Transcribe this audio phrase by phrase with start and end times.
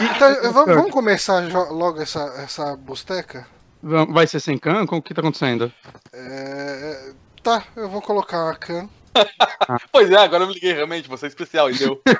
[0.00, 3.46] Então, vamos, vamos começar logo essa, essa busteca?
[3.82, 4.82] Va- Vai ser sem can?
[4.90, 5.72] O que tá acontecendo?
[6.12, 8.88] É, tá, eu vou colocar a can.
[9.92, 12.00] Pois é, agora eu me liguei realmente, você é especial, e deu.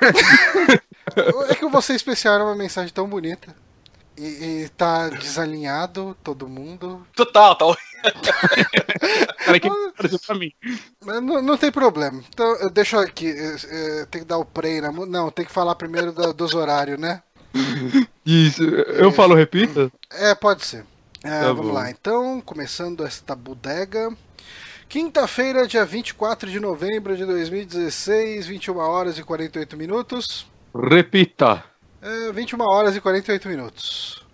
[1.49, 3.55] É que o você especial era uma mensagem tão bonita.
[4.17, 7.05] E, e tá desalinhado todo mundo.
[7.15, 7.65] Total, tá
[9.45, 10.51] Peraí que apareceu pra mim.
[11.03, 12.23] Mas Não, não tem problema.
[12.29, 13.29] Então, eu deixo aqui.
[13.29, 13.55] é,
[14.01, 14.91] é, tem que dar o play na.
[14.91, 17.21] Não, tem que falar primeiro do- dos horários, né?
[18.25, 19.91] Isso, eu falo, repita?
[20.11, 20.85] É, pode ser.
[21.23, 21.73] É, Tá vamos bom.
[21.73, 24.11] lá, então, começando esta bodega.
[24.87, 30.45] Quinta-feira, dia 24 de novembro de 2016, 21 horas e 48 minutos.
[30.73, 31.63] Repita.
[32.01, 34.24] É, 21 horas e 48 minutos.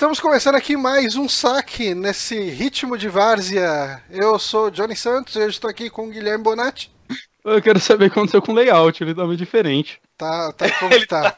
[0.00, 4.02] Estamos começando aqui mais um saque nesse ritmo de várzea.
[4.08, 6.90] Eu sou o Johnny Santos e hoje estou aqui com o Guilherme Bonatti.
[7.44, 10.00] Eu quero saber o que aconteceu com o layout, ele tá meio diferente.
[10.16, 11.36] Tá, tá como que tá?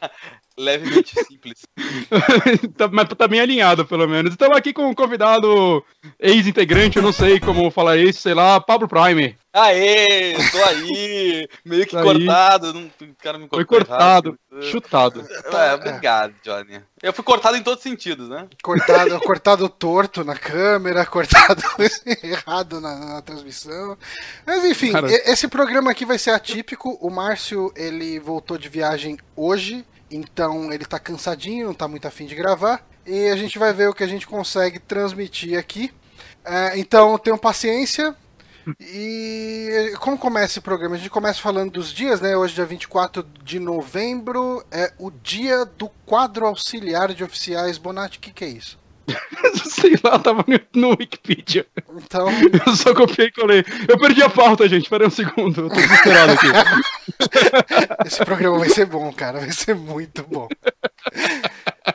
[0.56, 1.62] levemente simples.
[2.78, 4.30] tá, mas tá bem alinhado, pelo menos.
[4.30, 5.84] Estamos aqui com um convidado
[6.20, 9.36] ex-integrante, eu não sei como falar isso, sei lá, Pablo Prime.
[9.54, 12.02] Aê, tô aí, meio que aí.
[12.02, 14.64] cortado, não, o cara me Foi cortou cortado, errado.
[14.64, 15.28] chutado.
[15.52, 16.80] É, obrigado, Johnny.
[17.02, 18.48] Eu fui cortado em todos os sentidos, né?
[18.62, 21.62] Cortado, cortado torto na câmera, cortado
[22.24, 23.98] errado na, na transmissão.
[24.46, 25.08] Mas enfim, Cara.
[25.10, 26.96] esse programa aqui vai ser atípico.
[26.98, 32.24] O Márcio, ele voltou de viagem hoje, então ele tá cansadinho, não tá muito afim
[32.24, 32.82] de gravar.
[33.04, 35.92] E a gente vai ver o que a gente consegue transmitir aqui.
[36.42, 38.16] É, então tenham paciência.
[38.80, 40.94] E como começa esse programa?
[40.94, 42.36] A gente começa falando dos dias, né?
[42.36, 47.78] Hoje, dia 24 de novembro, é o dia do quadro auxiliar de oficiais.
[47.78, 48.80] Bonatti, o que, que é isso?
[49.68, 51.66] sei lá, tava no, no Wikipedia.
[51.96, 52.28] Então,
[52.66, 53.64] Eu só copiei e colei.
[53.88, 54.88] Eu perdi a pauta, gente.
[54.88, 55.62] Pera aí um segundo.
[55.62, 56.46] Eu tô desesperado aqui.
[58.06, 59.40] esse programa vai ser bom, cara.
[59.40, 60.46] Vai ser muito bom.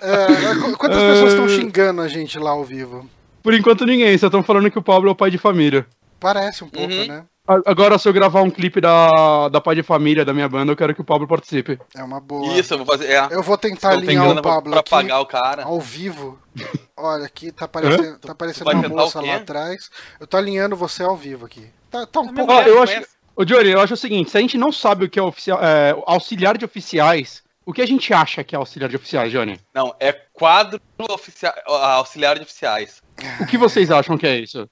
[0.01, 3.09] É, qu- quantas pessoas estão xingando a gente lá ao vivo?
[3.41, 5.87] Por enquanto ninguém, só estão falando que o Pablo é o pai de família.
[6.19, 7.07] Parece um pouco, Uhum.
[7.07, 7.25] né?
[7.65, 10.75] Agora, se eu gravar um clipe da, da pai de família da minha banda, eu
[10.75, 11.79] quero que o Pablo participe.
[11.95, 12.53] É uma boa.
[12.57, 13.09] Isso, eu vou fazer.
[13.09, 15.63] É, Eu vou tentar alinhar o Pablo pra aqui pagar o cara.
[15.63, 16.37] ao vivo.
[16.97, 19.89] Olha, aqui tá aparecendo, tá aparecendo uma moça lá atrás.
[20.19, 21.69] Eu tô alinhando você ao vivo aqui.
[21.89, 22.47] Tá, tá um pouco.
[22.51, 23.01] Conhece, eu acho.
[23.33, 25.59] Ô, Johnny, eu acho o seguinte: se a gente não sabe o que é, oficial,
[25.63, 29.57] é, auxiliar de oficiais, o que a gente acha que é auxiliar de oficiais, Johnny?
[29.73, 33.01] Não, é quadro oficial, auxiliar de oficiais.
[33.39, 34.67] O que vocês acham que é isso?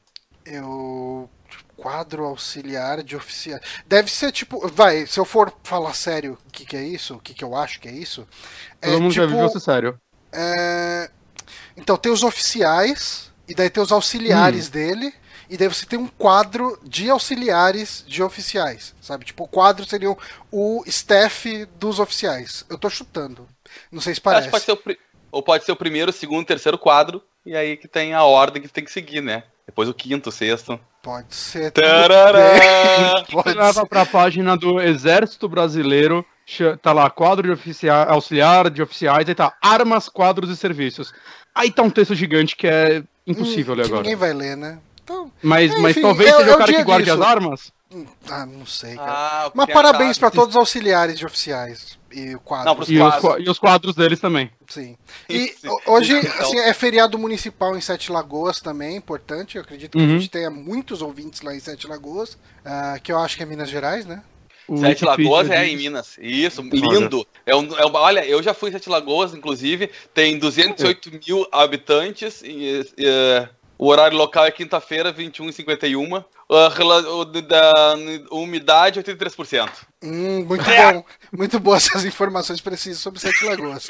[0.46, 1.30] Eu.
[1.78, 3.62] Quadro auxiliar de oficiais.
[3.88, 4.68] Deve ser tipo.
[4.70, 7.56] Vai, se eu for falar sério o que, que é isso, o que, que eu
[7.56, 8.28] acho que é isso.
[8.82, 9.36] É Todo mundo já tipo.
[9.36, 10.00] viu você sério.
[10.34, 11.10] é,
[11.78, 13.92] Então, tem os oficiais, e daí tem os
[14.28, 14.64] Hum.
[14.64, 15.14] auxiliares dele,
[15.50, 19.26] e daí você tem um quadro de auxiliares de oficiais, sabe?
[19.26, 20.16] Tipo, o quadro seria
[20.52, 22.66] o staff dos oficiais.
[22.70, 23.48] Eu tô chutando.
[23.92, 24.48] Não sei se Acho parece.
[24.48, 25.00] que pode ser o, pri-
[25.32, 28.24] ou pode ser o primeiro, o segundo, o terceiro quadro, e aí que tem a
[28.24, 29.44] ordem que tem que seguir, né?
[29.66, 30.80] Depois o quinto, o sexto.
[31.02, 31.72] Pode ser.
[31.72, 33.24] Tarará!
[33.32, 33.86] Pode ser.
[33.88, 36.26] pra página do Exército Brasileiro,
[36.82, 41.14] tá lá, quadro de oficiais, auxiliar de oficiais, aí tá armas, quadros e serviços.
[41.54, 44.02] Aí tá um texto gigante que é impossível Hum, ler que agora.
[44.04, 44.80] Ninguém vai ler, né?
[45.04, 47.22] Então, Mas, mas Enfim, talvez é- seja é o cara que guarde disso.
[47.22, 47.72] as armas.
[48.30, 49.12] Ah, não sei, cara.
[49.12, 50.36] Ah, Mas a parabéns pra chave.
[50.38, 51.98] todos os auxiliares de oficiais.
[52.12, 52.74] E o quadro.
[52.74, 53.46] Não, E os, quadros.
[53.46, 54.50] e os quadros deles também.
[54.68, 54.98] Sim.
[55.30, 55.68] E Sim.
[55.86, 56.42] hoje, Então.
[56.42, 59.56] assim, é feriado municipal em Sete Lagoas também, importante.
[59.58, 60.18] Eu acredito que a Uhum.
[60.20, 63.70] gente tenha muitos ouvintes lá em Sete Lagoas, ah, que eu acho que é Minas
[63.70, 64.24] Gerais, né?
[64.68, 66.18] O Sete Lagoas é em Minas.
[66.20, 67.28] Isso, lindo.
[67.46, 69.92] É um, é um- olha, eu já fui em Sete Lagoas, inclusive.
[70.14, 72.42] Tem 208 mil habitantes.
[72.44, 73.48] E, e,
[73.78, 76.24] o horário local é quinta-feira, 21h51.
[76.48, 77.96] Da
[78.32, 79.70] umidade, 83%.
[80.04, 80.94] Hum, muito É.
[80.94, 81.04] bom.
[81.32, 83.88] Muito boas essas informações precisas sobre Sete Lagoas.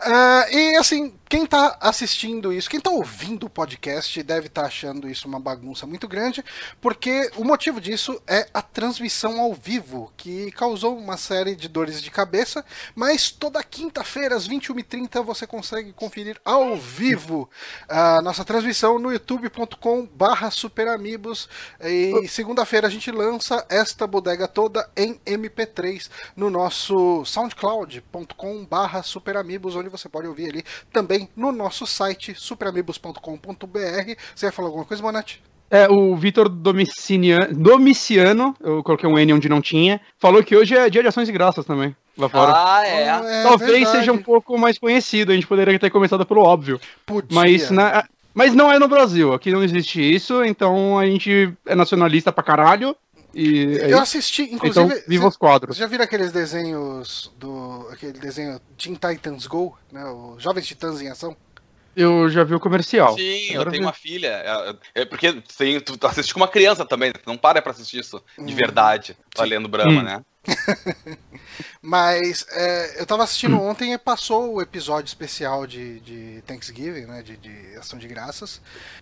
[0.00, 5.08] Ah, e assim, quem tá assistindo isso, quem tá ouvindo o podcast, deve estar achando
[5.08, 6.42] isso uma bagunça muito grande,
[6.80, 12.02] porque o motivo disso é a transmissão ao vivo, que causou uma série de dores
[12.02, 17.50] de cabeça, mas toda quinta-feira, às 21h30, você consegue conferir ao vivo
[17.88, 21.48] a nossa transmissão no youtube.com/barra superamigos.
[21.84, 29.74] E segunda-feira a gente lança esta bodega toda em MP3 no nosso soundcloud.com barra superamigos,
[29.76, 34.14] onde você pode ouvir ali também no nosso site superamigos.com.br.
[34.34, 35.42] Você ia falar alguma coisa, Bonatti?
[35.70, 40.76] É, o Vitor Domiciano, Domiciano, eu coloquei um N onde não tinha, falou que hoje
[40.76, 42.52] é dia de ações e graças também, lá fora.
[42.54, 43.02] Ah, é.
[43.04, 43.96] É Talvez verdade.
[43.98, 46.78] seja um pouco mais conhecido, a gente poderia ter começado pelo óbvio.
[47.06, 47.34] Podia.
[47.34, 51.74] Mas, na- mas não é no Brasil, aqui não existe isso, então a gente é
[51.74, 52.96] nacionalista pra caralho.
[53.34, 53.98] E é Eu isso.
[54.02, 55.04] assisti, Então, inclusive.
[55.08, 55.74] viva cê- os quadros.
[55.76, 57.88] Vocês já viram aqueles desenhos do.
[57.90, 60.04] aquele desenho Teen Titans Go, né?
[60.04, 61.34] O Jovens Titãs em Ação?
[61.96, 63.14] Eu já vi o comercial.
[63.16, 63.86] Sim, eu Agora tenho vi.
[63.86, 64.28] uma filha.
[64.94, 68.00] É, é porque tem, tu assiste com uma criança também, tu não para pra assistir
[68.00, 68.56] isso de Hum.
[68.56, 70.04] verdade, valendo Brahma, Hum.
[70.04, 70.22] né?
[71.80, 77.22] Mas é, eu tava assistindo ontem e passou o episódio especial de, de Thanksgiving, né?
[77.22, 78.60] De, de Ação de Graças.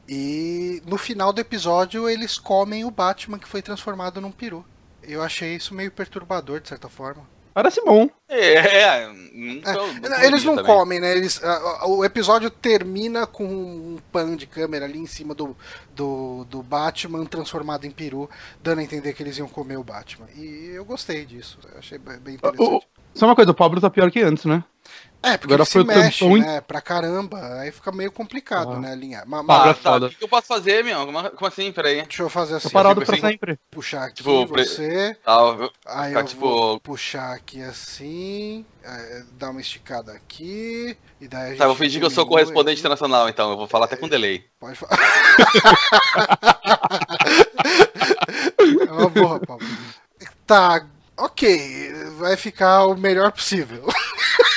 [0.09, 4.65] E no final do episódio eles comem o Batman que foi transformado num peru.
[5.03, 7.27] Eu achei isso meio perturbador, de certa forma.
[7.63, 8.09] Parece bom.
[8.29, 10.75] É, é nunca, É, nunca eles não também.
[10.75, 11.17] comem, né?
[11.17, 15.57] Eles, a- a- o episódio termina com um pan de câmera ali em cima do,
[15.95, 18.31] do, do Batman transformado em peru,
[18.63, 20.27] dando a entender que eles iam comer o Batman.
[20.37, 21.59] E eu gostei disso.
[21.73, 22.63] Eu achei bem interessante.
[22.63, 22.83] O-
[23.15, 24.63] Só uma coisa, o Pablo tá pior que antes, né?
[25.23, 26.61] É, porque Agora ele se foi o mexe, tampão né?
[26.63, 27.39] Pra caramba.
[27.61, 28.79] Aí fica meio complicado, Ah.
[28.81, 28.93] né?
[28.93, 29.23] Alinhar.
[29.27, 31.05] Mas, mas é Tá, o que eu posso fazer, meu?
[31.05, 31.71] Como, assim?
[31.73, 32.01] Peraí.
[32.03, 32.71] deixa eu fazer Tô assim.
[32.71, 33.35] parado tipo pra assim.
[33.35, 33.59] sempre.
[33.71, 35.15] Puxar aqui Tipo, pre- você.
[35.23, 38.65] Tá, eu- Aí Ficar, eu tipo- vou puxar aqui assim.
[38.83, 40.97] é, dar uma esticada aqui.
[41.21, 42.81] E daí a gente tá, vou fingir que eu sou correspondente aqui.
[42.81, 43.51] internacional, então.
[43.51, 44.43] Eu vou falar até com delay.
[44.59, 44.97] Pode falar.
[48.89, 49.63] é uma boa, Paulo.
[50.47, 50.87] Tá,
[51.19, 51.93] ok.
[52.19, 53.87] Vai ficar o melhor possível.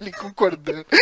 [0.00, 0.86] Ele concordando.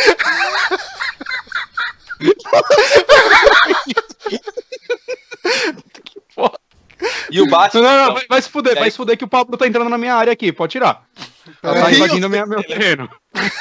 [7.29, 7.81] E o Batman.
[7.81, 9.67] Não, não, não, então, vai, vai se fuder, vai se fuder que o Pablo tá
[9.67, 11.03] entrando na minha área aqui, pode tirar.
[11.61, 13.09] Ela tá invadindo minha, meu terreno.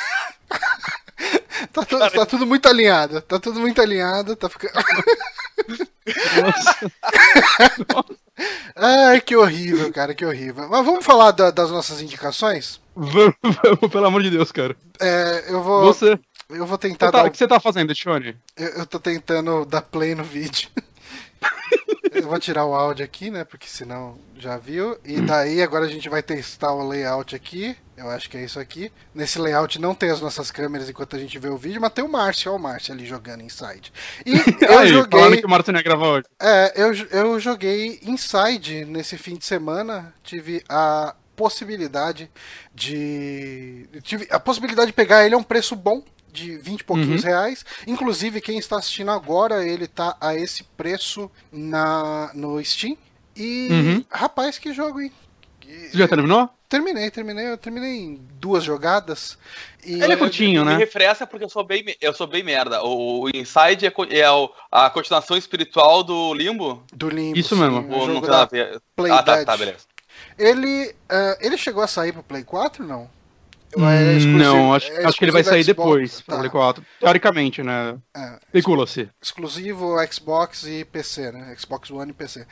[1.73, 3.21] Tá, tu- tá tudo muito alinhado.
[3.23, 4.37] Tá tudo muito alinhado.
[4.37, 4.73] Tá ficando.
[8.75, 10.69] Ai, que horrível, cara, que horrível.
[10.69, 12.81] Mas vamos falar da- das nossas indicações?
[12.95, 14.77] Vamos, vamos, pelo amor de Deus, cara.
[15.01, 15.85] É, eu vou.
[15.87, 16.19] Você,
[16.51, 17.29] Eu vou tentar tá- dar.
[17.29, 18.37] o que você tá fazendo, Tione?
[18.57, 20.69] Eu, eu tô tentando dar play no vídeo.
[22.13, 23.45] eu vou tirar o áudio aqui, né?
[23.45, 24.99] Porque senão já viu.
[25.05, 27.77] E daí agora a gente vai testar o layout aqui.
[27.97, 28.93] Eu acho que é isso aqui.
[29.15, 32.05] Nesse layout não tem as nossas câmeras enquanto a gente vê o vídeo, mas tem
[32.05, 33.91] o Márcio, ó, o Márcio ali jogando Inside.
[34.25, 34.33] E
[34.65, 35.37] eu Aí, falando joguei.
[35.41, 36.25] que o Martin ia gravar hoje.
[36.41, 40.13] É, eu, eu joguei Inside nesse fim de semana.
[40.23, 42.31] Tive a possibilidade
[42.75, 43.89] de.
[44.03, 46.03] Tive a possibilidade de pegar ele a um preço bom.
[46.33, 47.31] De 20 e pouquinhos Uhum.
[47.31, 47.65] reais.
[47.87, 52.95] Inclusive, quem está assistindo agora, ele tá a esse preço na, no Steam.
[53.35, 54.05] E, Uhum.
[54.11, 55.11] rapaz, que jogo, hein?
[55.67, 56.51] Você já terminou?
[56.69, 57.47] Terminei, terminei.
[57.51, 59.39] Eu terminei em duas jogadas.
[59.85, 60.77] E Ele é curtinho, me né?
[60.77, 62.83] refresca porque eu sou bem, eu sou bem merda.
[62.83, 66.83] O, o Inside é, é o- a continuação espiritual do Limbo?
[66.93, 67.39] do Limbo.
[67.39, 67.79] Isso sim, mesmo.
[67.81, 68.81] o não a ver?
[68.97, 69.47] Play ah, tá, Dead.
[69.47, 69.79] tá, beleza.
[70.39, 73.09] Ele, ah, ele chegou a sair pro Play 4, não?
[73.77, 76.23] É não, acho, é acho que ele vai sair depois, Xbox?
[76.25, 76.41] pra Tá.
[76.41, 76.85] Play 4.
[77.01, 77.99] Teoricamente, né?
[78.17, 79.09] É, Especula-se.
[79.21, 81.55] exclusivo Xbox e PC, né?
[81.59, 82.47] Xbox One e PC.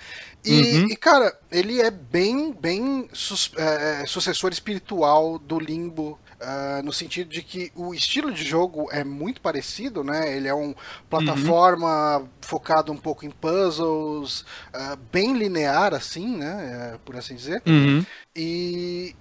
[0.44, 0.86] E, Uhum.
[0.90, 3.08] e, cara, ele é bem, bem
[3.56, 6.18] é, é, sucessor espiritual do Limbo.
[6.40, 10.36] ah, no sentido de que o estilo de jogo é muito parecido, né?
[10.36, 10.74] Ele é um
[11.08, 16.92] plataforma focado um pouco em puzzles, ah, bem linear, assim, né?
[16.94, 17.62] é, por assim dizer.
[17.66, 18.04] Uhum.
[18.36, 19.14] e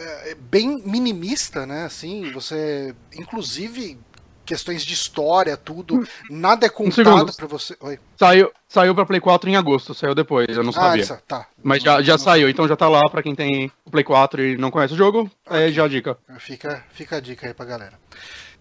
[0.00, 1.84] é, é bem minimista, né?
[1.84, 3.98] Assim, você, inclusive
[4.44, 7.76] questões de história, tudo, nada é contado pra você.
[7.80, 8.00] Oi.
[8.18, 11.02] Saiu, saiu pra Play 4 em agosto, saiu depois, eu não Ah, sabia.
[11.02, 11.46] essa, tá.
[11.62, 14.42] Mas já, já Não- saiu, então já tá lá pra quem tem o Play 4
[14.44, 16.18] e não conhece o jogo, é já a dica.
[16.40, 17.92] Fica, fica a dica aí pra galera.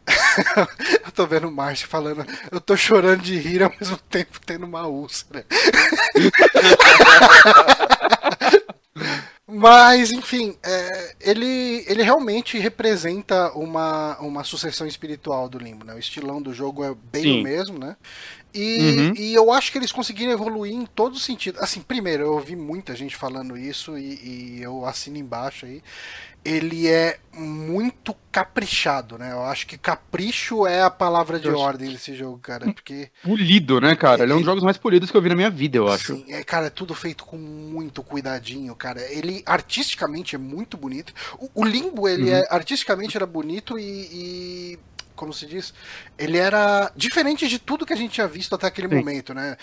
[1.05, 4.67] eu tô vendo o Márcio falando, eu tô chorando de rir ao mesmo tempo tendo
[4.67, 5.43] uma úlcera.
[9.51, 15.95] Mas, enfim, é, ele, ele realmente representa uma, uma sucessão espiritual do Limbo, né?
[15.95, 17.39] O estilão do jogo é bem Sim.
[17.39, 17.95] o mesmo, né?
[18.53, 19.13] E, Uhum.
[19.15, 21.61] e eu acho que eles conseguiram evoluir em todos os sentidos.
[21.61, 25.83] Assim, primeiro, eu ouvi muita gente falando isso e, e eu assino embaixo aí.
[26.43, 29.31] Ele é muito caprichado, né?
[29.33, 32.65] Eu acho que capricho é a palavra de ordem desse jogo, cara.
[32.73, 34.23] Porque Polido, né, cara?
[34.23, 36.15] Ele é um dos jogos mais polidos que eu vi na minha vida, eu acho.
[36.15, 39.01] Sim, é, cara, é tudo feito com muito cuidadinho, cara.
[39.11, 41.13] Ele artisticamente é muito bonito.
[41.37, 42.35] O, o Limbo, ele Uhum.
[42.37, 44.79] é artisticamente era bonito e, e
[45.19, 45.73] como se diz,
[46.17, 48.95] ele era diferente de tudo que a gente tinha visto até aquele Sim.
[48.95, 49.57] momento, né?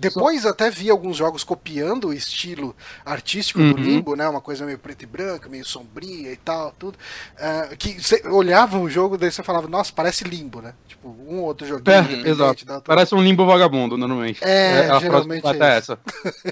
[0.00, 0.50] Depois Só...
[0.50, 3.72] até vi alguns jogos copiando o estilo artístico uhum.
[3.72, 4.28] do Limbo, né?
[4.28, 6.96] Uma coisa meio preto e branco, meio sombria e tal, tudo.
[7.34, 10.74] Uh, que você olhava o jogo, daí você falava, nossa, parece Limbo, né?
[10.86, 12.24] Tipo, um outro joguinho.
[12.24, 12.64] É, exato.
[12.64, 14.44] Tal, Parece um Limbo vagabundo, normalmente.
[14.44, 15.98] É, é geralmente é até essa.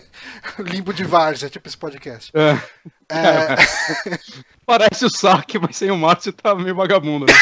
[0.58, 2.32] limbo de Várzea, tipo esse podcast.
[2.34, 2.60] É.
[3.10, 3.56] é...
[4.66, 7.26] Parece o saque, mas sem o Márcio tá meio vagabundo.
[7.26, 7.32] Né?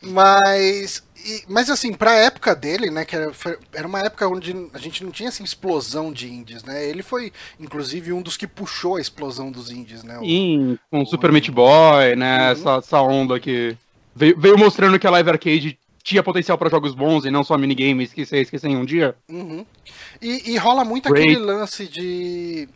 [0.00, 4.54] mas e, mas assim, pra época dele, né, que era, foi, era uma época onde
[4.72, 6.88] a gente não tinha assim, explosão de indies, né?
[6.88, 10.18] Ele foi, inclusive, um dos que puxou a explosão dos indies, né?
[10.20, 12.46] Sim, com o Super Meat Boy, né?
[12.46, 12.52] Uhum.
[12.52, 13.76] Essa, essa onda que
[14.14, 17.58] veio, veio mostrando que a Live Arcade tinha potencial para jogos bons e não só
[17.58, 19.16] minigames que você esquecer em um dia.
[19.28, 19.66] Uhum.
[20.22, 21.28] E, e, rola muito Great.
[21.28, 22.68] aquele lance de.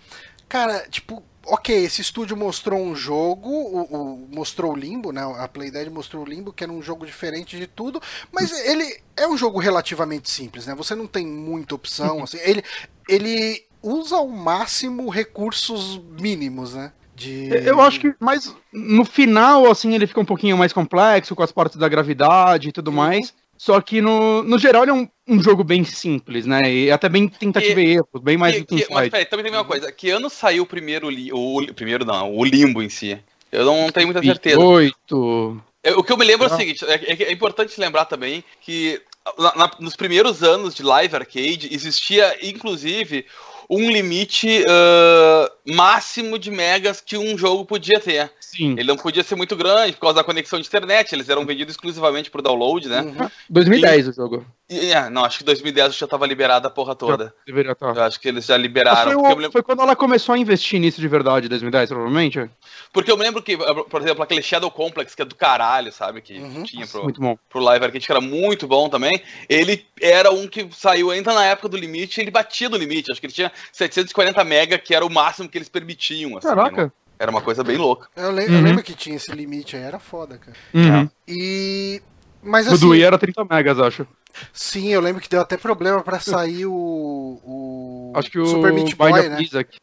[0.49, 5.22] Cara, tipo, ok, esse estúdio mostrou um jogo, o, o, mostrou o Limbo, né?
[5.38, 9.28] A Playdead mostrou o Limbo, que era um jogo diferente de tudo, mas ele é
[9.28, 10.75] um jogo relativamente simples, né?
[10.75, 12.64] Você não tem muita opção, assim, ele,
[13.08, 16.92] ele usa ao máximo recursos mínimos, né?
[17.20, 17.68] De...
[17.68, 21.52] Eu acho que, mas no final, assim, ele fica um pouquinho mais complexo com as
[21.52, 22.96] partes da gravidade e tudo uhum.
[22.96, 23.34] mais.
[23.58, 26.62] Só que no, no geral ele é um, um jogo bem simples, né?
[26.72, 29.52] E até bem tentativa e, e erro, bem mais do que, Mas peraí, também tem
[29.52, 29.92] uma coisa.
[29.92, 33.18] Que ano saiu o primeiro, o, o primeiro não, o Limbo em si?
[33.52, 34.58] Eu não tenho muita certeza.
[34.58, 35.62] Oito.
[35.94, 39.02] O que eu me lembro é o seguinte, é, é, é importante lembrar também que
[39.38, 43.26] na, na, nos primeiros anos de Live Arcade existia, inclusive,
[43.70, 48.30] um limite uh, máximo de megas que um jogo podia ter.
[48.40, 48.72] Sim.
[48.72, 51.74] Ele não podia ser muito grande por causa da conexão de internet, eles eram vendidos
[51.74, 53.02] exclusivamente por download, né?
[53.02, 53.30] Uhum.
[53.48, 54.46] 2010 e, o jogo.
[54.70, 57.24] E, é, não, acho que 2010 já estava liberada a porra toda.
[57.24, 57.96] Já deveria estar.
[57.96, 59.10] Eu acho que eles já liberaram.
[59.10, 59.50] Foi, o, lembro...
[59.50, 62.48] foi, quando ela começou a investir nisso de verdade, 2010, provavelmente?
[62.92, 66.20] Porque eu me lembro que, por exemplo, aquele Shadow Complex, que é do caralho, sabe?
[66.20, 66.62] Que uhum.
[66.62, 67.36] tinha pro, muito bom.
[67.48, 69.20] pro Live Arcade, que era muito bom também.
[69.48, 73.10] Ele era um que saiu ainda na época do limite, ele batia do limite.
[73.10, 76.38] Acho que ele tinha 740 mega, que era o máximo que eles permitiam.
[76.38, 76.84] Assim, Caraca.
[76.84, 76.92] Né?
[77.18, 78.08] Era uma coisa bem louca.
[78.16, 78.54] Eu, le uhum.
[78.54, 80.56] eu, lembro que tinha esse limite aí, era foda, cara.
[80.72, 81.10] Uhum.
[81.26, 82.00] E.
[82.40, 82.76] Mas assim.
[82.76, 84.06] O do Wii era 30 megas, acho.
[84.52, 87.40] Sim, eu lembro que deu até problema pra sair o.
[87.44, 89.38] o Acho que o Super Meat Boy, né?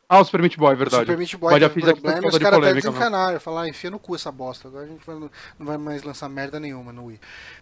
[0.10, 1.04] Ah, o Super Meat Boy, verdade.
[1.04, 3.40] O Super Meat Boy teve problema e os caras até desencanaram.
[3.40, 4.68] Falaram, ah, enfia no cu essa bosta.
[4.68, 7.20] Agora a gente vai, não vai mais lançar merda nenhuma no Wii.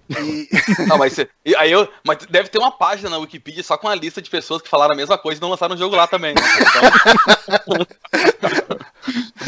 [0.09, 0.49] E...
[0.87, 1.17] não, mas,
[1.57, 4.61] aí eu, mas deve ter uma página na Wikipedia só com a lista de pessoas
[4.61, 6.35] que falaram a mesma coisa e não lançaram o jogo lá também.
[6.35, 6.41] Né?
[7.47, 8.85] Então...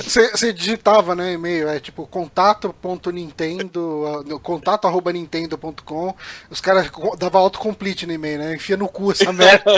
[0.08, 6.16] Você digitava, né, e-mail, é tipo contato.nintendo, contato arroba nintendo.com,
[6.50, 8.56] os caras davam autocomplete no e-mail, né?
[8.56, 9.64] Enfia no cu essa merda.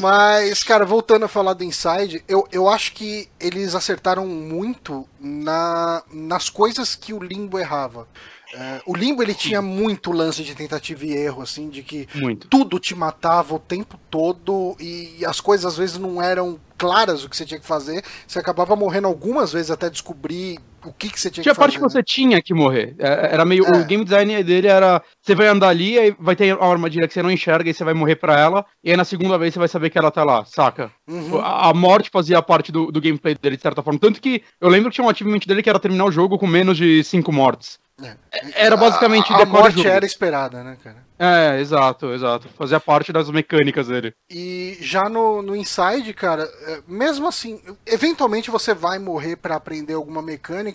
[0.00, 6.02] Mas, cara, voltando a falar do Inside, eu, eu acho que eles acertaram muito na,
[6.12, 8.08] nas coisas que o Limbo errava.
[8.52, 12.48] É, o Limbo ele tinha muito lance de tentativa e erro, assim, de que muito.
[12.48, 17.28] tudo te matava o tempo todo e as coisas às vezes não eram claras o
[17.28, 18.02] que você tinha que fazer.
[18.26, 21.54] Você acabava morrendo algumas vezes até descobrir o que, que você tinha, tinha que fazer.
[21.54, 22.94] Tinha parte que você tinha que morrer.
[22.98, 23.64] É, era meio.
[23.64, 23.78] É.
[23.78, 25.02] O game design dele era.
[25.20, 27.84] Você vai andar ali, aí vai ter uma armadilha que você não enxerga e você
[27.84, 28.64] vai morrer pra ela.
[28.82, 30.90] E aí na segunda vez você vai saber que ela tá lá, saca?
[31.08, 31.38] Uhum.
[31.38, 33.98] A, a, morte fazia parte do, do gameplay dele, de certa forma.
[33.98, 36.46] Tanto que eu lembro que tinha um achievement dele que era terminar o jogo com
[36.46, 37.78] menos de 5 mortes.
[38.02, 38.16] É.
[38.54, 41.10] Era basicamente a, a morte era esperada, né, cara?
[41.18, 42.48] É, exato, exato.
[42.56, 44.14] Fazia parte das mecânicas dele.
[44.30, 49.92] E já no, no Inside, cara, é, mesmo assim, eventualmente você vai morrer para aprender
[49.92, 50.69] alguma mecânica,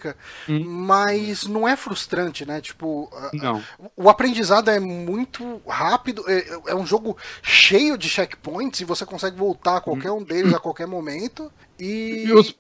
[0.47, 0.63] hum.
[0.65, 2.61] mas não é frustrante, né?
[2.61, 3.63] Tipo, não.
[3.95, 9.37] o aprendizado é muito rápido, é, é, um jogo cheio de checkpoints e você consegue
[9.37, 11.51] voltar a qualquer um deles a qualquer momento.
[11.79, 12.55] E, e os,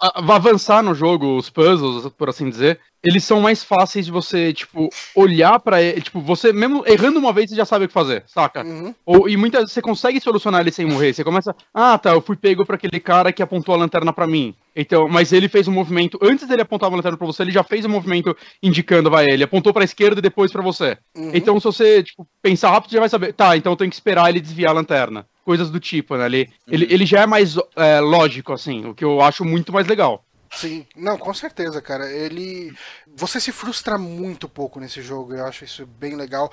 [0.00, 4.88] avançar no jogo, os puzzles, por assim dizer, eles são mais fáceis de você, tipo,
[5.14, 6.00] olhar para ele.
[6.00, 8.64] Tipo, você mesmo errando uma vez, você já sabe o que fazer, saca?
[8.64, 8.94] Uhum.
[9.06, 11.12] Ou, e muitas vezes você consegue solucionar ele sem morrer.
[11.12, 14.26] Você começa, ah, tá, eu fui pego pra aquele cara que apontou a lanterna para
[14.26, 14.54] mim.
[14.74, 17.64] Então, mas ele fez um movimento, antes dele apontar a lanterna pra você, ele já
[17.64, 20.96] fez um movimento indicando, vai, ele apontou pra esquerda e depois para você.
[21.16, 21.30] Uhum.
[21.34, 24.28] Então, se você, tipo, pensar rápido, já vai saber, tá, então eu tenho que esperar
[24.28, 25.26] ele desviar a lanterna.
[25.48, 26.26] Coisas do tipo, né?
[26.26, 26.74] Ele, uhum.
[26.74, 30.22] ele, ele já é mais é, lógico, assim, o que eu acho muito mais legal.
[30.54, 32.12] Sim, não, com certeza, cara.
[32.12, 32.74] Ele.
[33.16, 36.52] Você se frustra muito pouco nesse jogo, eu acho isso bem legal.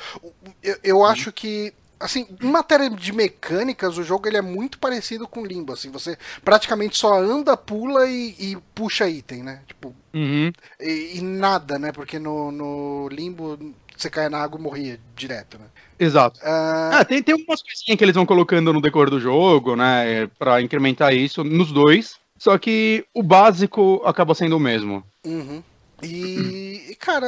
[0.64, 1.06] Eu, eu uhum.
[1.06, 1.74] acho que.
[2.00, 5.74] Assim, em matéria de mecânicas, o jogo ele é muito parecido com Limbo.
[5.74, 9.62] Assim, você praticamente só anda, pula e, e puxa item, né?
[9.68, 9.94] Tipo.
[10.14, 10.54] Uhum.
[10.80, 11.92] E, e, nada, né?
[11.92, 13.60] Porque no, no Limbo
[13.98, 15.66] você caia na água e morria direto, né?
[16.00, 16.40] Exato.
[16.40, 16.94] Uh...
[16.94, 20.28] Ah, tem, tem umas coisinhas que eles vão colocando no decorrer do jogo, né?
[20.38, 22.16] Pra incrementar isso nos dois.
[22.38, 25.04] só que o básico acaba sendo o mesmo.
[25.26, 25.64] Uhum.
[26.04, 27.26] E, cara,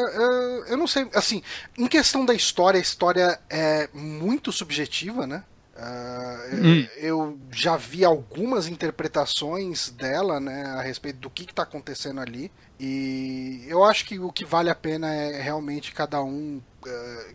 [0.68, 1.42] eu não sei, assim,
[1.78, 5.44] em questão da história, a história é muito subjetiva, né?
[5.78, 6.88] Uh, hum.
[6.98, 12.52] Eu já vi algumas interpretações dela, né, a respeito do que está acontecendo ali.
[12.80, 16.60] E eu acho que o que vale a pena é realmente cada um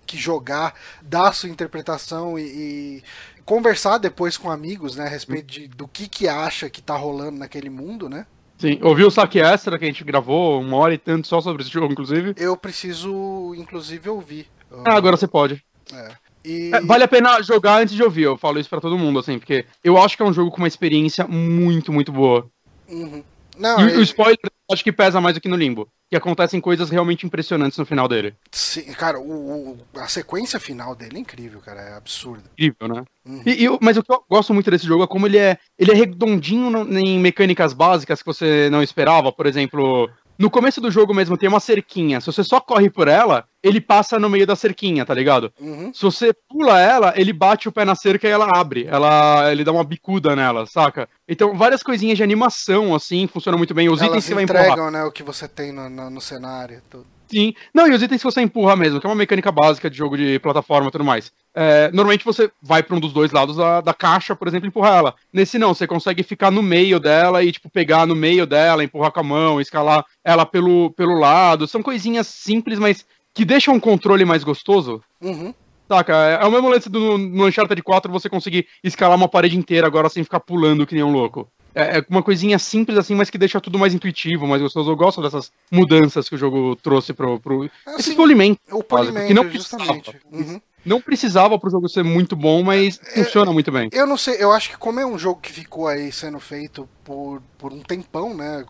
[0.07, 3.03] que jogar dar sua interpretação e, e,
[3.45, 7.39] conversar depois com amigos, né, a respeito de, do que, que acha que está rolando
[7.39, 8.27] naquele mundo, né?
[8.59, 11.63] Sim, ouviu o saque extra que a gente gravou, uma hora e tanto só sobre
[11.63, 12.33] esse jogo, inclusive?
[12.37, 14.47] Eu preciso, inclusive, ouvir.
[14.85, 15.65] Ah, agora você pode.
[15.93, 16.09] É.
[16.45, 16.71] E...
[16.73, 19.39] É, vale a pena jogar antes de ouvir, eu falo isso para todo mundo, assim,
[19.39, 22.49] porque eu acho que é um jogo com uma experiência muito, muito boa.
[22.89, 23.25] Uhum.
[23.63, 23.99] Não, e ele...
[23.99, 24.39] o spoiler
[24.71, 25.89] acho que pesa mais do que no Limbo.
[26.11, 28.35] Que acontecem coisas realmente impressionantes no final dele.
[28.51, 31.81] Sim, cara, o, o a sequência final dele é incrível, cara.
[31.81, 32.43] É absurdo.
[32.53, 33.05] Incrível, né?
[33.25, 33.43] Uhum.
[33.47, 35.59] E, e, mas o que eu gosto muito desse jogo é como ele é.
[35.79, 39.33] Ele é redondinho em mecânicas básicas que você não esperava.
[39.33, 40.11] Por exemplo,
[40.43, 42.21] no começo do jogo mesmo tem uma cerquinha.
[42.21, 45.53] Se você só corre por ela, ele passa no meio da cerquinha, tá ligado?
[45.61, 45.95] Uhum.
[45.95, 48.85] Se você pula ela, ele bate o pé na cerca e ela abre.
[48.91, 51.09] Ela, ele dá uma bicuda nela, saca?
[51.29, 53.89] Então, várias coisinhas de animação, assim, funcionam muito bem.
[53.89, 54.91] Os Elas itens que você vai empurrar.
[54.91, 56.83] né, o que você tem no, no, no cenário.
[56.91, 57.07] Tudo.
[57.33, 57.55] Sim.
[57.73, 60.19] Não, e os itens que você empurra mesmo, que é uma mecânica básica de jogo
[60.19, 61.33] de plataforma e tudo mais.
[61.55, 64.69] É, normalmente você vai para um dos dois lados da, da caixa, por exemplo, e
[64.69, 65.15] empurrar ela.
[65.33, 69.11] Nesse não, você consegue ficar no meio dela e, tipo, pegar no meio dela, empurrar
[69.13, 71.67] com a mão, escalar ela pelo, pelo lado.
[71.67, 75.03] São coisinhas simples, mas que deixam o controle mais gostoso.
[75.19, 75.55] Uhum.
[75.89, 76.15] Saca?
[76.15, 79.87] É, é o mesmo lance do, no Uncharted 4 você conseguir escalar uma parede inteira
[79.87, 81.51] agora sem ficar pulando que nem um louco.
[81.75, 84.91] É, é uma coisinha simples assim, mas que deixa tudo mais intuitivo, mais gostoso.
[84.91, 87.41] Eu gosto dessas mudanças que o jogo trouxe pro.
[87.41, 87.71] pro...
[87.87, 88.61] Assim, Esse polimento.
[88.71, 90.17] O polimento, que não justamente.
[90.31, 90.61] Uhum.
[90.85, 93.89] Não precisava pro jogo ser muito bom, mas é, funciona muito bem.
[93.93, 96.89] Eu não sei, eu acho que como é um jogo que ficou aí sendo feito
[97.05, 98.65] por, por um tempão, né?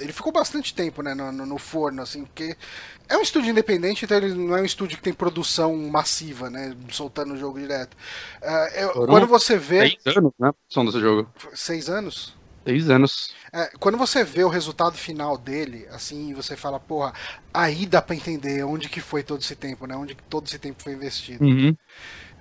[0.00, 2.56] Ele ficou bastante tempo, né, no, no, forno, assim, porque
[3.08, 6.76] é um estúdio independente, então ele não é um estúdio que tem produção massiva, né,
[6.90, 7.96] soltando o jogo direto.
[8.42, 9.80] Uh, eu, quando você vê...
[9.80, 10.52] Seis anos, né,
[10.84, 11.30] desse jogo.
[11.54, 12.36] Seis anos?
[12.66, 13.32] Seis anos.
[13.52, 17.14] É, quando você vê o resultado final dele, assim, você fala, porra,
[17.54, 19.94] aí dá pra entender onde que foi todo esse tempo, né?
[19.96, 21.44] Onde que todo esse tempo foi investido.
[21.44, 21.76] Uhum.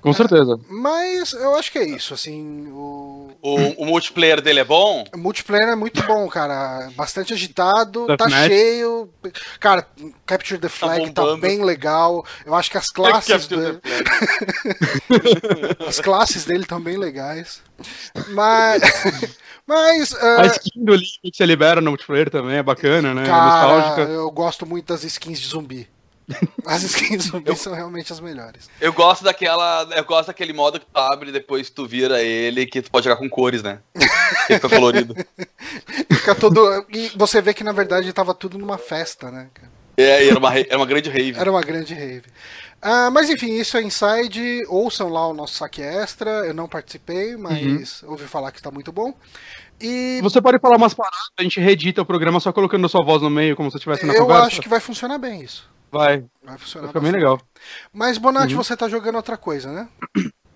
[0.06, 0.60] Com certeza.
[0.70, 2.68] Mas eu acho que é isso, assim.
[2.68, 3.32] O...
[3.42, 5.04] o, o multiplayer dele é bom?
[5.12, 6.92] O multiplayer é muito bom, cara.
[6.96, 8.46] Bastante agitado, Death tá Match.
[8.46, 9.10] cheio.
[9.60, 9.88] Cara,
[10.24, 12.24] Capture the tá Flag tá, tá bem legal.
[12.46, 13.48] Eu acho que as classes.
[13.48, 13.80] dele...
[15.88, 17.64] as classes dele estão bem legais.
[18.28, 18.84] Mas.
[19.66, 20.12] Mas.
[20.12, 20.42] Uh...
[20.42, 23.26] A skin do Link que você libera no multiplayer também é bacana, né?
[23.26, 24.02] Cara, Nostálgica.
[24.14, 25.95] Eu gosto muito das skins de zumbi.
[26.66, 28.70] As skins zumbis eu, são realmente as melhores.
[28.82, 29.88] Eu gosto daquela.
[29.96, 33.04] Eu gosto daquele modo que tu abre e depois tu vira ele, que tu pode
[33.04, 33.80] jogar com cores, né?
[34.48, 35.16] Que fica colorido.
[36.12, 36.86] fica todo.
[36.90, 39.50] E você vê que na verdade tava tudo numa festa, né?
[39.98, 41.40] É, era uma, era uma grande rave.
[41.40, 42.24] Era uma grande rave.
[42.82, 44.66] Ah, mas enfim, isso é Inside.
[44.68, 46.30] Ouçam lá o nosso saque extra.
[46.46, 48.12] Eu não participei, mas uhum.
[48.12, 49.14] ouvi falar que está muito bom.
[49.80, 50.20] E...
[50.22, 53.22] Você pode falar umas paradas, a gente reedita o programa só colocando a sua voz
[53.22, 54.42] no meio, como se estivesse na eu conversa.
[54.42, 55.70] Eu acho que vai funcionar bem isso.
[55.96, 56.26] Vai.
[56.44, 56.92] Vai funcionar.
[56.92, 57.40] Vai bem legal.
[57.94, 58.62] Mas, Bonatti, uhum.
[58.62, 59.88] você tá jogando outra coisa, né?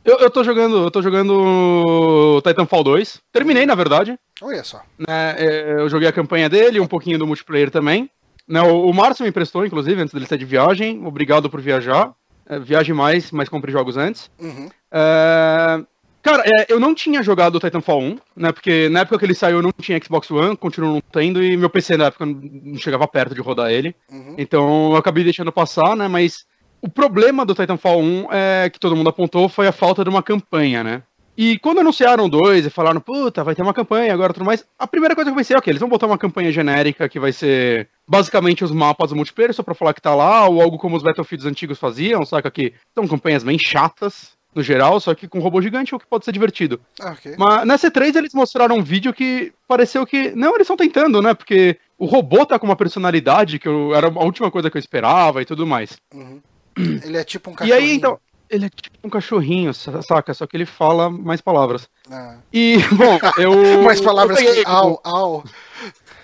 [0.03, 0.83] Eu, eu tô jogando.
[0.83, 3.21] Eu tô jogando Titanfall 2.
[3.31, 4.19] Terminei, na verdade.
[4.41, 4.81] Olha só.
[4.97, 8.09] Né, é, eu joguei a campanha dele, um pouquinho do multiplayer também.
[8.47, 11.05] Né, o, o Márcio me emprestou, inclusive, antes dele ser de viagem.
[11.05, 12.13] Obrigado por viajar.
[12.45, 14.29] É, viaje mais, mas compre jogos antes.
[14.39, 14.69] Uhum.
[14.91, 15.83] É,
[16.21, 18.51] Cara, é, eu não tinha jogado o Titanfall 1, né?
[18.51, 21.55] Porque na época que ele saiu eu não tinha Xbox One, continuo não tendo, e
[21.55, 23.95] meu PC na época não chegava perto de rodar ele.
[24.11, 24.35] Uhum.
[24.37, 26.07] Então eu acabei deixando passar, né?
[26.07, 26.45] Mas
[26.81, 30.23] o problema do Titanfall 1 é que todo mundo apontou foi a falta de uma
[30.23, 31.03] campanha, né?
[31.41, 34.85] E quando anunciaram dois e falaram, puta, vai ter uma campanha agora tudo mais, a
[34.85, 37.87] primeira coisa que eu pensei, ok, eles vão botar uma campanha genérica que vai ser
[38.05, 41.03] basicamente os mapas do multiplayer, só pra falar que tá lá, ou algo como os
[41.03, 42.51] Battlefields antigos faziam, saca?
[42.51, 46.25] Que são campanhas bem chatas, no geral, só que com robô gigante, o que pode
[46.25, 46.81] ser divertido.
[46.99, 47.35] Ah, okay.
[47.37, 50.31] Mas na C3 eles mostraram um vídeo que pareceu que.
[50.31, 51.33] Não, eles estão tentando, né?
[51.33, 53.93] Porque o robô tá com uma personalidade que eu...
[53.93, 55.97] era a última coisa que eu esperava e tudo mais.
[56.13, 56.41] Uhum.
[56.77, 57.79] Ele é tipo um cachorrinho.
[57.79, 58.19] E aí, então.
[58.49, 60.33] Ele é tipo um cachorrinho, saca?
[60.33, 61.87] Só que ele fala mais palavras.
[62.09, 62.37] Ah.
[62.51, 63.83] E, bom, eu.
[63.83, 65.43] mais palavras eu que au, au.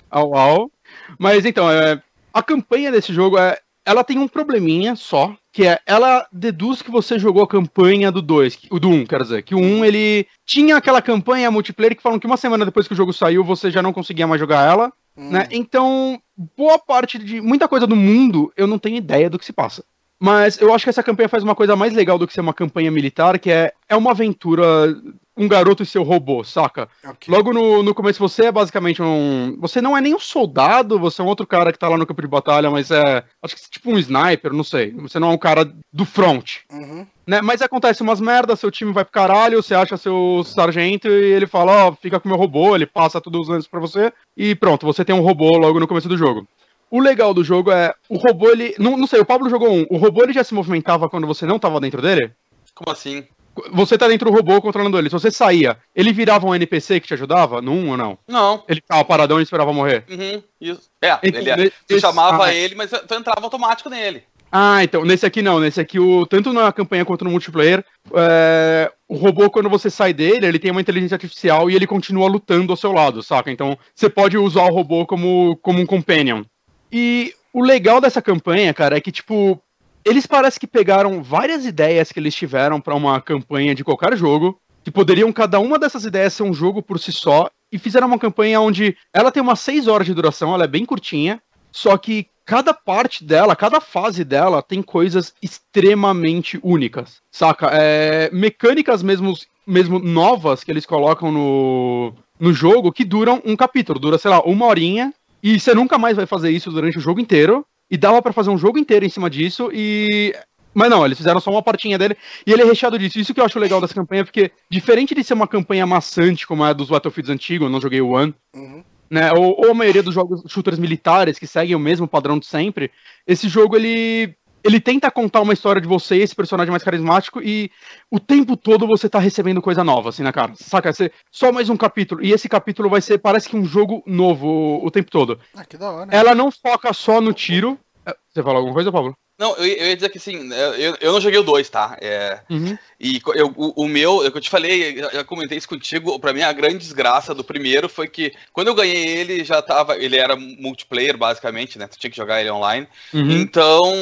[0.10, 0.72] Au, au.
[1.20, 2.02] Mas então, é,
[2.34, 3.60] a campanha desse jogo é.
[3.86, 8.22] Ela tem um probleminha só, que é, ela deduz que você jogou a campanha do
[8.22, 11.52] 2, o do 1, um, quer dizer, que o 1 um, ele tinha aquela campanha
[11.52, 14.28] multiplayer que falam que uma semana depois que o jogo saiu você já não conseguia
[14.28, 15.30] mais jogar ela, hum.
[15.30, 15.48] né?
[15.52, 16.20] Então,
[16.58, 19.84] boa parte de muita coisa do mundo eu não tenho ideia do que se passa.
[20.20, 22.54] Mas eu acho que essa campanha faz uma coisa mais legal do que ser uma
[22.54, 24.96] campanha militar, que é, é uma aventura
[25.38, 26.88] um garoto e seu robô, saca?
[27.04, 27.34] Okay.
[27.34, 29.58] Logo no, no começo você é basicamente um.
[29.60, 32.06] Você não é nem um soldado, você é um outro cara que tá lá no
[32.06, 33.24] campo de batalha, mas é.
[33.42, 34.92] Acho que é tipo um sniper, não sei.
[34.94, 36.58] Você não é um cara do front.
[36.72, 37.06] Uhum.
[37.28, 37.42] Né?
[37.42, 41.48] Mas acontece umas merdas, seu time vai pro caralho, você acha seu sargento e ele
[41.48, 44.54] fala, ó, oh, fica com meu robô, ele passa todos os anos pra você, e
[44.54, 46.48] pronto, você tem um robô logo no começo do jogo.
[46.90, 48.76] O legal do jogo é, o robô, ele.
[48.78, 49.86] Não, não sei, o Pablo jogou um.
[49.90, 52.32] O robô ele já se movimentava quando você não tava dentro dele?
[52.76, 53.26] Como assim?
[53.72, 55.10] Você tá dentro do robô controlando ele.
[55.10, 57.62] Se você saía, ele virava um NPC que te ajudava?
[57.62, 58.18] Num ou não?
[58.28, 58.64] Não.
[58.68, 60.04] Ele ficava paradão e esperava morrer?
[60.10, 60.90] Uhum, isso.
[61.02, 64.24] É, então, ele, você chamava ah, ele, mas tu entrava automático nele.
[64.52, 68.92] Ah, então, nesse aqui não, nesse aqui, o, tanto na campanha quanto no multiplayer, é,
[69.08, 72.72] o robô, quando você sai dele, ele tem uma inteligência artificial e ele continua lutando
[72.72, 73.52] ao seu lado, saca?
[73.52, 76.44] Então, você pode usar o robô como, como um companion.
[76.92, 79.62] E o legal dessa campanha, cara, é que, tipo,
[80.06, 84.60] eles parecem que pegaram várias ideias que eles tiveram para uma campanha de qualquer jogo,
[84.84, 88.20] que poderiam cada uma dessas ideias ser um jogo por si só, e fizeram uma
[88.20, 91.42] campanha onde ela tem umas 6 horas de duração, ela é bem curtinha,
[91.72, 97.72] só que cada parte dela, cada fase dela tem coisas extremamente únicas, saca?
[97.74, 99.34] É, mecânicas mesmo,
[99.66, 104.40] mesmo novas que eles colocam no, no jogo que duram um capítulo, dura, sei lá,
[104.42, 108.22] uma horinha, e você nunca mais vai fazer isso durante o jogo inteiro, e dava
[108.22, 110.34] para fazer um jogo inteiro em cima disso, e
[110.74, 113.18] mas não, eles fizeram só uma partinha dele e ele é recheado disso.
[113.18, 116.66] Isso que eu acho legal dessa campanha, porque diferente de ser uma campanha maçante como
[116.66, 119.32] a dos Battlefields antigos, eu não joguei o One, uhum né?
[119.34, 122.92] Ou, ou, a maioria dos jogos shooters militares que seguem o mesmo padrão de sempre,
[123.28, 127.70] esse jogo ele ele tenta contar uma história de você, esse personagem mais carismático, e
[128.10, 130.54] o tempo todo você tá recebendo coisa nova, assim, na cara.
[130.56, 130.92] Saca?
[130.92, 132.26] Você, só mais um capítulo.
[132.26, 135.40] E esse capítulo vai ser, parece que um jogo novo o, o tempo todo.
[135.56, 136.10] Ah, que da hora.
[136.12, 137.78] Ela não foca só no tiro.
[138.08, 139.16] É, você falou alguma coisa, Pablo?
[139.38, 141.98] Não, eu, eu, ia dizer que assim, eu, eu não joguei o 2, tá?
[142.00, 142.78] É, uhum.
[142.98, 146.42] E eu, o, o, meu, eu te falei, já, já comentei isso contigo, pra mim
[146.42, 149.98] a grande desgraça do primeiro foi que quando eu ganhei ele, já tava.
[149.98, 151.88] Ele era multiplayer, basicamente, né?
[151.88, 152.88] Tu tinha que jogar ele online.
[153.14, 153.32] Uhum.
[153.32, 153.94] Então.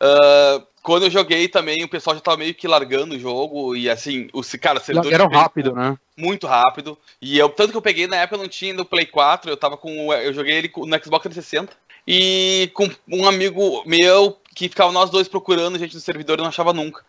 [0.00, 3.90] Uh, quando eu joguei também, o pessoal já tava meio que largando o jogo e
[3.90, 5.98] assim, os cara, servidor era rápido, né?
[6.16, 6.96] Muito rápido.
[7.20, 9.56] E eu tanto que eu peguei na época eu não tinha no Play 4, eu
[9.56, 11.72] tava com eu joguei ele no Xbox 360
[12.06, 16.48] e com um amigo meu que ficava nós dois procurando gente no servidor e não
[16.48, 17.02] achava nunca.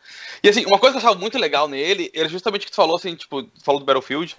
[0.44, 2.78] E assim, uma coisa que eu achava muito legal nele era justamente o que tu
[2.78, 4.36] falou, assim, tipo, falou do Battlefield.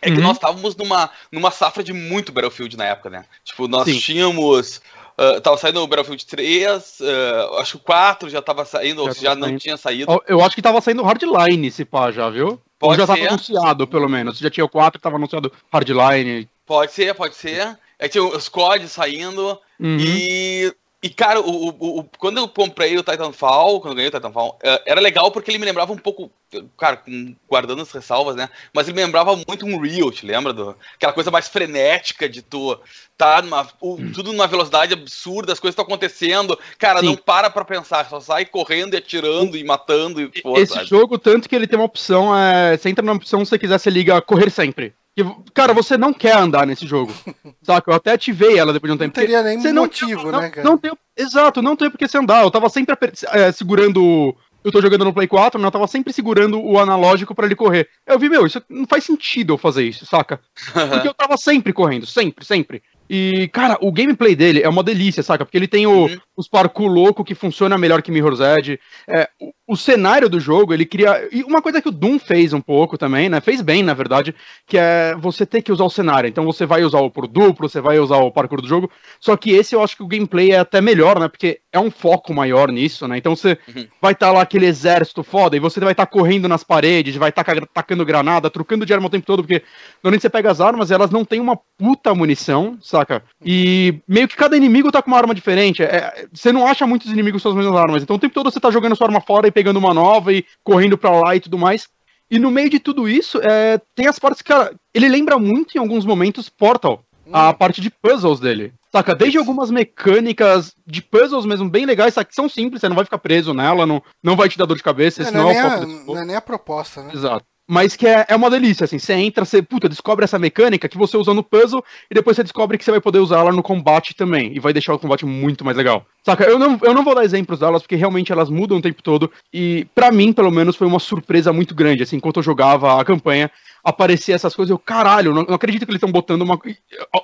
[0.00, 0.24] É que uhum.
[0.24, 3.24] nós estávamos numa, numa safra de muito Battlefield na época, né?
[3.44, 4.00] Tipo, nós Sim.
[4.00, 4.82] tínhamos.
[5.22, 9.02] Uh, tava saindo o Battlefield 3, uh, ah, acho que o 4 já tava saindo,
[9.02, 10.20] já ou se já não tinha saído.
[10.26, 12.60] Eu acho que tava saindo Hardline esse pá já, viu?
[12.76, 13.20] Pode ou já ser.
[13.20, 14.38] tava anunciado, pelo menos.
[14.38, 16.48] Já tinha o 4 tava anunciado Hardline.
[16.66, 17.78] Pode ser, pode ser.
[17.98, 19.56] É tinha os COD saindo.
[19.78, 19.96] Uhum.
[20.00, 24.12] E, e, cara, o, o, o, quando eu comprei o Titanfall, quando eu ganhei o
[24.12, 26.30] Titanfall, é, era legal porque ele me lembrava um pouco,
[26.78, 27.02] cara,
[27.48, 28.48] guardando as ressalvas, né?
[28.72, 30.52] Mas ele me lembrava muito um Real, te lembra?
[30.52, 32.78] Do, aquela coisa mais frenética de tu
[33.18, 34.12] tá numa, hum.
[34.12, 36.56] tudo numa velocidade absurda, as coisas estão acontecendo.
[36.78, 37.06] Cara, Sim.
[37.06, 40.20] não para pra pensar, só sai correndo e atirando e matando.
[40.20, 40.86] E, pô, Esse sabe?
[40.86, 43.78] jogo, tanto que ele tem uma opção, é, você entra na opção, se você quiser,
[43.78, 44.94] você liga correr sempre.
[45.14, 47.12] Que, cara, você não quer andar nesse jogo.
[47.62, 47.90] saca?
[47.90, 49.18] Eu até ativei ela depois de um tempo.
[49.18, 50.68] Não teria nem motivo, não, né, cara?
[50.68, 52.42] Não tem, exato, não tem porque você andar.
[52.42, 52.96] Eu tava sempre
[53.28, 54.34] é, segurando.
[54.64, 57.56] Eu tô jogando no Play 4, mas eu tava sempre segurando o analógico para ele
[57.56, 57.88] correr.
[58.06, 60.40] Eu vi, meu, isso não faz sentido eu fazer isso, saca?
[60.72, 62.82] Porque eu tava sempre correndo, sempre, sempre.
[63.10, 65.44] E, cara, o gameplay dele é uma delícia, saca?
[65.44, 66.18] Porque ele tem o, uhum.
[66.36, 68.80] Os parkour louco que funciona melhor que Mirror's Edge.
[69.06, 71.28] É, o, o, cenário do jogo, ele cria.
[71.30, 73.40] E uma coisa que o Doom fez um pouco também, né?
[73.40, 74.34] Fez bem, na verdade,
[74.66, 76.28] que é você ter que usar o cenário.
[76.28, 78.90] Então você vai usar o por duplo, você vai usar o parkour do jogo.
[79.20, 81.28] Só que esse eu acho que o gameplay é até melhor, né?
[81.28, 83.18] Porque é um foco maior nisso, né?
[83.18, 83.86] Então você uhum.
[84.00, 87.16] vai estar tá lá aquele exército foda e você vai estar tá correndo nas paredes,
[87.16, 89.62] vai estar tá tacando granada, trocando de arma o tempo todo, porque
[90.02, 93.22] normalmente você pega as armas elas não têm uma puta munição, saca?
[93.44, 95.82] E meio que cada inimigo tá com uma arma diferente.
[95.82, 98.02] É, você não acha muitos inimigos com as mesmas armas.
[98.02, 100.44] Então o tempo todo você tá jogando sua arma fora e pegando uma nova e
[100.62, 101.88] correndo pra lá e tudo mais.
[102.30, 105.76] E no meio de tudo isso, é, tem as partes que, cara, ele lembra muito
[105.76, 107.04] em alguns momentos Portal.
[107.32, 107.54] A hum.
[107.54, 108.72] parte de puzzles dele.
[108.90, 109.14] Saca?
[109.14, 112.28] Desde algumas mecânicas de puzzles mesmo bem legais, saca?
[112.28, 114.76] que são simples, você não vai ficar preso nela, não, não vai te dar dor
[114.76, 115.22] de cabeça.
[115.22, 117.12] É, não, é, a, não é nem a proposta, né?
[117.14, 120.90] Exato mas que é, é uma delícia, assim, você entra, você, puta, descobre essa mecânica
[120.90, 123.50] que você usa no puzzle, e depois você descobre que você vai poder usar ela
[123.50, 126.04] no combate também, e vai deixar o combate muito mais legal.
[126.22, 129.02] Saca, eu não, eu não vou dar exemplos delas, porque realmente elas mudam o tempo
[129.02, 133.00] todo, e para mim, pelo menos, foi uma surpresa muito grande, assim, enquanto eu jogava
[133.00, 133.50] a campanha,
[133.82, 136.60] aparecer essas coisas, eu, caralho, não, não acredito que eles estão botando uma...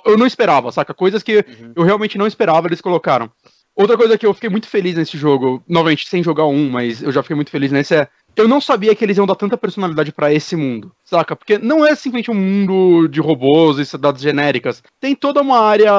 [0.03, 1.73] Eu não esperava, saca, coisas que uhum.
[1.75, 3.29] eu realmente não esperava, eles colocaram.
[3.79, 7.13] Outra coisa que eu fiquei muito feliz nesse jogo, novamente, sem jogar um, mas eu
[7.13, 8.09] já fiquei muito feliz nesse é.
[8.35, 11.35] Eu não sabia que eles iam dar tanta personalidade para esse mundo, saca?
[11.35, 14.81] Porque não é simplesmente um mundo de robôs e cidades genéricas.
[14.99, 15.91] Tem toda uma área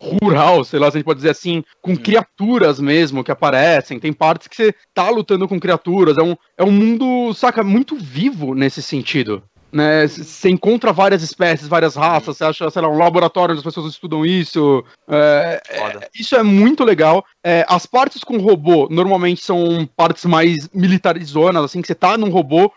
[0.00, 4.00] rural, sei lá se a gente pode dizer assim, com criaturas mesmo que aparecem.
[4.00, 6.16] Tem partes que você tá lutando com criaturas.
[6.16, 9.42] É um, é um mundo, saca, muito vivo nesse sentido.
[9.72, 13.64] Né, você encontra várias espécies, várias raças, você acha, sei lá, um laboratório onde as
[13.64, 14.84] pessoas estudam isso.
[15.08, 17.24] É, é, isso é muito legal.
[17.44, 22.30] É, as partes com robô normalmente são partes mais militarizonas, assim, que você tá num
[22.30, 22.72] robô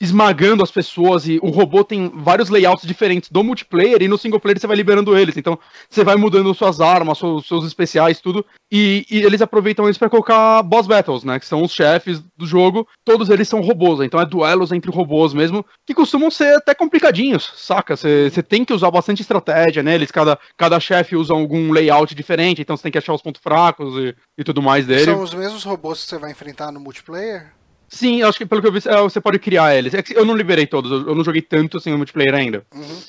[0.00, 4.38] esmagando as pessoas e o robô tem vários layouts diferentes do multiplayer e no single
[4.38, 5.36] player você vai liberando eles.
[5.36, 5.58] Então
[5.90, 8.44] você vai mudando suas armas, seus, seus especiais, tudo.
[8.70, 11.38] E, e eles aproveitam isso para colocar boss battles, né?
[11.40, 12.86] Que são os chefes do jogo.
[13.04, 17.52] Todos eles são robôs, então é duelos entre robôs mesmo, que costumam ser até complicadinhos,
[17.56, 17.96] saca?
[17.96, 20.10] Você tem que usar bastante estratégia neles.
[20.10, 23.94] Cada, cada chefe usa algum layout diferente, então você tem que achar os pontos fracos
[23.96, 25.06] e, e tudo mais dele.
[25.06, 27.57] São os mesmos robôs que você vai enfrentar no multiplayer?
[27.88, 29.94] Sim, acho que pelo que eu vi, é, você pode criar eles.
[29.94, 32.66] É eu não liberei todos, eu não joguei tanto assim no multiplayer ainda.
[32.74, 33.00] Uhum.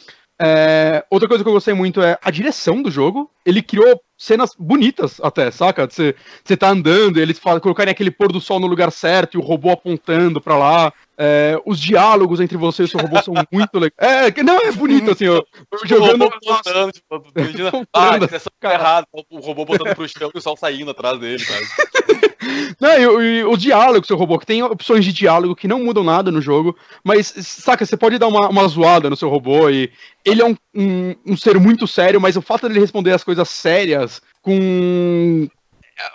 [0.41, 3.29] É, outra coisa que eu gostei muito é a direção do jogo.
[3.45, 5.85] Ele criou cenas bonitas até, saca?
[5.85, 6.15] Você,
[6.57, 9.69] tá andando eles falam, colocarem aquele pôr do sol no lugar certo e o robô
[9.69, 10.93] apontando pra lá.
[11.21, 13.93] É, os diálogos entre você e o seu robô são muito legais.
[13.97, 15.43] É, que não, é bonito, assim, ó.
[15.83, 16.21] Jogando.
[16.21, 20.91] O robô botando, tipo, imagina, ah, o robô botando pro chão e o sol saindo
[20.91, 21.59] atrás dele, cara.
[22.79, 26.05] Não, e, e o diálogo, seu robô, que tem opções de diálogo que não mudam
[26.05, 29.91] nada no jogo, mas, saca, você pode dar uma, uma zoada no seu robô e
[30.23, 33.49] ele é um, um, um ser muito sério, mas o fato dele responder as coisas
[33.49, 35.49] sérias com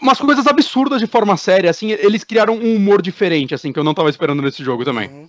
[0.01, 3.85] umas coisas absurdas de forma séria, assim, eles criaram um humor diferente, assim, que eu
[3.85, 5.09] não tava esperando nesse jogo também.
[5.09, 5.29] Uhum.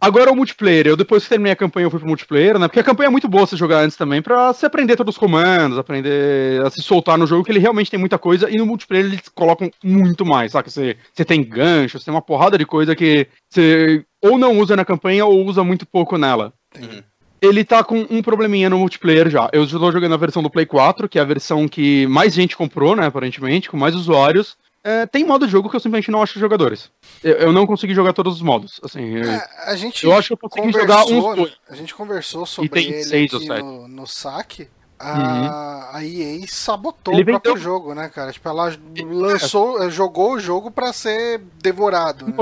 [0.00, 0.86] Agora o multiplayer.
[0.86, 2.68] Eu depois que terminei a campanha eu fui pro multiplayer, né?
[2.68, 5.18] Porque a campanha é muito boa você jogar antes também, pra você aprender todos os
[5.18, 8.66] comandos, aprender a se soltar no jogo, que ele realmente tem muita coisa, e no
[8.66, 10.70] multiplayer eles colocam muito mais, sabe?
[10.70, 14.84] Você, você tem ganchos, tem uma porrada de coisa que você ou não usa na
[14.84, 16.52] campanha ou usa muito pouco nela.
[16.76, 17.02] Uhum
[17.40, 19.48] ele tá com um probleminha no multiplayer já.
[19.52, 22.56] Eu estou jogando a versão do Play 4, que é a versão que mais gente
[22.56, 24.56] comprou, né, aparentemente, com mais usuários.
[24.82, 26.90] É, tem modo de jogo que eu simplesmente não acho jogadores.
[27.22, 28.80] Eu, eu não consegui jogar todos os modos.
[28.82, 31.52] Assim, é, a gente eu acho que eu consegui jogar uns dois.
[31.68, 34.68] A gente conversou sobre tem ele seis aqui no, no saque.
[34.98, 35.96] A, uhum.
[35.96, 37.62] a EA sabotou ele o próprio vendeu...
[37.62, 38.32] jogo, né, cara?
[38.32, 42.26] Tipo, ela lançou, jogou o jogo para ser devorado.
[42.26, 42.34] Né?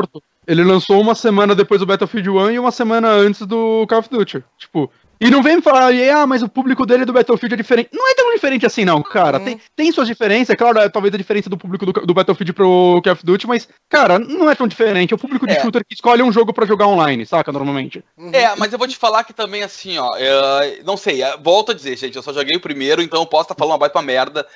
[0.46, 4.08] Ele lançou uma semana depois do Battlefield 1 e uma semana antes do Call of
[4.08, 4.44] Duty.
[4.56, 7.90] Tipo, e não vem me falar, ah, mas o público dele do Battlefield é diferente.
[7.92, 9.38] Não é tão diferente assim, não, cara.
[9.38, 9.44] Uhum.
[9.44, 12.52] Tem, tem suas diferenças, é claro, é, talvez a diferença do público do, do, Battlefield
[12.52, 15.12] pro Call of Duty, mas, cara, não é tão diferente.
[15.12, 15.60] É o público de é.
[15.60, 18.04] shooter que escolhe um jogo para jogar online, saca, normalmente.
[18.16, 18.30] Uhum.
[18.32, 21.72] É, mas eu vou te falar que também, assim, ó, é, não sei, é, volto
[21.72, 23.78] a dizer, gente, eu só joguei o primeiro, então eu posso estar tá falando uma
[23.78, 24.46] baita merda,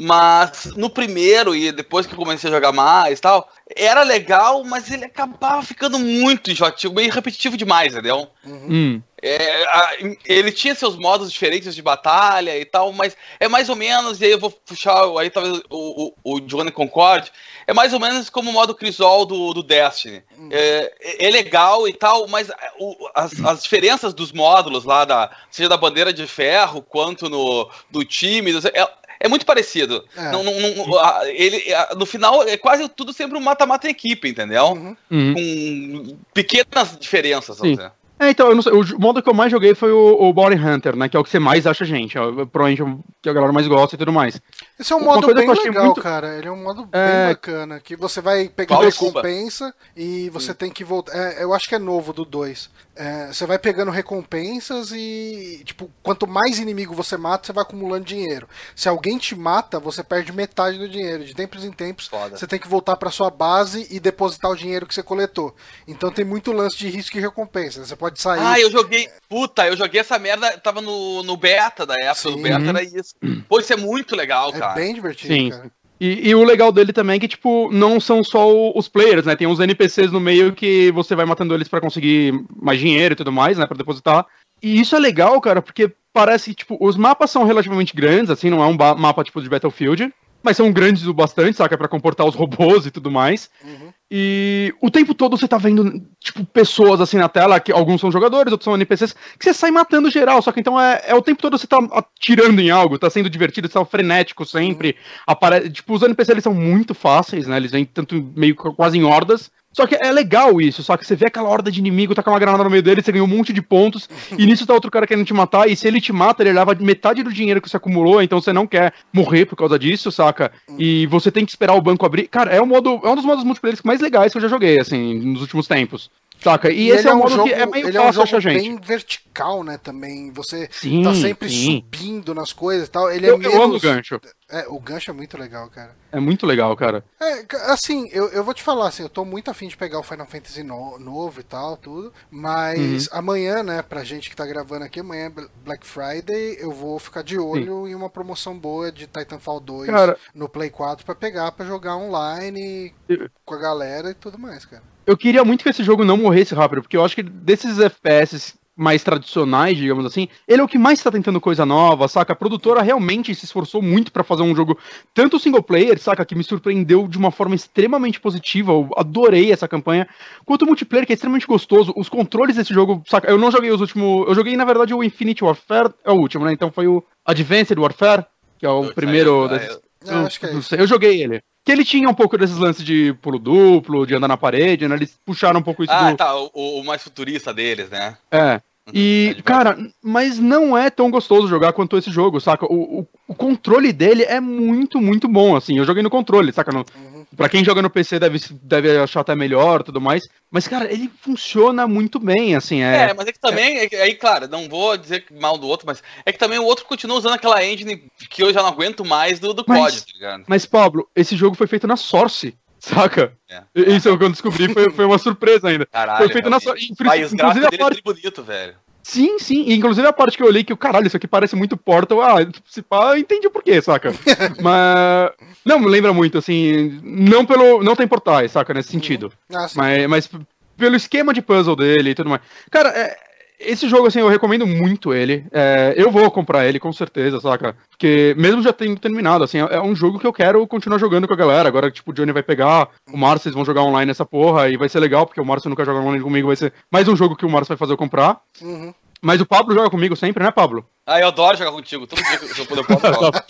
[0.00, 4.62] mas no primeiro e depois que eu comecei a jogar mais e tal, era legal,
[4.64, 8.28] mas ele acabava ficando muito enjoativo, meio repetitivo demais, entendeu?
[8.44, 8.68] Uhum.
[8.70, 9.02] Hum.
[9.26, 9.92] É, a,
[10.26, 14.26] ele tinha seus modos diferentes de batalha e tal, mas é mais ou menos, e
[14.26, 17.32] aí eu vou puxar aí talvez o, o, o Johnny Concorde,
[17.66, 20.22] é mais ou menos como o modo Crisol do, do Destiny.
[20.36, 20.50] Uhum.
[20.52, 25.70] É, é, legal e tal, mas o, as, as diferenças dos módulos lá, da, seja
[25.70, 28.88] da bandeira de ferro quanto no do time, é,
[29.20, 30.04] é muito parecido.
[30.14, 30.30] É.
[30.30, 31.64] Não, não, não, ele,
[31.96, 34.66] no final, é quase tudo sempre um mata-mata em equipe, entendeu?
[34.66, 34.96] Uhum.
[35.10, 35.34] uhum.
[35.34, 37.90] Com pequenas diferenças, vamos dizer.
[38.18, 40.56] É, então, eu não sei, o modo que eu mais joguei foi o, o Bounty
[40.56, 41.08] Hunter, né?
[41.08, 42.16] Que é o que você mais acha gente.
[42.16, 44.40] É, provavelmente é o que a galera mais gosta e tudo mais.
[44.78, 46.00] Esse é um modo bem legal, muito...
[46.00, 46.38] cara.
[46.38, 47.26] Ele é um modo é...
[47.26, 47.80] bem bacana.
[47.80, 50.58] Que você vai pegar recompensa e você Sim.
[50.58, 51.12] tem que voltar.
[51.12, 52.70] É, eu acho que é novo do 2.
[52.96, 58.04] É, você vai pegando recompensas e, tipo, quanto mais inimigo você mata, você vai acumulando
[58.04, 58.48] dinheiro.
[58.74, 61.24] Se alguém te mata, você perde metade do dinheiro.
[61.24, 62.36] De tempos em tempos, Foda.
[62.36, 65.54] você tem que voltar para sua base e depositar o dinheiro que você coletou.
[65.88, 67.84] Então tem muito lance de risco e recompensa.
[67.84, 68.40] Você pode sair.
[68.40, 69.08] Ah, eu joguei.
[69.28, 70.56] Puta, eu joguei essa merda.
[70.58, 72.14] Tava no, no beta da época.
[72.14, 72.36] Sim.
[72.36, 73.14] No beta era isso.
[73.48, 74.72] Pô, isso é muito legal, é cara.
[74.72, 75.50] É bem divertido, Sim.
[75.50, 75.70] cara.
[76.04, 79.34] E, e, o legal dele também é que, tipo, não são só os players, né?
[79.34, 83.16] Tem uns NPCs no meio que você vai matando eles para conseguir mais dinheiro e
[83.16, 83.66] tudo mais, né?
[83.66, 84.26] Pra depositar.
[84.62, 88.50] E isso é legal, cara, porque parece que, tipo, os mapas são relativamente grandes, assim,
[88.50, 90.12] não é um mapa, tipo, de Battlefield
[90.44, 91.76] mas são grandes o bastante, saca?
[91.76, 93.50] para comportar os robôs e tudo mais.
[93.64, 93.92] Uhum.
[94.10, 98.12] E o tempo todo você tá vendo, tipo, pessoas assim na tela, que alguns são
[98.12, 101.22] jogadores, outros são NPCs, que você sai matando geral, só que então é, é o
[101.22, 104.90] tempo todo você tá atirando em algo, tá sendo divertido, você tá frenético sempre.
[104.90, 104.94] Uhum.
[105.26, 105.70] Apare...
[105.70, 107.56] Tipo, os NPCs eles são muito fáceis, né?
[107.56, 109.50] Eles vêm tanto meio quase em hordas.
[109.74, 112.30] Só que é legal isso, só que você vê aquela horda de inimigo, tá com
[112.30, 114.08] uma granada no meio dele, você ganha um monte de pontos,
[114.38, 116.74] e nisso tá outro cara querendo te matar, e se ele te mata, ele leva
[116.78, 120.52] metade do dinheiro que você acumulou, então você não quer morrer por causa disso, saca?
[120.78, 122.28] E você tem que esperar o banco abrir.
[122.28, 123.00] Cara, é um modo.
[123.02, 126.10] É um dos modos multiplayer mais legais que eu já joguei, assim, nos últimos tempos.
[126.42, 126.70] Saca?
[126.70, 128.04] E, E esse ele é um um modo jogo, que é meio ele é um
[128.04, 128.62] fácil jogo achar gente.
[128.62, 130.30] bem vertical, né, também.
[130.32, 131.76] Você Sim, tá sempre sim.
[131.76, 133.10] subindo nas coisas e tal.
[133.10, 133.82] Ele Eu, é eu amo o menos...
[133.82, 134.20] gancho.
[134.60, 135.96] É, o gancho é muito legal, cara.
[136.12, 137.04] É muito legal, cara.
[137.20, 140.02] É, assim, eu, eu vou te falar, assim, eu tô muito afim de pegar o
[140.02, 142.12] Final Fantasy no- novo e tal, tudo.
[142.30, 143.18] Mas Uhum.
[143.18, 146.98] amanhã, né, pra gente que tá gravando aqui, amanhã é Bl- Black Friday, eu vou
[146.98, 151.14] ficar de olho em uma promoção boa de Titanfall 2 Cara- no Play 4 pra
[151.14, 154.82] pegar, pra jogar online Eu- com a galera e tudo mais, cara.
[155.06, 158.54] Eu queria muito que esse jogo não morresse rápido, porque eu acho que desses FPS
[158.76, 162.32] mais tradicionais, digamos assim, ele é o que mais tá tentando coisa nova, saca?
[162.32, 164.76] A produtora realmente se esforçou muito pra fazer um jogo,
[165.12, 166.24] tanto single player, saca?
[166.24, 170.08] Que me surpreendeu de uma forma extremamente positiva, eu adorei essa campanha,
[170.44, 171.92] quanto o multiplayer, que é extremamente gostoso.
[171.96, 173.30] Os controles desse jogo, saca?
[173.30, 174.26] Eu não joguei os últimos.
[174.28, 176.52] Eu joguei, na verdade, o Infinite Warfare, é o último, né?
[176.52, 178.24] Então foi o Advanced Warfare,
[178.58, 179.30] que é o Eu- primeiro.
[179.44, 179.82] eu- desses- eu-
[180.12, 181.42] Não, eu, acho que é eu joguei ele.
[181.64, 184.96] Que ele tinha um pouco desses lances de pulo duplo, de andar na parede, né?
[184.96, 186.16] Eles puxaram um pouco isso Ah, do.
[186.16, 186.50] tá, o,
[186.80, 188.16] o mais futurista deles, né?
[188.30, 188.60] É.
[188.92, 192.66] E, É cara, mas não é tão gostoso jogar quanto esse jogo, saca?
[192.66, 195.78] O, o, o controle dele é muito, muito bom, assim.
[195.78, 196.70] Eu joguei no controle, saca?
[196.70, 197.13] No, Uhum.
[197.36, 200.22] Pra quem joga no PC deve, deve achar até melhor e tudo mais.
[200.50, 202.82] Mas, cara, ele funciona muito bem, assim.
[202.82, 205.86] É, É, mas é que também, é aí, claro, não vou dizer mal do outro,
[205.86, 209.04] mas é que também o outro continua usando aquela engine que eu já não aguento
[209.04, 210.44] mais do, do Mas- COD, tá ligado?
[210.46, 213.32] Mas, Pablo, esse jogo foi feito na Source, saca?
[213.50, 213.62] É.
[213.74, 215.86] Isso é o que eu descobri, foi, foi uma surpresa ainda.
[215.86, 216.86] Caralho, foi feito na realmente.
[216.86, 217.04] Source.
[217.04, 218.74] Vai, os gráficos dele parte é bonito, velho.
[219.04, 219.64] Sim, sim.
[219.66, 222.22] E, inclusive a parte que eu olhei que o caralho, isso aqui parece muito Portal.
[222.22, 222.36] Ah,
[222.66, 224.12] se pá, eu entendi o porquê, saca?
[224.60, 225.30] mas.
[225.64, 226.98] Não, me lembra muito, assim.
[227.02, 227.82] Não pelo.
[227.82, 228.72] Não tem portais, saca?
[228.72, 229.30] Nesse sentido.
[229.52, 229.66] Ah.
[229.76, 230.30] Mas, mas
[230.76, 232.40] pelo esquema de puzzle dele e tudo mais.
[232.70, 233.16] Cara, é,
[233.64, 235.46] esse jogo, assim, eu recomendo muito ele.
[235.52, 237.76] É, eu vou comprar ele, com certeza, saca?
[237.90, 241.26] Porque, mesmo já tendo terminado, assim, é, é um jogo que eu quero continuar jogando
[241.26, 241.68] com a galera.
[241.68, 244.76] Agora, tipo, o Johnny vai pegar, o Márcio, eles vão jogar online essa porra, e
[244.76, 247.36] vai ser legal, porque o Márcio nunca joga online comigo, vai ser mais um jogo
[247.36, 248.40] que o Márcio vai fazer eu comprar.
[248.60, 248.92] Uhum.
[249.24, 250.84] Mas o Pablo joga comigo sempre, né, Pablo?
[251.06, 252.06] Ah, eu adoro jogar contigo.
[252.06, 253.44] Todo dia que eu puder, eu jogar.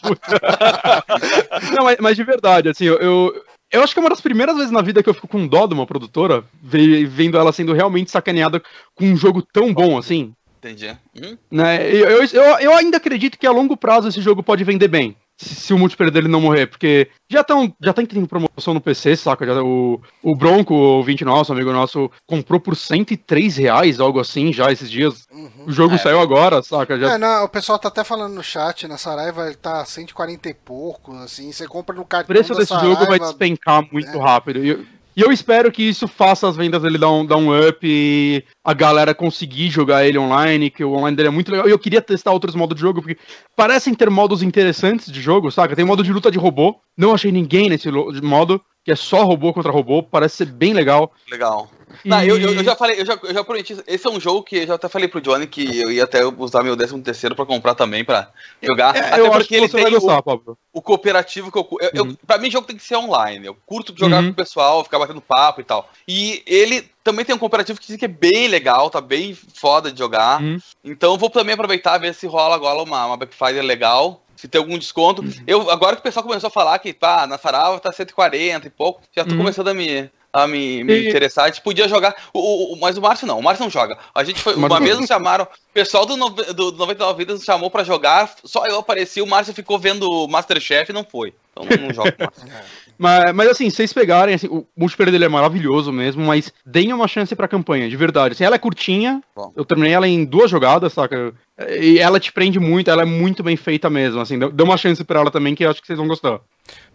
[1.75, 4.57] Não, mas, mas de verdade, assim, eu, eu, eu acho que é uma das primeiras
[4.57, 7.73] vezes na vida que eu fico com dó de uma produtora, ve- vendo ela sendo
[7.73, 8.63] realmente sacaneada
[8.95, 10.35] com um jogo tão bom assim.
[10.65, 10.97] Entendi.
[11.15, 11.37] Hum?
[11.51, 11.87] Né?
[11.93, 15.15] Eu, eu, eu, eu ainda acredito que a longo prazo esse jogo pode vender bem.
[15.37, 18.81] Se, se o multiplayer dele não morrer, porque já estão já tá tendo promoção no
[18.81, 19.45] PC, saca?
[19.45, 24.53] Já, o, o Bronco, o 20 nosso, amigo nosso, comprou por 103 reais, algo assim,
[24.53, 25.27] já esses dias.
[25.67, 25.99] O jogo É.
[25.99, 26.97] saiu agora, saca?
[26.99, 30.49] Já, É, não, o pessoal tá até falando no chat, na Saraiva ele tá 140
[30.49, 33.85] e pouco, assim, você compra no O cartão preço da desse Saraiva, jogo vai despencar
[33.93, 34.21] muito é.
[34.21, 34.65] rápido.
[34.65, 37.79] E e eu espero que isso faça as vendas dele dar um, dar um up
[37.83, 41.69] e a galera conseguir jogar ele online, que o online dele é muito legal.
[41.69, 43.19] E eu queria testar outros modos de jogo, porque
[43.55, 45.77] parecem ter modos interessantes de jogo, saca?
[45.77, 46.81] Tem modo de luta de robô.
[46.97, 50.03] Não achei ninguém nesse modo, que é só robô contra robô.
[50.03, 51.13] Parece ser bem legal.
[51.31, 51.71] Legal.
[52.05, 53.77] E- Não, eu, eu, eu já falei, eu já, eu já prometi.
[53.87, 56.25] Esse é um jogo que eu já até falei pro Johnny que eu ia até
[56.25, 58.31] usar meu 13 terceiro pra comprar também, pra
[58.63, 58.95] jogar.
[58.97, 60.57] É, até eu acho porque que ele tem o, gostar, Pablo.
[60.73, 62.17] o cooperativo que eu, eu, eu- Uhum.
[62.27, 63.47] Pra mim, jogo tem que ser online.
[63.47, 64.27] Eu curto jogar Uhum.
[64.27, 65.89] com o pessoal, ficar batendo papo e tal.
[66.09, 69.91] E ele também tem um cooperativo que diz que é bem legal, tá bem foda
[69.93, 70.41] de jogar.
[70.43, 70.59] Uhum.
[70.83, 74.21] Então eu vou também aproveitar ver se rola agora uma, uma Black Friday legal.
[74.37, 75.23] Se tem algum desconto.
[75.23, 75.33] Uhum.
[75.47, 78.71] Eu, agora que o pessoal começou a falar que pá, na Sarava tá 140 e
[78.71, 79.39] pouco, já tô Uhum.
[79.39, 81.45] começando a me, a me, me E- interessar.
[81.45, 82.15] A gente podia jogar.
[82.33, 83.97] O, o- o- mas o Márcio não, o Márcio não joga.
[84.15, 84.55] A gente foi.
[84.55, 85.45] O Márcio Uma vez nos chamaram.
[85.45, 88.31] O pessoal do, nove- do 99 Vidas nos chamou pra jogar.
[88.45, 91.33] Só eu apareci, o Márcio ficou vendo o Masterchef e não foi.
[91.53, 92.31] Então não, não joga mais.
[92.97, 96.93] Mas, mas assim, se vocês pegarem, assim, o multiplayer dele é maravilhoso mesmo, mas deem
[96.93, 98.35] uma chance pra campanha, de verdade.
[98.35, 99.53] Assim, ela é curtinha, Bom.
[99.57, 101.35] eu terminei ela em duas jogadas, saca?
[101.81, 104.77] E ela te prende muito, ela é muito bem feita mesmo, assim, dê dê uma
[104.77, 106.39] chance pra ela também, que eu acho que vocês vão gostar.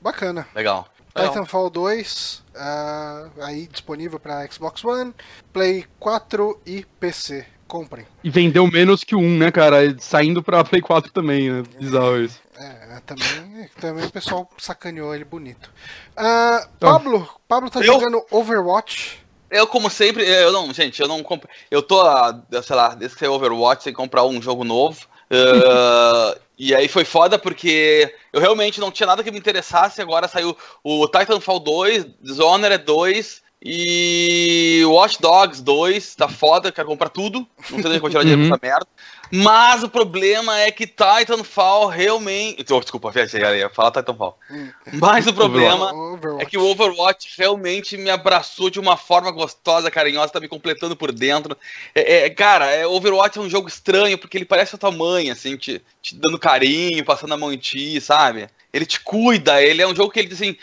[0.02, 0.48] Bacana.
[0.56, 0.88] Legal.
[1.20, 1.34] Legal.
[1.34, 5.14] Titanfall 2, ah, aí disponível para Xbox One,
[5.54, 7.46] Play 4 e PC.
[7.68, 8.06] Comprem.
[8.24, 9.96] E vendeu menos que 1, né, cara?
[10.00, 11.64] Saindo pra Play 4 também, né?
[11.80, 12.42] Bizarro isso.
[12.58, 15.72] É, também, também o pessoal sacaneou ele bonito.
[16.18, 17.86] Ah, Pablo, Pablo tá Eu?
[17.86, 19.24] jogando Overwatch.
[19.50, 21.50] Eu, como sempre, eu não, gente, eu não compro.
[21.72, 25.08] Eu tô, ah, sei lá, desde que Overwatch sem comprar um jogo novo.
[25.32, 30.02] Ah, e aí foi foda porque eu realmente não tinha nada que me interessasse.
[30.02, 37.10] Agora saiu o Titanfall 2, Dishonored 2 E Watch Dogs 2 tá foda, quero comprar
[37.10, 37.46] tudo.
[37.70, 38.58] Não sei onde vou tirar dinheiro uhum.
[38.62, 38.88] merda.
[39.32, 42.66] Mas o problema é que Titanfall realmente.
[42.72, 44.38] Oh, desculpa, ia falar Titanfall.
[44.50, 44.70] Hum.
[44.94, 46.44] Mas o problema Overwatch.
[46.44, 50.96] é que o Overwatch realmente me abraçou de uma forma gostosa, carinhosa, tá me completando
[50.96, 51.56] por dentro.
[51.94, 55.30] É, é, cara, é, Overwatch é um jogo estranho, porque ele parece a tua mãe,
[55.30, 58.50] assim, te, te dando carinho, passando a mão em ti, sabe?
[58.72, 60.56] Ele te cuida, ele é um jogo que ele diz assim,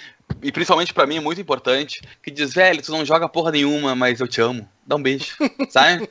[0.42, 3.94] e principalmente para mim é muito importante, que diz, velho, tu não joga porra nenhuma,
[3.94, 4.68] mas eu te amo.
[4.86, 5.34] Dá um beijo,
[5.68, 6.08] sabe?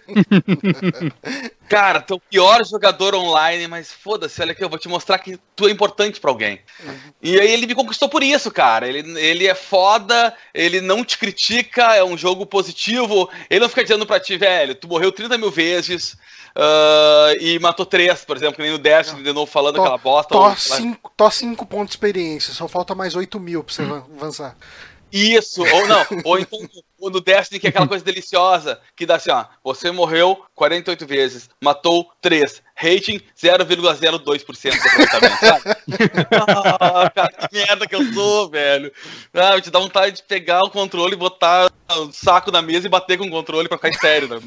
[1.70, 5.20] Cara, tu é o pior jogador online, mas foda-se, olha aqui, eu vou te mostrar
[5.20, 6.59] que tu é importante para alguém.
[6.84, 6.97] Uhum.
[7.22, 8.88] E aí ele me conquistou por isso, cara.
[8.88, 13.30] Ele, ele é foda, ele não te critica, é um jogo positivo.
[13.49, 16.18] Ele não fica dizendo pra ti, velho, tu morreu 30 mil vezes,
[16.58, 20.34] Uh, e matou três, por exemplo, que nem o Destiny de novo falando aquela bosta.
[20.34, 24.03] Tó 5 cinco pontos de experiência, só falta mais 8 mil pra você hum.
[24.18, 24.56] avançar.
[25.12, 26.60] Isso, ou não, ou então
[26.99, 31.06] o no Destiny, que é aquela coisa deliciosa, que dá assim, ó, você morreu 48
[31.06, 34.72] vezes, matou 3, rating 0,02%
[35.12, 35.28] sabe?
[36.80, 38.91] ah, cara, que merda que eu sou, velho.
[39.34, 43.18] Ah, te dá vontade de pegar o controle, botar o saco na mesa e bater
[43.18, 44.28] com o controle pra ficar estéreo.
[44.28, 44.39] Né?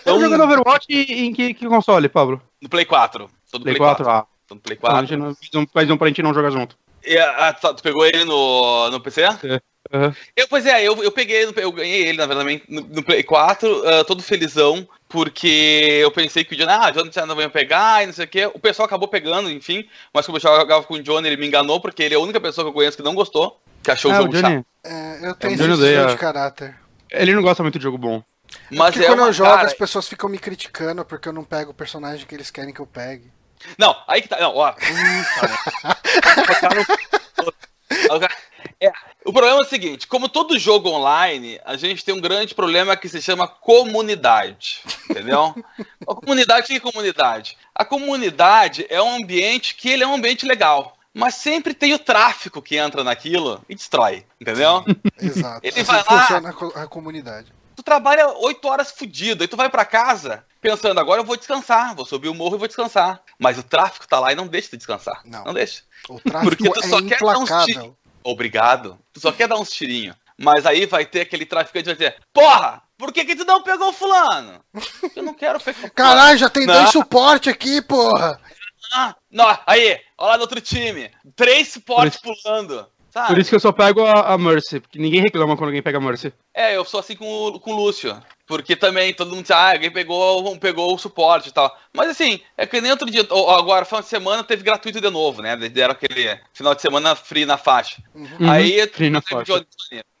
[0.00, 2.42] Então, tá jogando Overwatch em que, que, console, Pablo?
[2.60, 3.30] No Play 4.
[3.50, 4.10] Tô no Play, Play 4, 4.
[4.10, 4.26] Ah.
[4.46, 5.16] Tô no Play 4.
[5.16, 6.76] Não, não, mas não pra gente não jogar junto.
[7.04, 9.22] E, ah, tu pegou ele no, no PC?
[9.22, 9.60] É.
[9.92, 10.14] Uhum.
[10.36, 13.68] Eu, pois é, eu, eu peguei, eu ganhei ele, na verdade, no, no Play 4,
[13.68, 18.02] uh, ah, todo felizão, porque eu pensei que o Johnny, ah, Johnny não vai pegar
[18.02, 18.46] e não sei o quê.
[18.46, 19.84] O pessoal acabou pegando, enfim,
[20.14, 22.40] mas como eu jogava com o Johnny, ele me enganou, porque ele é a única
[22.40, 24.64] pessoa que eu conheço que não gostou, que achou ah, o jogo o chato.
[24.84, 26.76] É, eu tenho é, esse de caráter.
[27.10, 28.22] Ele não gosta muito de jogo bom.
[28.70, 29.66] Mas porque é quando eu jogo, cara...
[29.66, 32.80] as pessoas ficam me criticando porque eu não pego o personagem que eles querem que
[32.80, 33.30] eu pegue.
[33.76, 34.38] Não, aí que tá.
[34.40, 34.72] Não, ó.
[38.80, 38.92] é,
[39.30, 42.96] o problema é o seguinte: como todo jogo online, a gente tem um grande problema
[42.96, 44.80] que se chama comunidade.
[45.08, 45.54] Entendeu?
[46.06, 47.56] a comunidade, o que é comunidade?
[47.74, 50.96] A comunidade é um ambiente que ele é um ambiente legal.
[51.14, 54.84] Mas sempre tem o tráfico que entra naquilo e destrói, entendeu?
[55.20, 55.60] Exato.
[55.62, 57.52] Ele assim vai lá, funciona a comunidade.
[57.74, 61.94] Tu trabalha oito horas fudido, aí tu vai para casa pensando, agora eu vou descansar,
[61.94, 63.22] vou subir o morro e vou descansar.
[63.38, 65.22] Mas o tráfico tá lá e não deixa de descansar.
[65.24, 65.82] Não, não deixa.
[66.08, 67.74] O tráfico Porque tu é só é quer implacável.
[67.74, 68.98] Dar Obrigado.
[69.12, 70.16] Tu só quer dar uns tirinhos.
[70.38, 73.62] Mas aí vai ter aquele traficante que vai dizer: Porra, por que, que tu não
[73.62, 74.64] pegou fulano?
[75.14, 76.74] Eu não quero pegar Caralho, já tem não.
[76.74, 78.40] dois suporte aqui, porra.
[78.92, 81.10] Ah, não, aí, olha lá no outro time.
[81.36, 82.86] Três suportes pulando.
[83.10, 83.28] Sabe?
[83.28, 85.98] Por isso que eu só pego a, a, Mercy, porque ninguém reclama quando alguém pega
[85.98, 86.32] a Mercy.
[86.54, 88.16] É, eu sou assim com o, com o Lúcio.
[88.50, 91.72] Porque também todo mundo diz, ah, alguém pegou, pegou o suporte e tal.
[91.92, 95.40] Mas assim, é que nem outro dia, agora, final de semana, teve gratuito de novo,
[95.40, 95.56] né?
[95.56, 98.02] Deram aquele final de semana free na faixa.
[98.12, 98.50] Uhum.
[98.50, 99.64] Aí, free na faixa.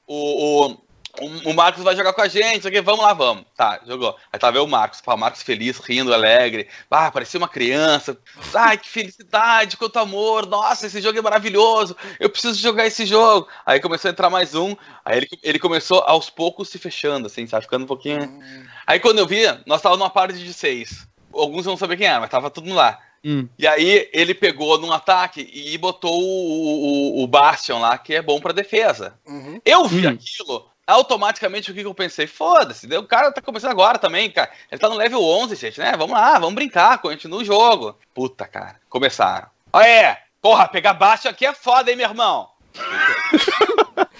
[0.06, 0.80] O, o,
[1.18, 3.44] o, Marcos vai jogar com a gente, aqui, vamos lá, vamos.
[3.56, 4.16] Tá, jogou.
[4.32, 6.68] Aí tá vendo o Marcos, o Marcos feliz, rindo, alegre.
[6.90, 8.16] Ah, parecia uma criança.
[8.54, 10.46] Ai, que felicidade, quanto amor.
[10.46, 11.96] Nossa, esse jogo é maravilhoso.
[12.18, 13.48] Eu preciso jogar esse jogo.
[13.66, 14.76] Aí começou a entrar mais um.
[15.04, 17.64] Aí ele, ele começou aos poucos se fechando, assim, sabe?
[17.64, 18.40] Ficando um pouquinho.
[18.86, 21.06] Aí quando eu via, nós tava numa parte de seis.
[21.32, 22.98] Alguns não sabiam quem era, mas tava tudo lá.
[23.24, 23.46] Hum.
[23.58, 28.22] E aí ele pegou num ataque e botou o, o, o Bastion lá, que é
[28.22, 29.14] bom pra defesa.
[29.26, 29.60] Uhum.
[29.64, 30.10] Eu vi hum.
[30.10, 32.26] aquilo, automaticamente o que, eu pensei?
[32.26, 34.50] Foda-se, o cara tá começando agora também, cara.
[34.70, 35.92] Ele tá no level 11, gente, né?
[35.96, 37.96] Vamos lá, vamos brincar, continua o jogo.
[38.14, 39.48] Puta, cara, começaram.
[39.72, 42.50] Ah, é, porra, pegar baixo aqui é foda, hein, meu irmão?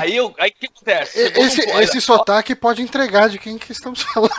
[0.00, 1.18] aí, aí o que acontece?
[1.18, 4.32] Esse, esse sotaque pode entregar de quem que estamos falando.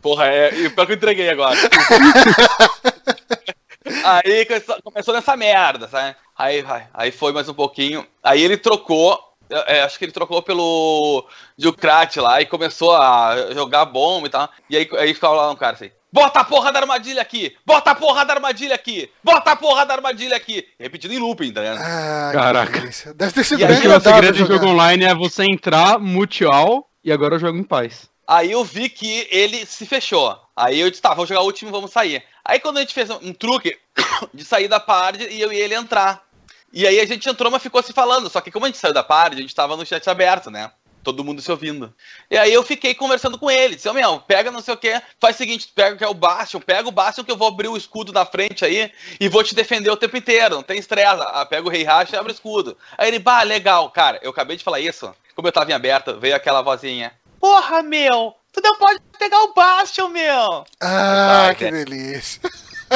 [0.00, 1.58] Porra, é, e pior que eu entreguei agora.
[4.04, 4.46] aí
[4.82, 6.16] começou nessa merda, sabe?
[6.36, 8.06] Aí, aí, aí foi mais um pouquinho.
[8.22, 9.18] Aí ele trocou.
[9.66, 11.26] É, acho que ele trocou pelo
[11.58, 14.48] Jucrat lá e começou a jogar bomba e tal.
[14.68, 17.56] E aí, aí ficava lá um cara assim: Bota a porra da armadilha aqui!
[17.64, 19.10] Bota a porra da armadilha aqui!
[19.22, 20.66] Bota a porra da armadilha aqui!
[20.78, 21.78] Repetindo em looping, tá ligado?
[21.80, 22.90] Ah, Caraca.
[23.14, 26.44] Deve ter sido e bem aí, O segredo do jogo online é você entrar, mute
[26.44, 28.08] all, e agora eu jogo em paz.
[28.26, 30.36] Aí eu vi que ele se fechou.
[30.60, 32.22] Aí eu disse, tá, vou jogar o último, vamos sair.
[32.44, 33.78] Aí quando a gente fez um truque
[34.34, 36.22] de sair da party e eu e ele entrar.
[36.70, 38.28] E aí a gente entrou, mas ficou se falando.
[38.28, 40.70] Só que como a gente saiu da party, a gente tava no chat aberto, né?
[41.02, 41.94] Todo mundo se ouvindo.
[42.30, 43.74] E aí eu fiquei conversando com ele.
[43.74, 46.12] Disse, ô meu, pega não sei o que, faz o seguinte, pega que é o
[46.12, 49.42] Bastion, pega o Bastion que eu vou abrir o escudo na frente aí e vou
[49.42, 50.56] te defender o tempo inteiro.
[50.56, 51.22] Não tem estresse.
[51.22, 52.76] Ah, pega o Rei Racha e abre o escudo.
[52.98, 55.10] Aí ele, bah, legal, cara, eu acabei de falar isso.
[55.34, 57.18] Como eu tava em aberta, veio aquela vozinha.
[57.40, 60.64] Porra, meu, tu não pode pegar o Bastion, meu.
[60.80, 61.70] Ah, Ai, que é.
[61.70, 62.40] delícia.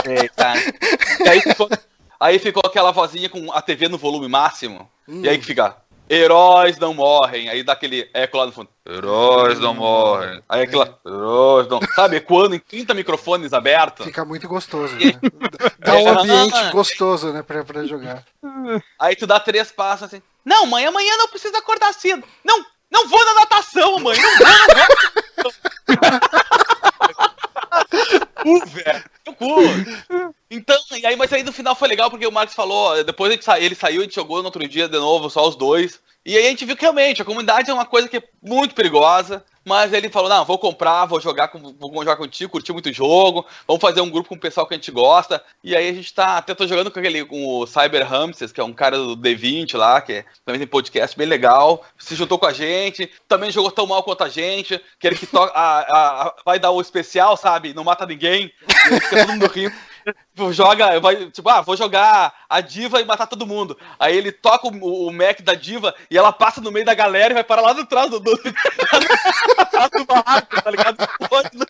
[0.05, 1.69] É, aí ficou,
[2.25, 4.89] Aí ficou aquela vozinha com a TV no volume máximo.
[5.07, 5.21] Hum.
[5.23, 5.77] E aí que fica.
[6.09, 7.51] heróis não morrem.
[7.51, 8.71] Aí dá aquele eco lá no fundo.
[8.89, 10.41] Heróis não morrem.
[10.49, 10.99] Aí aquela.
[11.05, 11.81] Heróis não.
[11.95, 14.07] Sabe, quando em 30 microfones abertos.
[14.07, 15.13] Fica muito gostoso, né?
[15.79, 18.25] Dá um ambiente gostoso, né, pra, pra jogar.
[18.99, 20.23] Aí tu dá três passos assim.
[20.43, 22.27] Não, mãe, amanhã não precisa acordar cedo.
[22.43, 24.17] Não, não vou na natação, mãe.
[24.21, 24.49] Não vou,
[25.39, 25.53] não vou.
[28.63, 29.05] uh, velho.
[29.37, 30.35] Cu.
[30.55, 33.43] Então, e aí, mas aí no final foi legal porque o Marcos falou, depois ele,
[33.43, 36.01] sa ele saiu, a gente jogou no outro dia de novo, só os dois.
[36.25, 38.75] E aí a gente viu que realmente a comunidade é uma coisa que é muito
[38.75, 39.45] perigosa.
[39.65, 42.93] Mas ele falou: não, vou comprar, vou jogar, com, vou jogar contigo, curti muito o
[42.93, 45.43] jogo, vamos fazer um grupo com o pessoal que a gente gosta.
[45.63, 46.37] E aí a gente tá.
[46.37, 49.77] Até tô jogando com aquele com o Cyber Hamsters, que é um cara do D20
[49.77, 51.83] lá, que é, também tem podcast bem legal.
[51.99, 54.79] Se juntou com a gente, também jogou tão mal quanto a gente.
[55.01, 57.73] Que toca, a, a, a, vai dar o especial, sabe?
[57.73, 58.53] Não mata ninguém.
[58.69, 59.75] E fica todo mundo rindo.
[60.05, 63.77] Tipo, joga, vai, tipo, ah, vou jogar a diva e matar todo mundo.
[63.99, 67.33] Aí ele toca o, o Mac da diva e ela passa no meio da galera
[67.33, 70.97] e vai parar lá do trás do, do, do barraco, tá ligado?
[71.55, 71.67] Não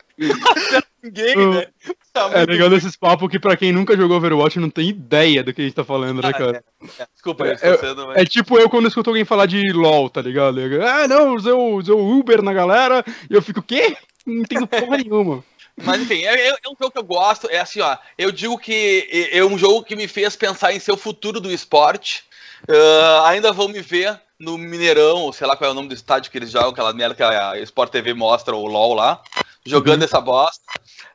[1.03, 1.67] ninguém, né?
[2.13, 5.53] Tá é legal desses papos que pra quem nunca jogou Overwatch não tem ideia do
[5.53, 6.65] que a gente tá falando, né, ah, cara?
[6.81, 7.07] É, é.
[7.13, 8.17] Desculpa, é, eu sendo, mas...
[8.17, 10.61] é tipo eu quando escuto alguém falar de LOL, tá ligado?
[10.83, 13.97] Ah, não, usou, usou Uber na galera e eu fico, o quê?
[14.27, 15.45] Não entendo porra nenhuma.
[15.83, 17.49] Mas enfim, é, é, um jogo que eu gosto.
[17.51, 17.97] É assim, ó.
[18.17, 21.51] Eu digo que é um jogo que me fez pensar em ser o futuro do
[21.51, 22.25] esporte.
[22.69, 25.95] Uh, ainda vão me ver no Mineirão, ou sei lá qual é o nome do
[25.95, 29.21] estádio que eles jogam, aquela merda que a Sport TV mostra, o LOL lá,
[29.65, 30.05] jogando uhum.
[30.05, 30.63] essa bosta.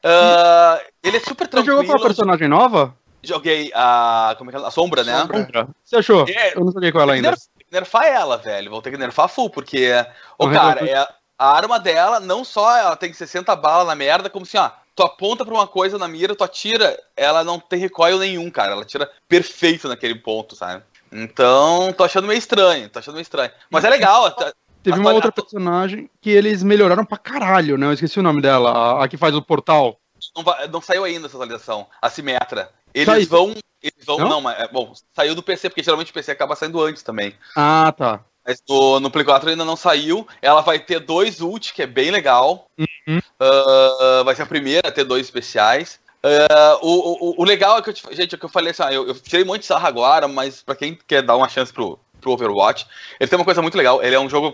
[0.03, 1.77] Uh, ele é super tranquilo.
[1.77, 2.95] Você jogou com a personagem nova?
[3.21, 4.35] Joguei a.
[4.37, 4.65] Como é que é?
[4.65, 5.19] A Sombra, né?
[5.21, 5.67] Sombra.
[5.83, 6.25] Você achou?
[6.27, 7.31] É, eu não joguei com ela ainda.
[7.31, 8.71] Nerf, nerfar ela, velho.
[8.71, 9.91] Vou ter que nerfar full, porque.
[10.37, 11.07] O cara, é,
[11.39, 15.03] a arma dela, não só ela tem 60 balas na merda, como assim, ó, tu
[15.03, 18.73] aponta pra uma coisa na mira, tu atira, ela não tem recoil nenhum, cara.
[18.73, 20.83] Ela tira perfeito naquele ponto, sabe?
[21.09, 23.51] Então, tô achando meio estranho, tô achando meio estranho.
[23.69, 24.35] Mas é legal.
[24.83, 27.87] Teve uma outra personagem que eles melhoraram pra caralho, né?
[27.87, 29.97] Eu esqueci o nome dela, a, que faz o portal.
[30.35, 32.69] Não, não, saiu ainda essa atualização, a Simetra.
[32.93, 33.55] Eles vão.
[33.81, 34.17] Eles vão.
[34.17, 34.59] Não, não mas.
[34.59, 37.33] É, bom, saiu do PC, porque geralmente o PC acaba saindo antes também.
[37.55, 38.21] Ah, tá.
[38.45, 40.27] Mas no, no Play 4 ainda não saiu.
[40.41, 42.67] Ela vai ter dois ult, que é bem legal.
[42.77, 43.19] Uhum.
[43.39, 45.99] Uh, vai ser a primeira a ter dois especiais.
[46.23, 48.91] Uh, o, o, o, legal é que eu, gente, é que eu falei assim, ah,
[48.91, 51.71] eu, eu tirei um monte de sarra agora, mas para quem quer dar uma chance
[51.71, 52.85] pro, pro Overwatch,
[53.19, 54.03] ele tem uma coisa muito legal.
[54.03, 54.53] Ele é um jogo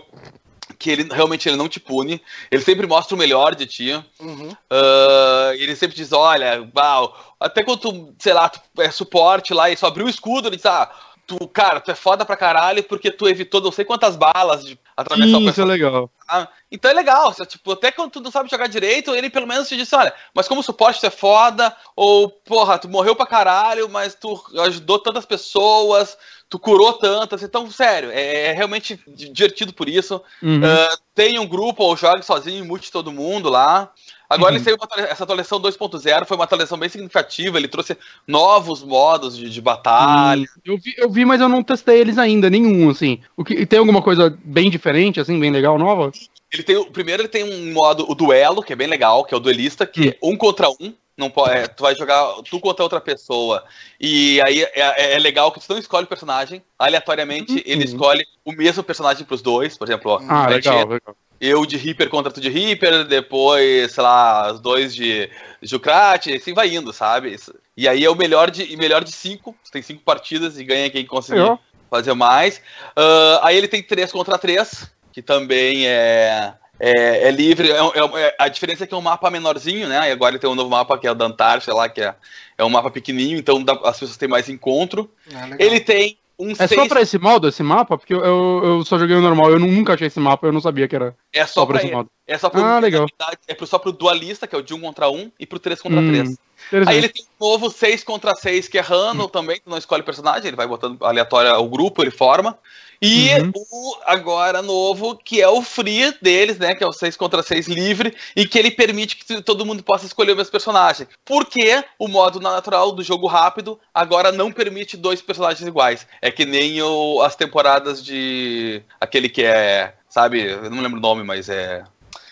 [0.78, 3.92] que ele realmente ele não te pune, ele sempre mostra o melhor de ti.
[4.20, 4.50] Uhum.
[4.50, 9.70] Uh, ele sempre diz: olha, uau, até quando tu, sei lá, tu é suporte lá
[9.70, 10.90] e só abriu o escudo, ele diz: ah,
[11.26, 14.78] tu, cara, tu é foda pra caralho porque tu evitou não sei quantas balas de
[14.96, 16.10] atravessar Sim, o Isso é legal.
[16.28, 19.46] Ah, então é legal, você, tipo, até quando tu não sabe jogar direito, ele pelo
[19.46, 23.26] menos te disse, olha, mas como suporte tu é foda, ou, porra, tu morreu pra
[23.26, 26.16] caralho, mas tu ajudou tantas pessoas,
[26.48, 30.22] tu curou tantas, então, sério, é, é realmente divertido por isso.
[30.42, 30.60] Uhum.
[30.60, 33.92] Uh, tem um grupo, ou jogue sozinho, mute todo mundo lá.
[34.28, 34.56] Agora uhum.
[34.56, 37.96] ele saiu uma, essa atualização 2.0, foi uma atualização bem significativa, ele trouxe
[38.26, 40.46] novos modos de, de batalha.
[40.64, 43.20] Eu, vi, eu vi, mas eu não testei eles ainda, nenhum, assim.
[43.36, 46.10] O que, tem alguma coisa bem diferente, assim, bem legal, nova?
[46.52, 49.36] Ele tem, primeiro ele tem um modo, o duelo, que é bem legal, que é
[49.36, 52.82] o duelista, que é um contra um, não pode, é, tu vai jogar tu contra
[52.82, 53.64] outra pessoa.
[54.00, 57.62] E aí é, é, é legal que tu não escolhe o personagem, aleatoriamente uhum.
[57.64, 61.76] ele escolhe o mesmo personagem pros dois, por exemplo, ó, ah, legal, legal eu de
[61.76, 65.30] Reaper contra tu de Reaper, depois, sei lá, os dois de
[65.62, 67.36] Jucrat, assim vai indo, sabe?
[67.76, 70.90] E aí é o melhor de, melhor de cinco, você tem cinco partidas e ganha
[70.90, 71.58] quem conseguir
[71.90, 72.58] fazer mais.
[72.96, 77.70] Uh, aí ele tem três contra três, que também é, é, é livre.
[77.70, 80.08] É, é, é, a diferença é que é um mapa menorzinho, né?
[80.08, 82.14] E agora ele tem um novo mapa que é o da Antártida, lá, que é,
[82.56, 85.10] é um mapa pequenininho, então dá, as pessoas têm mais encontro.
[85.34, 86.80] Ah, ele tem um é seis...
[86.80, 87.96] só pra esse modo, esse mapa?
[87.96, 90.60] Porque eu, eu, eu, só joguei o normal, eu nunca achei esse mapa, eu não
[90.60, 92.10] sabia que era é só, só pra, esse modo.
[92.26, 93.06] É só pro, ah, legal.
[93.48, 95.80] É pro, só pro dualista, que é o de 1 contra 1, e pro 3
[95.80, 96.36] contra hum,
[96.70, 96.86] 3.
[96.86, 99.28] Aí ele tem um novo 6 contra 6, que é random hum.
[99.28, 102.58] também, tu não escolhe personagem, ele vai botando aleatório o grupo, ele forma.
[103.00, 103.52] E uhum.
[103.54, 106.74] o agora novo, que é o free deles, né?
[106.74, 110.06] Que é o 6 contra 6 livre, e que ele permite que todo mundo possa
[110.06, 111.06] escolher o mesmo personagem.
[111.24, 116.06] Porque o modo natural do jogo rápido agora não permite dois personagens iguais.
[116.22, 118.82] É que nem o, as temporadas de.
[119.00, 119.94] aquele que é.
[120.08, 121.84] Sabe, eu não lembro o nome, mas é.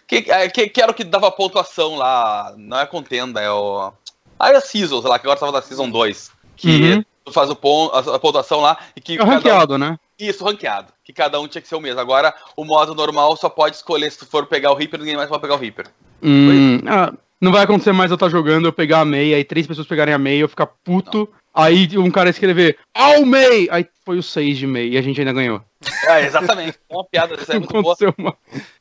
[0.06, 2.54] Que, é, que, que era o que dava pontuação lá.
[2.56, 3.92] Não é contenda, é o.
[4.38, 6.32] Ah, é a Season, sei lá, que agora tava na Season 2.
[6.56, 6.68] Que
[7.26, 7.32] uhum.
[7.32, 9.18] faz o ponto, a, a pontuação lá e que.
[9.18, 9.78] É ranqueado, um...
[9.78, 9.98] né?
[10.18, 10.92] Isso, ranqueado.
[11.02, 12.00] Que cada um tinha que ser o mesmo.
[12.00, 15.28] Agora, o modo normal só pode escolher se tu for pegar o Reaper, ninguém mais
[15.28, 15.86] pode pegar o Reaper.
[16.22, 19.66] Hum, ah, não vai acontecer mais eu estar jogando, eu pegar a meia, aí três
[19.66, 21.18] pessoas pegarem a meia, eu ficar puto.
[21.30, 21.44] Não.
[21.54, 23.68] Aí um cara escrever, ao MEI!
[23.70, 25.62] Aí foi o 6 de MEI e a gente ainda ganhou.
[26.08, 26.78] É, exatamente.
[26.88, 27.96] É uma piada, isso é muito boa.
[28.18, 28.36] Uma...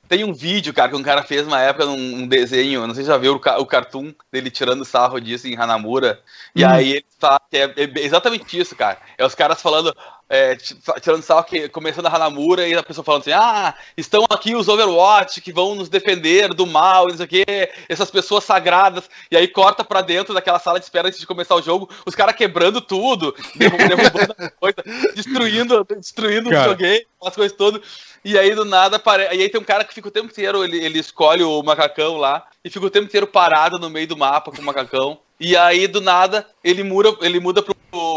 [0.10, 3.10] Tem um vídeo, cara, que um cara fez uma época num desenho, não sei se
[3.10, 6.20] já viu o, o cartoon dele tirando sarro disso em Hanamura.
[6.56, 6.70] E hum.
[6.70, 8.98] aí ele fala que é, é, exatamente isso, cara.
[9.18, 9.96] É os caras falando,
[10.34, 10.56] é,
[11.00, 14.68] tirando sarro, que, começando a Hanamura e a pessoa falando assim: ah, estão aqui os
[14.68, 19.08] Overwatch que vão nos defender do mal, não sei o quê, essas pessoas sagradas.
[19.30, 22.16] E aí corta pra dentro daquela sala de espera antes de começar o jogo, os
[22.16, 24.78] caras quebrando tudo, derrubando coisa,
[25.14, 28.13] destruindo, destruindo o videogame, as coisas todas.
[28.24, 29.24] E aí do nada, apare...
[29.36, 32.18] e aí tem um cara que fica o tempo inteiro, ele, ele escolhe o macacão
[32.18, 35.20] lá, e fica o tempo inteiro parado no meio do mapa com o macacão.
[35.40, 37.76] E aí, do nada, ele muda, ele muda pro,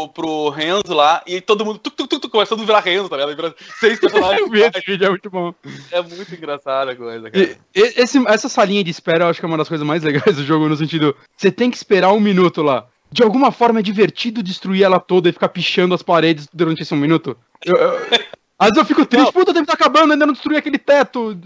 [0.09, 3.17] pro Renzo lá, e todo mundo tuc, tuc, tuc, tuc, começando a virar Renzo, tá
[3.17, 3.53] ligado?
[3.79, 4.47] Seis personagens.
[4.53, 5.53] Esse vídeo, é muito bom.
[5.91, 7.57] É muito engraçada a coisa, cara.
[7.75, 10.37] E, esse, essa salinha de espera, eu acho que é uma das coisas mais legais
[10.37, 12.87] do jogo, no sentido, você tem que esperar um minuto lá.
[13.11, 16.93] De alguma forma é divertido destruir ela toda e ficar pichando as paredes durante esse
[16.93, 17.37] um minuto.
[17.65, 18.16] Eu, eu,
[18.59, 19.31] às vezes eu fico triste, não.
[19.31, 21.39] puta, deve estar tá acabando, ainda não destruí aquele teto.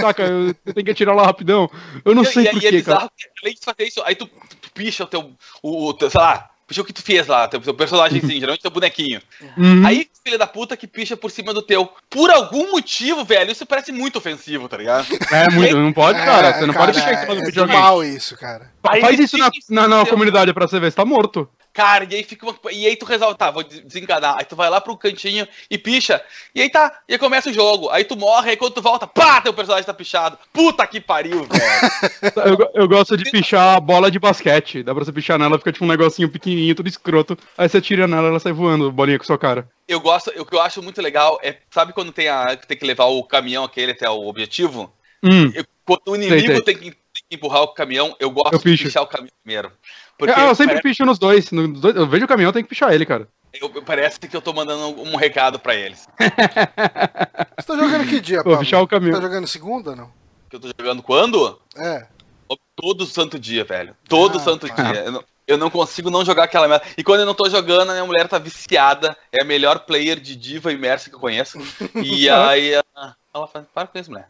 [0.00, 1.70] Saca, eu, eu tenho que atirar lá rapidão.
[2.04, 3.08] Eu não e, sei porquê, é cara.
[3.42, 6.82] Além de fazer isso, aí tu, tu picha o teu, o, o, sei lá, picha
[6.82, 9.22] o que tu fez lá, teu, teu personagem sim, geralmente teu bonequinho.
[9.56, 9.86] Uhum.
[9.86, 11.88] Aí, filha da puta que picha por cima do teu.
[12.10, 15.06] Por algum motivo, velho, isso parece muito ofensivo, tá ligado?
[15.30, 16.52] É, muito, não pode, cara.
[16.52, 17.78] Você não cara, pode pichar em cima do videogame.
[17.78, 18.72] É mal isso, cara.
[18.82, 21.48] Faz isso na, na, na comunidade pra você ver, você tá morto.
[21.76, 22.54] Cara, e aí fica uma...
[22.72, 24.36] E aí tu resolve, tá, vou desencanar.
[24.38, 26.22] Aí tu vai lá pro cantinho e picha.
[26.54, 27.90] E aí tá, e aí começa o jogo.
[27.90, 30.38] Aí tu morre, aí quando tu volta, pá, teu personagem tá pichado.
[30.54, 32.56] Puta que pariu, velho.
[32.72, 34.82] eu, eu gosto de pichar a bola de basquete.
[34.82, 37.36] Dá pra você pichar nela, fica tipo um negocinho pequenininho, tudo escroto.
[37.58, 39.68] Aí você tira nela, ela sai voando, bolinha com sua cara.
[39.86, 42.86] Eu gosto, o que eu acho muito legal é, sabe quando tem, a, tem que
[42.86, 44.90] levar o caminhão aquele até o objetivo?
[45.22, 45.52] Hum.
[45.54, 46.62] Eu, quando o inimigo sei, sei.
[46.62, 46.96] Tem, que,
[47.30, 49.72] empurrar o caminhão, eu gosto eu de pichar o caminhão primeiro.
[50.18, 50.82] Porque ah, eu sempre parece...
[50.82, 51.50] picho nos dois.
[51.50, 51.96] nos dois.
[51.96, 53.28] Eu vejo o caminhão, tem que pichar ele, cara.
[53.60, 56.06] Eu, parece que eu tô mandando um recado pra eles.
[56.18, 58.58] Você tá jogando que dia, Pablo?
[58.58, 59.14] Pichar o caminhão.
[59.14, 60.12] Você tá jogando segunda ou não?
[60.48, 61.60] Que eu tô jogando quando?
[61.76, 62.06] É.
[62.74, 63.96] Todo santo dia, velho.
[64.08, 65.04] Todo ah, santo dia.
[65.04, 66.84] Eu não, eu não, consigo não jogar aquela merda.
[66.96, 69.16] E quando eu não tô jogando, a minha mulher tá viciada.
[69.32, 71.58] É a melhor player de diva imersa que eu conheço.
[71.96, 72.74] E aí
[73.38, 74.28] ela fala, para com isso, mulher.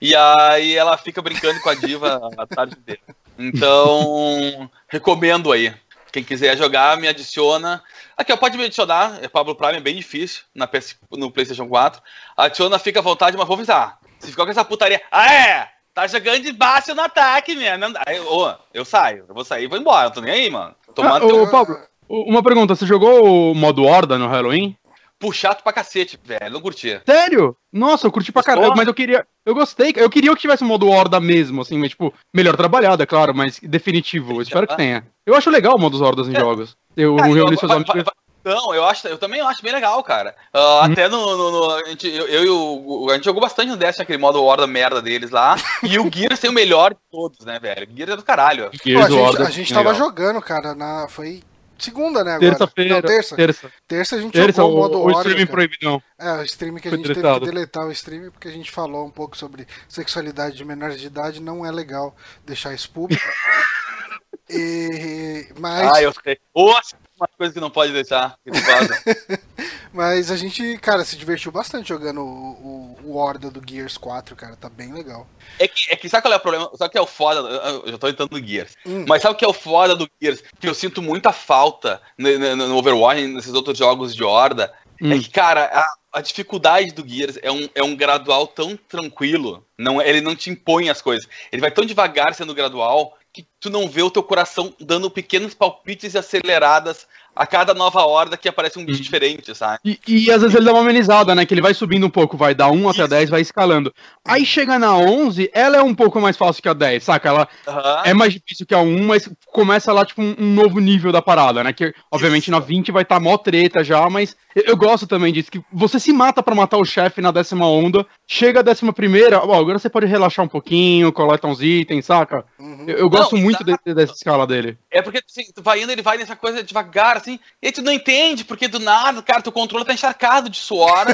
[0.00, 3.00] E aí ela fica brincando com a diva a tarde inteira.
[3.38, 5.74] Então, recomendo aí.
[6.12, 7.82] Quem quiser jogar, me adiciona.
[8.16, 9.18] Aqui, ó, pode me adicionar.
[9.22, 12.02] É Pablo Prime, é bem difícil na PS, no PlayStation 4.
[12.36, 13.98] Adiciona, fica à vontade, mas vou avisar.
[14.18, 15.00] Se ficar com essa putaria.
[15.10, 15.68] Ah, é!
[15.94, 17.96] Tá jogando de baixo no ataque, mesmo.
[18.06, 19.24] Aí, ô, eu saio.
[19.28, 20.04] Eu vou sair e vou embora.
[20.04, 20.74] Não tô nem aí, mano.
[20.94, 21.78] Tomando ah, ô, Pablo,
[22.08, 22.74] uma pergunta.
[22.74, 24.76] Você jogou o modo Horda no Halloween?
[25.22, 26.50] Pô, chato pra cacete, velho.
[26.50, 27.00] Não curtia.
[27.06, 27.56] Sério?
[27.72, 29.24] Nossa, eu curti pra caramba, mas eu queria.
[29.46, 29.92] Eu gostei.
[29.94, 33.32] Eu queria que tivesse um modo Horda mesmo, assim, mas, tipo, melhor trabalhado, é claro,
[33.32, 34.32] mas definitivo.
[34.32, 35.06] Eu espero que tenha.
[35.24, 36.40] Eu acho legal o modo Hordas em é.
[36.40, 36.76] jogos.
[36.96, 38.02] Eu não reuni seus amigos.
[38.44, 40.34] Não, eu acho, eu também acho bem legal, cara.
[40.52, 40.80] Uh, hum.
[40.80, 43.76] Até no, no, no, a gente, eu, eu e o, a gente jogou bastante no
[43.76, 45.54] Destiny, aquele modo Horda merda deles lá.
[45.84, 47.86] e o Gears tem o melhor de todos, né, velho?
[47.94, 48.70] Gears é do caralho.
[48.84, 50.08] Gears, Pô, a, gente, a gente tava legal.
[50.08, 51.40] jogando, cara, na, foi
[51.82, 52.38] Segunda, né?
[52.38, 53.02] Terça-feira.
[53.02, 53.36] terça.
[53.36, 53.72] Terça.
[53.88, 56.02] Terça a gente terça, jogou o modo o, o streaming proibidão.
[56.16, 59.04] É, o streaming que a gente teve que deletar o streaming porque a gente falou
[59.04, 61.40] um pouco sobre sexualidade de menores de idade.
[61.40, 62.14] Não é legal
[62.46, 63.22] deixar isso público.
[64.48, 65.48] e...
[65.58, 65.92] Mas...
[65.92, 66.38] Ah, eu sei.
[66.54, 68.36] Nossa, uma coisa que não pode deixar.
[69.92, 74.34] Mas a gente, cara, se divertiu bastante jogando o, o, o Horda do Gears 4,
[74.34, 74.56] cara.
[74.56, 75.26] Tá bem legal.
[75.58, 76.70] É que, é que sabe qual é o problema?
[76.76, 77.40] Sabe o que é o foda?
[77.40, 78.76] Eu já tô entrando no Gears.
[78.86, 79.04] Hum.
[79.06, 80.42] Mas sabe o que é o foda do Gears?
[80.58, 84.72] Que eu sinto muita falta no, no, no Overwatch, nesses outros jogos de Horda.
[85.00, 85.12] É hum.
[85.12, 89.64] É que, cara, a, a, dificuldade do Gears é um, é um gradual tão tranquilo.
[89.78, 91.28] Não, ele não te impõe as coisas.
[91.52, 95.54] Ele vai tão devagar sendo gradual que tu não vê o teu coração dando pequenos
[95.54, 99.04] palpites e aceleradas a cada nova horda que aparece um bicho uhum.
[99.04, 99.78] diferente, sabe?
[99.84, 101.46] E, e, às vezes ele dá uma amenizada, né?
[101.46, 103.92] Que ele vai subindo um pouco, vai dar 1 até 10, vai escalando.
[104.24, 107.28] Aí chega na 11, ela é um pouco mais fácil que a 10, saca?
[107.28, 108.02] Ela uhum.
[108.04, 111.22] é mais difícil que a 1, mas começa lá, tipo, um, um novo nível da
[111.22, 111.72] parada, né?
[111.72, 112.50] Que, obviamente, Isso.
[112.50, 115.62] na 20 vai estar tá mó treta já, mas eu, eu, gosto também disso, que
[115.72, 119.58] você se mata para matar o chefe na décima onda, chega a décima primeira, ó,
[119.58, 122.44] agora você pode relaxar um pouquinho, coleta uns itens, saca?
[122.58, 122.84] Uhum.
[122.86, 124.76] Eu, eu, gosto Não, muito de, dessa escala dele.
[124.90, 127.82] É porque, assim, tu vai indo, ele vai nessa coisa devagar, assim, e aí tu
[127.82, 131.06] não entende, porque do nada, cara, teu controle tá encharcado de suor.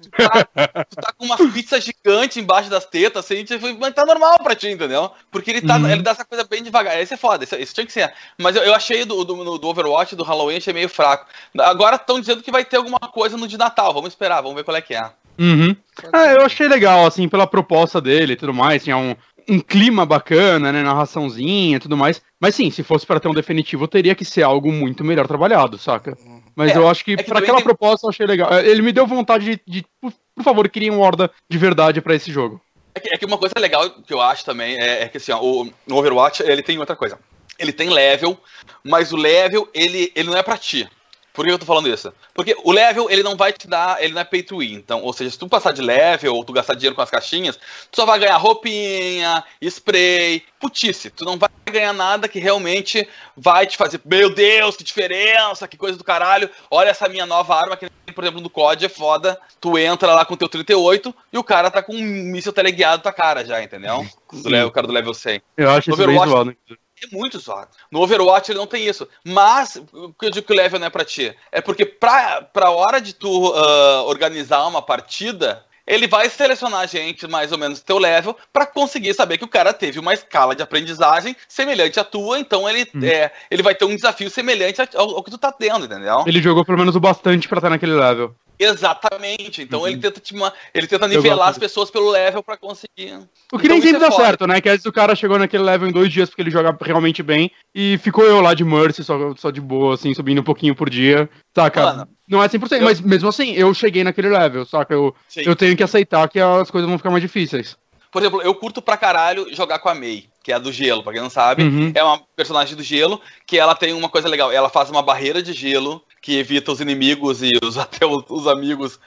[0.00, 4.04] tu, tá, tu tá com uma pizza gigante embaixo das tetas, assim, tipo, mas tá
[4.04, 5.10] normal pra ti, entendeu?
[5.30, 5.76] Porque ele tá.
[5.76, 5.88] Uhum.
[5.88, 7.00] Ele dá essa coisa bem devagar.
[7.00, 8.12] Esse é foda, esse, esse tinha que ser.
[8.38, 11.26] Mas eu, eu achei do, do, do, Overwatch, do Halloween, achei meio fraco.
[11.58, 13.92] Agora estão dizendo que vai ter alguma coisa no de Natal.
[13.92, 15.10] Vamos esperar, vamos ver qual é que é.
[15.38, 15.74] Uhum.
[16.12, 18.84] É, eu achei legal, assim, pela proposta dele e tudo mais.
[18.84, 19.14] Tinha um,
[19.48, 20.82] um clima bacana, né?
[20.82, 22.22] Narraçãozinha e tudo mais.
[22.40, 25.78] Mas sim, se fosse para ter um definitivo, teria que ser algo muito melhor trabalhado,
[25.78, 26.16] saca?
[26.54, 27.64] Mas é, eu acho que é que pra aquela tem...
[27.64, 28.52] proposta eu achei legal.
[28.52, 30.12] É, ele me deu vontade de, de por,
[30.42, 32.60] favor, queria um Horda de verdade para esse jogo.
[32.94, 35.32] É que, é que, uma coisa legal que eu acho também é, é que assim,
[35.32, 37.18] ó, o, o Overwatch ele tem outra coisa.
[37.58, 38.38] Ele tem level,
[38.84, 40.88] mas o level ele, ele não é pra ti.
[41.32, 42.12] Por que eu tô falando isso?
[42.34, 44.74] Porque o level, ele não vai te dar, ele não é pay to win.
[44.74, 47.56] Então, ou seja, se tu passar de level ou tu gastar dinheiro com as caixinhas,
[47.90, 51.10] tu só vai ganhar roupinha, spray, putice.
[51.10, 55.76] Tu não vai ganhar nada que realmente vai te fazer, meu Deus, que diferença, que
[55.76, 56.50] coisa do caralho.
[56.70, 59.40] Olha essa minha nova arma que, por exemplo, no COD é foda.
[59.58, 63.02] Tu entra lá com teu 38 e o cara tá com um míssil teleguiado na
[63.02, 64.06] tua cara já, entendeu?
[64.66, 65.40] o cara do level 100.
[65.56, 66.54] Eu acho isso bem zoado
[67.02, 67.70] é muito zoado.
[67.90, 69.08] No Overwatch ele não tem isso.
[69.24, 71.34] Mas, o que eu digo que o level não é pra ti?
[71.50, 77.26] É porque pra, pra hora de tu uh, organizar uma partida, ele vai selecionar gente
[77.26, 80.62] mais ou menos teu level para conseguir saber que o cara teve uma escala de
[80.62, 83.04] aprendizagem semelhante à tua, então ele, hum.
[83.04, 86.24] é, ele vai ter um desafio semelhante ao, ao, que tu tá tendo, entendeu?
[86.26, 88.34] Ele jogou pelo menos o bastante para estar naquele level.
[88.62, 89.62] Exatamente.
[89.62, 89.88] Então uhum.
[89.88, 90.34] ele tenta te,
[90.72, 93.18] ele tenta nivelar as pessoas pelo level para conseguir.
[93.52, 94.24] O que então, nem sempre é dá foda.
[94.24, 94.60] certo, né?
[94.60, 97.22] Que às vezes o cara chegou naquele level em dois dias porque ele joga realmente
[97.22, 100.74] bem e ficou eu lá de Mercy, só, só de boa, assim, subindo um pouquinho
[100.74, 101.28] por dia.
[101.54, 101.82] Saca?
[101.82, 102.82] Mano, não é 100%, eu...
[102.82, 104.94] mas mesmo assim, eu cheguei naquele level, saca?
[104.94, 107.76] Eu, eu tenho que aceitar que as coisas vão ficar mais difíceis.
[108.12, 111.02] Por exemplo, eu curto pra caralho jogar com a Mei, que é a do gelo,
[111.02, 111.62] pra quem não sabe.
[111.62, 111.92] Uhum.
[111.94, 114.52] É uma personagem do gelo, que ela tem uma coisa legal.
[114.52, 118.46] Ela faz uma barreira de gelo que evita os inimigos e os, até os, os
[118.46, 118.98] amigos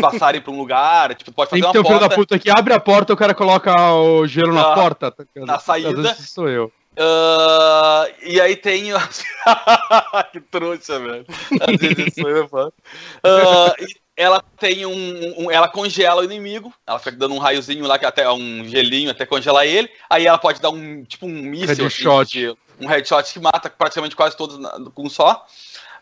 [0.00, 1.14] passarem pra um lugar.
[1.14, 1.98] Tipo, pode fazer Tem que uma ter porta.
[1.98, 4.74] filho da puta que abre a porta e o cara coloca o gelo na, na
[4.74, 5.10] porta.
[5.10, 6.14] Tá na saída.
[6.14, 6.70] sou eu.
[6.92, 8.90] Uh, e aí tem.
[10.32, 11.24] que trouxa, velho.
[11.60, 13.86] Às vezes sou eu, uh,
[14.16, 16.74] ela tem um, um, Ela congela o inimigo.
[16.86, 19.88] Ela fica dando um raiozinho lá, que até um gelinho até congelar ele.
[20.10, 21.84] Aí ela pode dar um tipo um míssil.
[21.84, 22.48] Headshot.
[22.48, 24.58] Assim, um headshot que mata praticamente quase todos
[24.94, 25.46] com um só.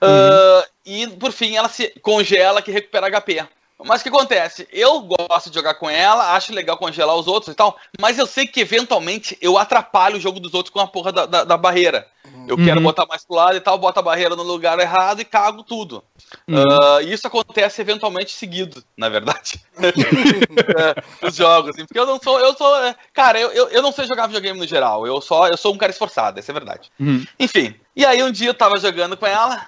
[0.01, 0.61] Uhum.
[0.61, 3.47] Uh, e por fim ela se congela que recupera HP.
[3.85, 4.67] Mas o que acontece?
[4.73, 8.27] Eu gosto de jogar com ela, acho legal congelar os outros e tal, mas eu
[8.27, 11.57] sei que eventualmente eu atrapalho o jogo dos outros com a porra da, da, da
[11.57, 12.07] barreira.
[12.49, 12.65] Eu uhum.
[12.65, 15.63] quero botar mais pro lado e tal, boto a barreira no lugar errado e cago
[15.63, 16.03] tudo.
[16.49, 16.57] Uhum.
[16.57, 19.61] Uh, isso acontece eventualmente seguido, na verdade.
[19.79, 22.41] é, os jogos, assim, porque eu não sou.
[22.41, 22.75] Eu sou.
[22.85, 25.07] É, cara, eu, eu, eu, não sei jogar videogame no geral.
[25.07, 26.91] Eu só eu sou um cara esforçado, essa é a verdade.
[26.99, 27.25] Uhum.
[27.39, 27.75] Enfim.
[27.95, 29.67] E aí um dia eu tava jogando com ela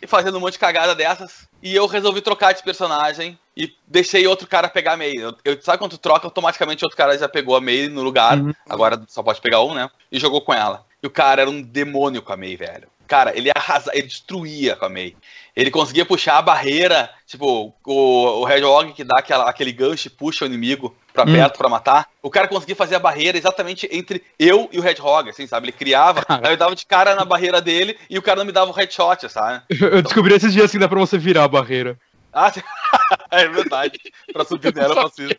[0.00, 1.48] e fazendo um monte de cagada dessas.
[1.62, 5.12] E eu resolvi trocar de personagem e deixei outro cara pegar a May.
[5.16, 8.38] Eu, eu, sabe quando tu troca, automaticamente outro cara já pegou a May no lugar.
[8.38, 8.52] Uhum.
[8.68, 9.90] Agora só pode pegar um, né?
[10.10, 10.86] E jogou com ela.
[11.02, 12.88] E o cara era um demônio com a May, velho.
[13.08, 15.16] Cara, ele arrasa, ele destruía com a May.
[15.56, 20.10] Ele conseguia puxar a barreira, tipo, o, o Hedgehog que dá aquela, aquele gancho e
[20.10, 21.32] puxa o inimigo pra hum.
[21.32, 22.06] perto pra matar.
[22.22, 25.64] O cara conseguia fazer a barreira exatamente entre eu e o Hedgehog, assim, sabe?
[25.64, 28.52] Ele criava, aí eu dava de cara na barreira dele e o cara não me
[28.52, 29.62] dava o headshot, sabe?
[29.80, 31.98] Eu descobri esses dias que dá pra você virar a barreira.
[32.38, 32.52] Ah,
[33.30, 33.98] é verdade.
[34.32, 35.34] pra subir nela eu faço isso.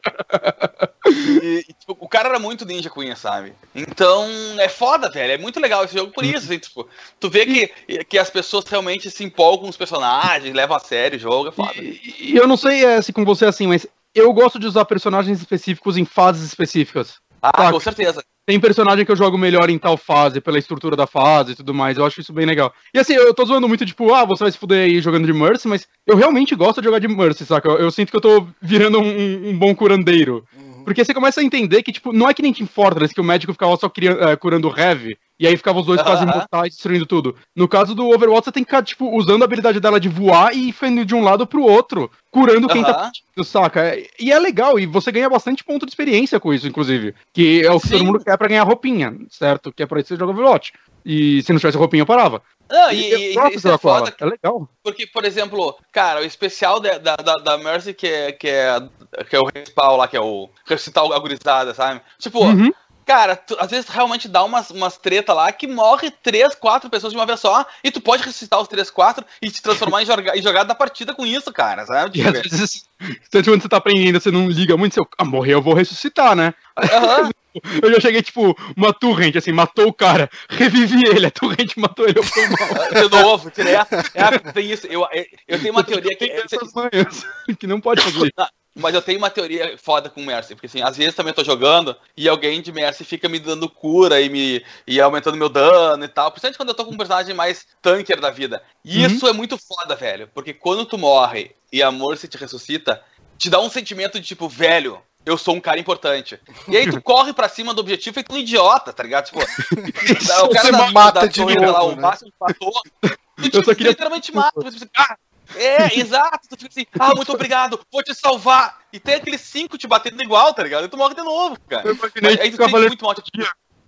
[1.41, 3.53] E, e, tipo, o cara era muito ninja Queen, sabe?
[3.73, 4.27] Então,
[4.59, 5.33] é foda, velho.
[5.33, 6.87] É muito legal esse jogo por isso, assim, tipo,
[7.19, 11.17] tu vê que, que as pessoas realmente se empolgam com os personagens, levam a sério
[11.17, 11.73] o jogo, é foda.
[11.81, 14.67] E, e eu não sei é, se com você é assim, mas eu gosto de
[14.67, 17.19] usar personagens específicos em fases específicas.
[17.41, 17.71] Ah, tá?
[17.71, 18.23] com certeza.
[18.49, 21.71] Tem personagem que eu jogo melhor em tal fase, pela estrutura da fase e tudo
[21.71, 21.99] mais.
[21.99, 22.73] Eu acho isso bem legal.
[22.91, 25.31] E assim, eu tô zoando muito, tipo, ah, você vai se fuder aí jogando de
[25.31, 27.69] Mercy, mas eu realmente gosto de jogar de Mercy, saca?
[27.69, 30.43] Eu, eu sinto que eu tô virando um, um bom curandeiro.
[30.57, 30.83] Uhum.
[30.83, 33.23] Porque você começa a entender que, tipo, não é que nem Team Fortress, que o
[33.23, 37.05] médico ficava só criando, uh, curando heavy, e aí ficavam os dois quase imortais, destruindo
[37.05, 37.35] tudo.
[37.55, 40.53] No caso do Overwatch, você tem que ficar, tipo, usando a habilidade dela de voar
[40.53, 43.97] e indo de um lado pro outro, curando quem tá pedindo, saca?
[44.19, 47.15] E é legal, e você ganha bastante ponto de experiência com isso, inclusive.
[47.33, 47.93] Que é o que Sim.
[47.93, 49.71] todo mundo quer pra ganhar roupinha, certo?
[49.71, 50.73] Que é pra isso que você joga Overwatch.
[51.05, 52.41] E se não tivesse roupinha, eu parava.
[52.69, 54.13] Não, e, e, e isso é foda.
[54.19, 54.69] É legal.
[54.83, 58.79] Porque, por exemplo, cara, o especial da, da, da Mercy, que é, que, é,
[59.27, 62.01] que é o respawn lá, que é o recital agorizada, sabe?
[62.19, 62.71] Tipo, uhum.
[63.09, 67.11] Cara, tu, às vezes realmente dá umas, umas treta lá que morre três, quatro pessoas
[67.11, 70.05] de uma vez só e tu pode ressuscitar os três, quatro e te transformar em,
[70.05, 72.19] joga, em jogada da partida com isso, cara, sabe?
[72.19, 72.85] E às vezes,
[73.31, 76.35] tanto quando você tá aprendendo, você não liga muito, você, ah, morreu, eu vou ressuscitar,
[76.35, 76.53] né?
[76.77, 77.31] Uhum.
[77.81, 82.07] Eu já cheguei, tipo, uma torrente, assim, matou o cara, revivi ele, a torrente matou
[82.07, 82.93] ele, eu fui mal.
[82.93, 83.95] De novo, direto.
[84.13, 85.03] É, tem isso, eu,
[85.47, 86.25] eu tenho uma teoria que...
[86.29, 87.25] Essas manhas,
[87.59, 88.31] que não pode fazer.
[88.79, 91.35] Mas eu tenho uma teoria foda com o Mercy, porque assim, às vezes também eu
[91.35, 95.49] tô jogando e alguém de Mercy fica me dando cura e me e aumentando meu
[95.49, 96.31] dano e tal.
[96.31, 98.63] Principalmente quando eu tô com um personagem mais tanker da vida.
[98.83, 99.07] E uhum.
[99.07, 100.29] isso é muito foda, velho.
[100.33, 103.01] Porque quando tu morre e a Mercy te ressuscita,
[103.37, 106.39] te dá um sentimento de tipo, velho, eu sou um cara importante.
[106.67, 109.25] E aí tu corre pra cima do objetivo feito um idiota, tá ligado?
[109.25, 109.39] Tipo,
[110.45, 111.79] o cara da, mata da de novo, lá, né?
[111.79, 112.73] o máximo matou,
[113.53, 113.91] eu só queria...
[113.91, 114.59] literalmente mata.
[114.61, 115.17] Você ah,
[115.55, 116.47] é, exato.
[116.49, 118.79] Tu fica assim, ah, muito obrigado, vou te salvar.
[118.91, 120.85] E tem aqueles cinco te batendo igual, tá ligado?
[120.85, 121.87] E tu morre de novo, cara.
[121.87, 123.15] Eu imaginei aí tu tem muito mal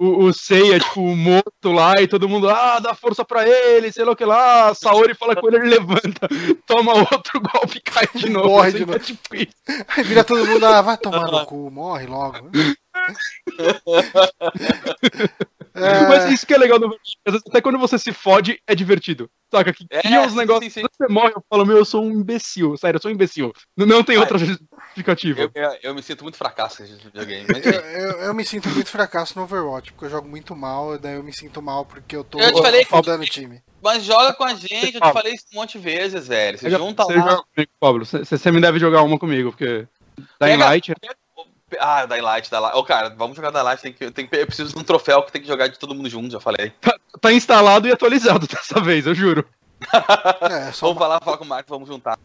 [0.01, 4.03] o, o Seiya, tipo, morto lá, e todo mundo, ah, dá força pra ele, sei
[4.03, 6.28] lá o que lá, Saori fala com ele, ele levanta,
[6.66, 8.49] toma outro golpe e cai de novo.
[8.49, 8.95] Morre assim, de novo.
[8.95, 9.53] É tipo isso.
[9.89, 12.49] Aí vira todo mundo, ah, vai tomar no cu, morre logo.
[15.74, 16.07] É...
[16.07, 16.95] Mas isso que é legal no
[17.26, 19.30] até quando você se fode, é divertido.
[19.49, 19.74] Saca?
[19.74, 20.74] Que é, cria os negócios.
[20.74, 20.88] Sim, sim.
[20.91, 22.78] Você morre, eu falo, meu, eu sou um imbecil.
[22.78, 23.53] Sério, eu sou um imbecil.
[23.76, 25.41] Não, não tem Ai, outra justificativa.
[25.41, 27.45] Eu, eu, eu, me sinto muito fracasso nesse videogame.
[27.49, 27.65] Mas...
[27.65, 31.15] eu, eu, eu, me sinto muito fracasso no Overwatch, porque eu jogo muito mal, daí
[31.15, 33.61] eu me sinto mal porque eu tô eu te falei faltando o time.
[33.82, 36.57] Mas joga com a gente, eu te falei isso um monte de vezes, velho.
[36.57, 37.22] Você junta você lá.
[37.22, 38.05] Joga comigo, Pablo.
[38.05, 39.88] Você, você me deve jogar uma comigo, porque.
[40.39, 40.93] Dying Light.
[40.99, 41.15] Pega,
[41.80, 42.76] ah, da Light, da Light.
[42.76, 43.82] Ô, oh, cara, vamos jogar da Light.
[43.82, 46.09] Tem que, tem eu preciso de um troféu que tem que jogar de todo mundo
[46.09, 46.72] junto, já falei.
[46.82, 49.45] Tá, tá instalado e atualizado dessa vez, eu juro.
[50.41, 50.99] é, só vamos uma...
[50.99, 52.17] falar, falar com o Marco, vamos juntar.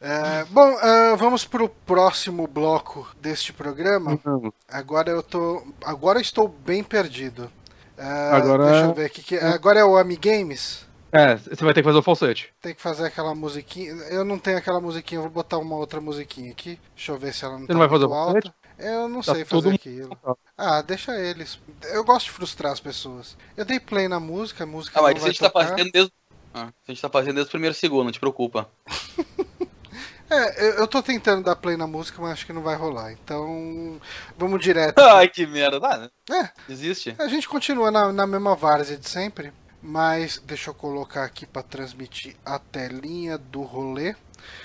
[0.00, 4.18] É, bom, uh, vamos pro próximo bloco deste programa.
[4.24, 4.52] Uhum.
[4.68, 5.62] Agora eu tô.
[5.84, 7.50] Agora eu estou bem perdido.
[7.96, 8.70] Uh, agora...
[8.70, 9.22] Deixa eu ver aqui.
[9.22, 9.36] Que...
[9.36, 9.48] É.
[9.48, 10.87] Agora é o Amigames?
[11.10, 12.52] É, você vai ter que fazer o falsete.
[12.60, 13.92] Tem que fazer aquela musiquinha.
[14.10, 16.78] Eu não tenho aquela musiquinha, vou botar uma outra musiquinha aqui.
[16.94, 18.54] Deixa eu ver se ela não você tá não vai fazer o alta.
[18.78, 20.16] Eu não tá sei fazer aquilo.
[20.56, 21.58] Ah, deixa eles.
[21.84, 23.36] Eu gosto de frustrar as pessoas.
[23.56, 25.00] Eu dei play na música, a música.
[25.00, 26.12] Ah, mas a gente tá fazendo desde.
[26.54, 28.68] Ah, a gente tá fazendo desde o primeiro segundo, não te preocupa.
[30.30, 33.12] é, eu tô tentando dar play na música, mas acho que não vai rolar.
[33.12, 33.98] Então,
[34.36, 34.98] vamos direto.
[35.00, 35.80] Ai, que merda.
[35.82, 36.50] Ah, é.
[36.68, 37.16] Existe.
[37.18, 39.52] A gente continua na, na mesma várzea de sempre.
[39.80, 44.14] Mas deixa eu colocar aqui para transmitir a telinha do rolê.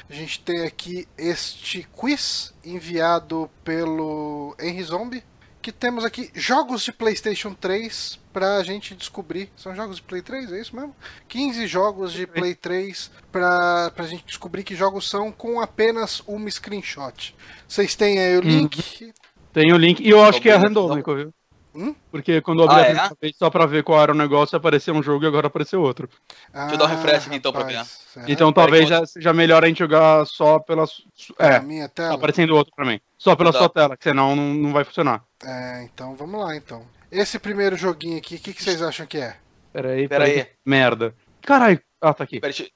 [0.09, 5.23] A gente tem aqui este quiz enviado pelo Henry Zombie.
[5.61, 9.49] Que temos aqui jogos de PlayStation 3 para a gente descobrir.
[9.55, 10.93] São jogos de Play 3, é isso mesmo?
[11.29, 16.51] 15 jogos de Play 3 para a gente descobrir que jogos são com apenas uma
[16.51, 17.33] screenshot.
[17.65, 18.49] Vocês têm aí o uhum.
[18.49, 19.13] link?
[19.53, 20.03] Tem o link.
[20.03, 21.33] E eu acho que é randômico, viu?
[21.75, 21.95] Hum?
[22.11, 23.17] Porque quando eu abri ah, a primeira é?
[23.19, 26.07] vez só pra ver qual era o negócio, apareceu um jogo e agora apareceu outro.
[26.53, 28.31] Ah, Deixa eu dar um refresh aqui então rapaz, pra ver.
[28.31, 30.85] Então talvez já seja melhor a gente jogar só pela.
[31.39, 32.09] É, minha tela.
[32.09, 32.99] Tá aparecendo outro pra mim.
[33.17, 35.23] Só pela sua tela, que senão não, não vai funcionar.
[35.43, 36.85] É, então vamos lá então.
[37.11, 39.35] Esse primeiro joguinho aqui, o que, que vocês acham que é?
[39.71, 40.33] Peraí, peraí.
[40.33, 41.15] Pera Merda.
[41.41, 41.81] Caralho.
[41.99, 42.39] Ah, tá aqui.
[42.39, 42.71] Peraí, que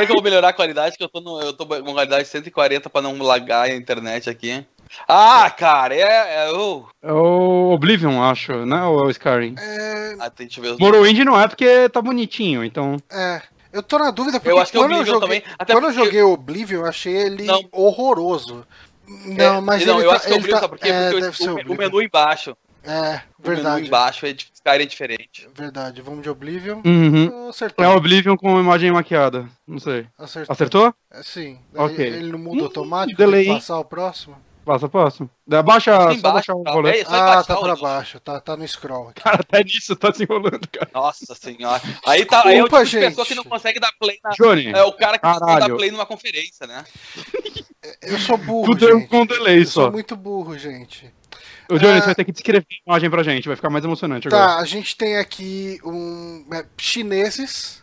[0.00, 3.00] eu vou melhorar a qualidade, que eu tô, no, eu tô com qualidade 140 pra
[3.00, 4.66] não lagar a internet aqui.
[5.08, 6.86] Ah, cara, é, é o.
[7.02, 8.82] É o Oblivion, acho, né?
[8.84, 9.54] Ou é o Skyrim?
[9.58, 10.16] É.
[10.18, 10.48] Ah, tem.
[10.78, 12.96] Morrowind não é porque tá bonitinho, então.
[13.10, 13.42] É.
[13.72, 16.00] Eu tô na dúvida porque eu acho que quando, eu joguei, também, até quando porque...
[16.00, 17.64] eu joguei Oblivion, eu achei ele não.
[17.72, 18.66] horroroso.
[19.08, 21.48] Não, é, mas não, ele eu tá, acho que é Oblivion, tá, porque, é, porque
[21.48, 22.56] o, o, menu embaixo.
[22.84, 23.68] É, verdade.
[23.68, 25.48] O menu embaixo é Skyrim é diferente.
[25.54, 26.82] Verdade, vamos de Oblivion.
[26.84, 27.50] Uhum.
[27.78, 29.48] É Oblivion com imagem maquiada.
[29.66, 30.06] Não sei.
[30.18, 30.52] Acertou?
[30.52, 30.94] Acertou?
[31.10, 31.58] É, sim.
[31.74, 32.06] Ok.
[32.06, 33.46] Ele não muda automático, delay.
[33.46, 34.36] passar o próximo.
[34.64, 35.28] Passa, passa.
[35.64, 37.00] Baixa, só baixar o rolê.
[37.00, 39.20] É, ah, tá pra baixo, tá, tá no scroll aqui.
[39.20, 40.88] Cara, até nisso tá se enrolando, cara.
[40.94, 41.82] Nossa senhora.
[42.06, 44.30] Aí tá, aí é o tipo de pessoa que não consegue dar play na.
[44.30, 46.84] Johnny, é o cara que não consegue dar play numa conferência, né?
[48.00, 49.08] Eu sou burro, Tudo gente.
[49.08, 49.82] com delay Eu só.
[49.82, 51.12] sou muito burro, gente.
[51.68, 53.84] O Johnny, ah, você vai ter que descrever a imagem pra gente, vai ficar mais
[53.84, 54.52] emocionante tá, agora.
[54.54, 57.82] Tá, a gente tem aqui um é, chineses,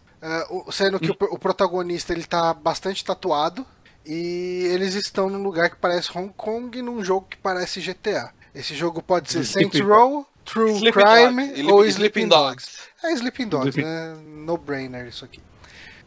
[0.49, 1.15] uh, sendo que hum.
[1.19, 3.65] o, o protagonista ele tá bastante tatuado.
[4.05, 8.31] E eles estão num lugar que parece Hong Kong num jogo que parece GTA.
[8.53, 11.71] Esse jogo pode ser Saints Row, True Sleeping Crime Dogs.
[11.71, 12.65] ou Sleeping Dogs.
[12.65, 12.89] Dogs.
[13.03, 13.89] É Sleeping Dogs, Sleeping...
[13.89, 14.17] né?
[14.25, 15.41] No brainer isso aqui.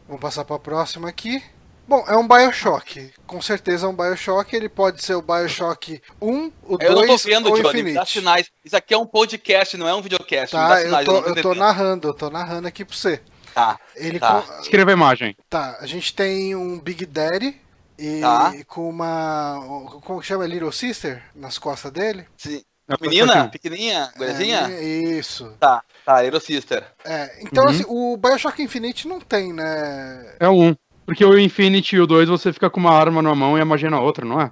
[0.07, 1.41] Vamos passar para a próxima aqui.
[1.87, 3.11] Bom, é um Bioshock.
[3.27, 4.55] Com certeza é um Bioshock.
[4.55, 7.95] Ele pode ser o Bioshock 1, o 2 eu não tô vendo, ou Johnny, Infinite.
[7.95, 8.51] Dá sinais.
[8.63, 10.51] Isso aqui é um podcast, não é um videocast.
[10.51, 13.21] Tá, sinais, eu, tô, eu, eu tô narrando, eu tô narrando aqui para você.
[13.53, 13.79] Tá.
[13.95, 14.41] Ele tá.
[14.41, 14.61] Com...
[14.61, 15.37] Escreva a imagem.
[15.49, 17.59] Tá, a gente tem um Big Daddy,
[18.03, 18.53] e tá.
[18.67, 19.63] com uma.
[20.03, 20.45] Como que chama?
[20.45, 22.25] Little Sister nas costas dele?
[22.35, 22.61] Sim.
[22.99, 23.47] Menina?
[23.47, 24.11] Pequenininha?
[24.17, 24.69] Gurizinha?
[24.69, 25.55] É, isso.
[25.57, 26.83] Tá, tá, Little Sister.
[27.05, 27.69] É, então, uhum.
[27.69, 30.35] assim, o Bioshock Infinite não tem, né?
[30.37, 30.75] É um.
[31.05, 33.65] Porque o Infinite e o 2 você fica com uma arma numa mão e a
[33.65, 34.51] magia na outra, não é?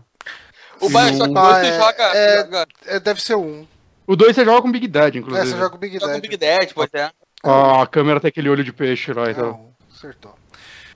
[0.79, 2.67] O Bioshock 2 ah, você é, joga, é, joga.
[2.85, 3.67] É, deve ser um.
[4.07, 5.45] O 2 você joga com Big Dad, inclusive.
[5.45, 6.01] É, você joga com Big Dad.
[6.01, 7.13] Joga com Big Dad, pode ser.
[7.43, 9.73] Ah, a câmera tem aquele olho de peixe lá e tal.
[9.93, 10.40] Acertou.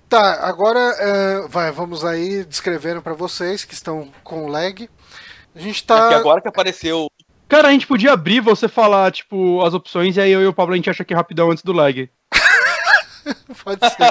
[0.07, 4.89] Tá, agora uh, vai, vamos aí descrevendo para vocês que estão com lag.
[5.55, 6.11] A gente tá.
[6.11, 7.07] É agora que apareceu.
[7.47, 10.53] Cara, a gente podia abrir você falar, tipo, as opções e aí eu e o
[10.53, 12.09] Pablo a gente acha que é rapidão antes do lag.
[13.63, 14.03] Pode ser.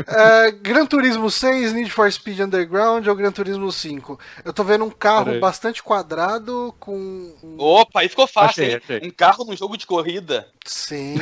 [0.00, 4.18] uh, Gran Turismo 6, Need for Speed Underground ou Gran Turismo 5?
[4.44, 7.34] Eu tô vendo um carro bastante quadrado com.
[7.58, 9.08] Opa, aí ficou fácil, achei, achei.
[9.08, 10.48] Um carro num jogo de corrida.
[10.64, 11.16] Sim.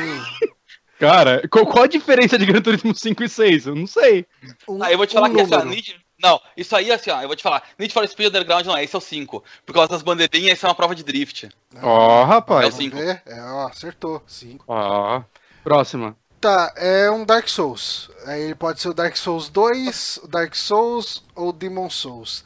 [0.99, 3.67] Cara, qual, qual, a diferença de Gran Turismo 5 e 6?
[3.67, 4.25] Eu não sei.
[4.67, 5.99] Um, ah, eu vou te falar um que essa Need...
[6.19, 7.61] Não, isso aí, assim, ó, eu vou te falar.
[7.77, 9.43] Need for Speed Underground não é, esse é o 5.
[9.65, 11.49] Por causa das bandeirinhas, isso é uma prova de drift.
[11.81, 12.65] Ó, oh, rapaz.
[12.65, 12.97] É o 5.
[12.97, 14.23] É, ó, acertou.
[14.25, 14.65] 5.
[14.67, 15.19] Ó.
[15.19, 15.23] Oh.
[15.63, 16.15] Próxima.
[16.39, 18.09] Tá, é um Dark Souls.
[18.25, 22.43] Aí ele pode ser o Dark Souls 2, o Dark Souls ou Demon Souls.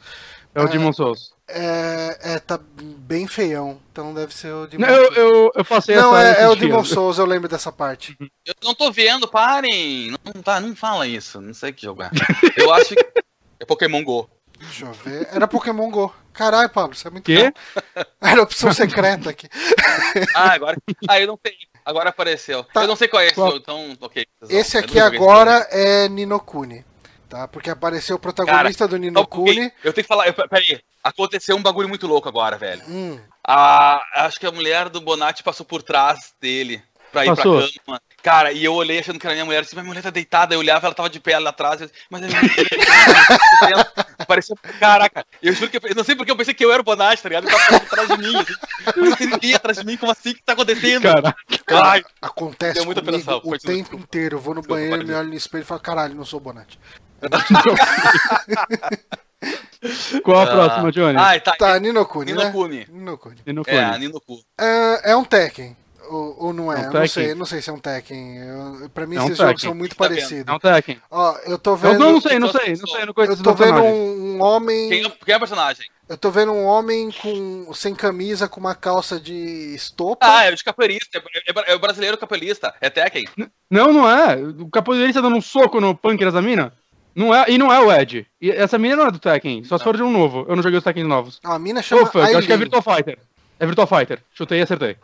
[0.54, 1.32] É o Demon Souls.
[1.54, 3.78] É, é, tá bem feião.
[3.90, 5.16] Então deve ser o Demon não, Souls.
[5.16, 8.16] Eu, eu, eu passei Não, é, é o Demon Souls, eu lembro dessa parte.
[8.44, 10.10] Eu não tô vendo, parem!
[10.10, 12.10] Não, tá, não fala isso, não sei que jogar.
[12.56, 13.22] Eu acho que
[13.60, 14.28] é Pokémon Go.
[14.58, 15.28] Deixa eu ver.
[15.30, 16.14] Era Pokémon Go.
[16.32, 17.52] Caralho, Pablo, isso é muito Quê?
[18.20, 19.48] Era opção secreta aqui.
[20.34, 20.76] ah, agora.
[21.08, 21.56] Ah, eu não tenho.
[21.84, 22.64] Agora apareceu.
[22.64, 22.82] Tá.
[22.82, 23.56] Eu não sei qual é esse, Qual?
[23.56, 24.24] então, ok.
[24.48, 26.84] Esse aqui agora é Ninokuni.
[27.32, 27.48] Tá?
[27.48, 29.72] Porque apareceu o protagonista Cara, do Ninokuni.
[29.82, 30.78] Eu tenho que falar, eu, peraí.
[31.02, 32.82] Aconteceu um bagulho muito louco agora, velho.
[32.86, 33.18] Hum.
[33.42, 37.58] A, acho que a mulher do Bonatti passou por trás dele pra ir Passou.
[37.58, 38.00] pra cama.
[38.22, 40.60] Cara, e eu olhei achando que era minha mulher, assim, minha mulher tá deitada, eu
[40.60, 43.92] olhava, ela tava de pé lá atrás, eu, mas é minha mulher.
[44.28, 46.84] Parecia, caraca, eu juro que eu, não sei porque eu pensei que eu era o
[46.84, 47.48] Bonatti, tá ligado?
[47.48, 48.54] Ele tava atrás de mim, assim,
[48.96, 51.02] eu não sei ninguém atrás de mim, como assim, que tá acontecendo?
[51.02, 51.36] Caraca.
[51.68, 53.96] Ai, Acontece comigo o tempo desculpa.
[53.96, 56.38] inteiro, eu vou no desculpa, banheiro, me olho no espelho e falo, caralho, não sou
[56.38, 56.78] o Bonatti.
[60.22, 61.18] Qual a próxima, Johnny?
[61.18, 62.78] Ah, tá, tá Ninokuni, Ninokuni.
[62.78, 62.86] Né?
[62.88, 63.36] Ninokuni.
[63.44, 63.76] Ninokuni.
[63.76, 64.44] É, Ninokuni.
[64.58, 65.76] É, é um Tekken.
[66.08, 66.82] Ou, ou não é?
[66.84, 68.38] é um não sei, não sei se é um Tekken.
[68.38, 70.46] Eu, pra mim, é um esses jogos são muito tá parecidos.
[70.46, 71.00] É um Tekken.
[71.10, 71.94] Ó, eu tô vendo.
[71.94, 73.06] Eu não, não sei, não sei, não sei.
[73.06, 74.88] Não eu tô vendo um, um homem.
[74.88, 75.86] Quem, quem é o personagem?
[76.08, 80.26] Eu tô vendo um homem com sem camisa, com uma calça de estopa.
[80.26, 81.18] Ah, é o de capoeirista.
[81.18, 82.74] É, é, é, o brasileiro capoeirista.
[82.80, 83.26] É Tekken.
[83.70, 84.36] Não, não é.
[84.36, 86.72] O capoeirista dando um soco no pâncreas da mina?
[87.14, 88.26] Não é, e não é o Ed.
[88.40, 90.46] E essa mina não é do Tekken, só se for de um novo.
[90.48, 91.40] Eu não joguei os Tekken novos.
[91.44, 92.02] a mina chama.
[92.02, 93.18] Ufa, eu acho que é Virtual Fighter.
[93.60, 94.20] É Virtual Fighter.
[94.32, 94.96] Chutei e acertei.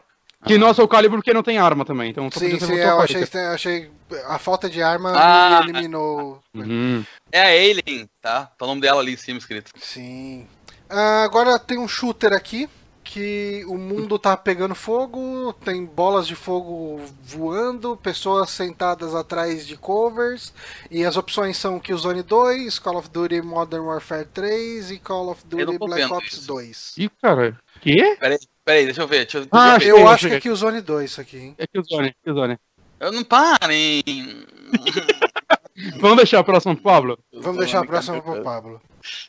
[0.44, 0.58] Que ah.
[0.58, 3.90] nossa, o Calibur porque não tem arma também, então só sim, sim, eu achei, achei,
[4.28, 6.40] a falta de arma ah, me eliminou.
[6.54, 7.04] Uhum.
[7.32, 8.46] É a Alien, tá?
[8.56, 9.72] Tá o nome dela ali em cima escrito.
[9.76, 10.46] Sim.
[10.88, 12.68] Ah, agora tem um shooter aqui
[13.10, 19.78] que o mundo tá pegando fogo, tem bolas de fogo voando, pessoas sentadas atrás de
[19.78, 20.52] covers,
[20.90, 25.42] e as opções são Killzone 2, Call of Duty Modern Warfare 3 e Call of
[25.46, 26.46] Duty Black Ops isso.
[26.48, 26.94] 2.
[26.98, 28.16] Ih, cara, que?
[28.16, 29.24] Peraí, peraí, deixa eu ver.
[29.24, 31.54] Deixa eu, ah, eu, eu acho que é Killzone 2 isso aqui, hein?
[31.56, 32.58] É Killzone, Killzone.
[33.00, 34.02] Eu não parem.
[36.00, 37.18] Vamos deixar a próxima pro Pablo?
[37.32, 38.80] Vamos deixar a próxima pro Pablo.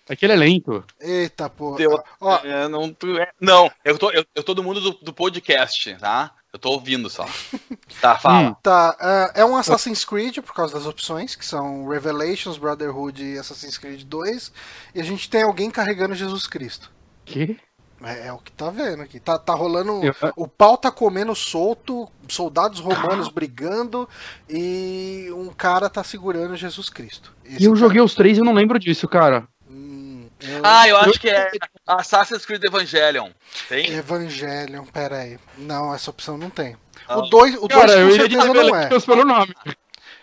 [0.09, 0.83] Aquele é lento.
[0.99, 1.77] Eita, porra.
[1.77, 5.95] Deu, Ó, é, não, é, não, eu tô, eu, eu todo mundo do, do podcast,
[5.95, 6.31] tá?
[6.51, 7.25] Eu tô ouvindo só.
[8.01, 8.51] Tá, fala.
[8.51, 8.55] Hum.
[8.63, 8.95] Tá,
[9.35, 13.77] uh, é um Assassin's Creed por causa das opções, que são Revelations, Brotherhood e Assassin's
[13.77, 14.53] Creed 2.
[14.95, 16.89] E a gente tem alguém carregando Jesus Cristo.
[17.25, 17.59] Que?
[18.03, 19.19] É, é, o que tá vendo aqui.
[19.19, 20.03] Tá, tá rolando.
[20.03, 20.15] Eu...
[20.35, 23.31] O pau tá comendo solto, soldados romanos ah.
[23.31, 24.07] brigando
[24.49, 27.33] e um cara tá segurando Jesus Cristo.
[27.43, 27.79] Esse e eu cara...
[27.79, 29.47] joguei os três e eu não lembro disso, cara.
[29.69, 30.61] Hum, eu...
[30.63, 31.51] Ah, eu acho que é
[31.85, 33.31] Assassin's Creed Evangelion.
[33.67, 33.91] Tem?
[33.91, 35.37] Evangelion, pera aí.
[35.57, 36.77] Não, essa opção não tem.
[37.07, 37.17] Ah.
[37.17, 38.99] O 2 o dois, com certeza não é.
[38.99, 39.53] Pelo nome.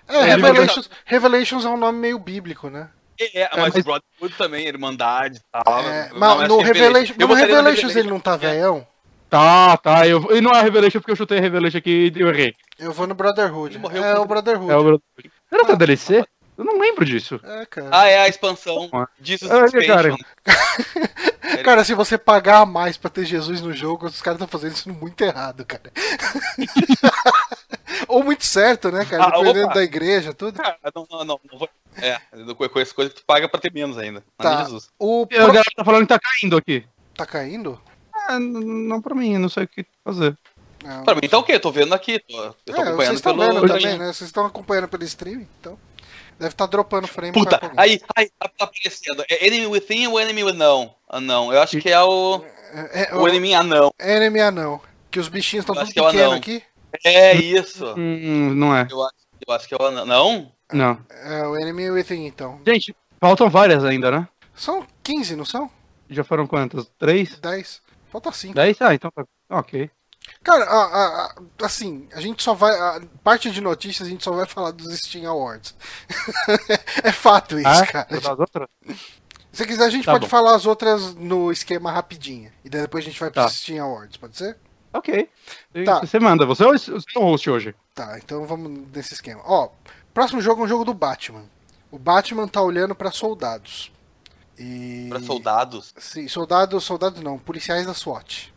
[0.09, 2.89] É, Revelations, Revelations é um nome meio bíblico, né?
[3.19, 5.81] É, é, mas, mas Brotherhood também, Irmandade e tal.
[5.81, 8.87] É, mas no, Revelation, no Revelations ele não tá velhão?
[9.29, 10.07] Tá, tá.
[10.07, 12.55] Eu, e não é Revelation porque eu chutei Revelation aqui e eu errei.
[12.79, 13.81] Eu vou no Brotherhood.
[13.93, 14.71] É o Brotherhood.
[14.71, 15.33] É o Brotherhood.
[15.51, 16.25] Era ah, DLC?
[16.57, 17.41] Eu não lembro disso.
[17.43, 17.89] É, cara.
[17.93, 18.89] Ah, é a expansão.
[19.21, 20.17] Jesus é, Expansion.
[20.45, 20.57] Cara.
[21.63, 24.91] cara, se você pagar mais pra ter Jesus no jogo, os caras estão fazendo isso
[24.91, 25.93] muito errado, cara.
[28.09, 29.25] Ou muito certo, né, cara?
[29.25, 29.75] Ah, Dependendo opa.
[29.75, 30.59] da igreja, tudo.
[30.63, 31.41] Ah, não, não, não.
[31.51, 31.69] não vou...
[32.01, 32.21] É,
[32.55, 34.23] com essa coisa que tu paga pra ter menos ainda.
[34.37, 34.65] Tá.
[34.65, 34.91] Jesus.
[34.99, 35.39] O pro...
[35.39, 36.85] galera tá falando que tá caindo aqui.
[37.15, 37.81] Tá caindo?
[38.29, 40.37] É, não pra mim, não sei o que fazer.
[40.85, 41.59] Não, pra mim tá o quê?
[41.59, 42.19] Tô vendo aqui.
[42.19, 43.55] Tô, eu tô é, acompanhando vocês estão pelo...
[43.55, 44.13] vendo também, né?
[44.13, 45.79] Vocês estão acompanhando pelo stream, então.
[46.39, 47.33] Deve estar tá dropando frame.
[47.33, 49.25] Puta, aí, aí, tá, tá aparecendo.
[49.29, 50.95] É Enemy Within ou Enemy Não?
[51.09, 51.53] Anão.
[51.53, 52.45] Eu acho que é o.
[52.73, 53.91] É, é, o, o Enemy Anão.
[53.99, 54.81] Enemy Anão.
[55.11, 56.63] Que os bichinhos estão tudo é pequenos aqui.
[57.05, 57.87] É isso.
[57.97, 58.87] Hum, não é.
[58.91, 59.15] Eu acho,
[59.47, 60.05] eu acho que é o Anão.
[60.05, 60.53] Não?
[60.73, 60.99] Não.
[61.11, 62.61] É o Enemy Within, então.
[62.67, 64.29] Gente, faltam várias ainda, né?
[64.55, 65.71] São 15, não são?
[66.09, 66.91] Já foram quantas?
[66.99, 67.39] Três?
[67.39, 67.83] 10.
[68.11, 68.55] Falta 5.
[68.55, 68.81] 10?
[68.81, 69.25] Ah, então tá.
[69.51, 69.91] Ok.
[70.43, 72.73] Cara, a, a, assim, a gente só vai.
[72.73, 75.75] A parte de notícias a gente só vai falar dos Steam Awards.
[77.03, 78.09] é fato isso, ah, cara.
[78.11, 78.69] Das outras?
[79.53, 80.31] Se quiser, a gente tá pode bom.
[80.31, 82.51] falar as outras no esquema rapidinho.
[82.65, 83.49] E depois a gente vai tá.
[83.49, 84.57] Steam Awards, pode ser?
[84.93, 85.29] Ok.
[85.85, 86.01] Tá.
[86.01, 87.75] Você manda, você é o, você é o host hoje.
[87.95, 89.43] Tá, então vamos nesse esquema.
[89.45, 89.71] Ó,
[90.17, 91.45] próximo jogo é um jogo do Batman.
[91.91, 93.93] O Batman tá olhando para soldados.
[94.59, 95.09] E...
[95.11, 95.93] Para soldados?
[95.99, 98.51] Sim, soldados, soldados não, policiais da SWAT.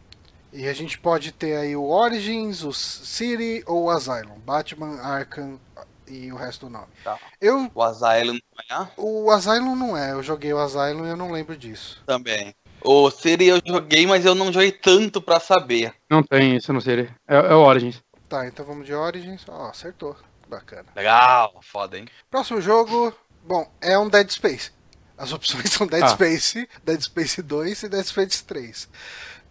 [0.54, 4.40] E a gente pode ter aí o Origins, o City ou o Asylum.
[4.46, 5.60] Batman, Arkham
[6.08, 6.88] e o resto do nome.
[7.04, 7.20] Tá.
[7.42, 8.40] Eu, O Asylum
[8.70, 8.88] não é?
[8.96, 12.02] o Asylum não é, eu joguei o Asylum e eu não lembro disso.
[12.06, 12.56] Também.
[12.82, 15.94] O City eu joguei, mas eu não joguei tanto pra saber.
[16.10, 17.14] Não tem isso no Siri.
[17.28, 18.02] É, é o Origins.
[18.30, 19.44] Tá, então vamos de Origins.
[19.50, 20.16] Ó, acertou.
[20.50, 20.86] Bacana.
[20.96, 22.08] Legal, foda, hein?
[22.30, 23.14] Próximo jogo,
[23.46, 24.72] bom, é um Dead Space.
[25.18, 26.08] As opções são Dead Ah.
[26.10, 28.90] Space, Dead Space 2 e Dead Space 3.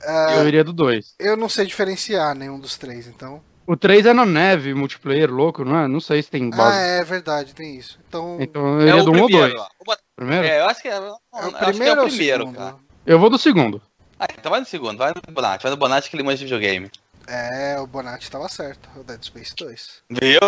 [0.04, 1.14] Ah, Eu iria do 2.
[1.18, 3.42] eu não sei diferenciar nenhum dos três, então.
[3.66, 5.86] O 3 é na neve, multiplayer, louco, não é?
[5.88, 7.98] Não sei se tem Ah, é verdade, tem isso.
[8.08, 9.54] Então, Então eu É iria o do 1 ou primeiro.
[9.54, 9.60] 2.
[9.60, 9.68] ó.
[9.86, 10.46] Uma- Primeiro?
[10.46, 12.76] É, eu acho que é, eu é o que é primeiro o primeiro, cara.
[13.06, 13.80] Eu vou do segundo.
[14.18, 15.62] Ah, então vai no segundo, vai no Bonatti.
[15.62, 16.90] Vai no Bonatti que ele manja de videogame.
[17.30, 20.02] É, o Bonatti estava certo, o Dead Space 2.
[20.10, 20.40] Viu?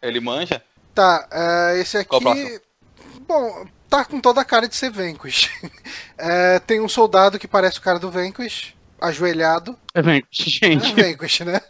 [0.00, 0.62] Ele manja.
[0.94, 2.60] Tá, é, esse aqui.
[3.28, 5.50] Bom, tá com toda a cara de ser Vanquish.
[6.16, 9.76] É, tem um soldado que parece o cara do Vanquish, ajoelhado.
[9.92, 10.94] É, É gente.
[10.94, 11.60] Vanquish, né?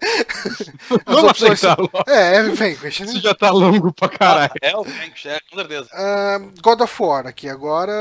[1.06, 2.04] As Vamos opções aceitar logo.
[2.06, 3.06] É, é Vanquish, né?
[3.06, 4.52] Isso já tá longo pra caralho.
[4.60, 5.88] É o Frank, é, com certeza.
[5.94, 7.94] Ah, God of War aqui agora,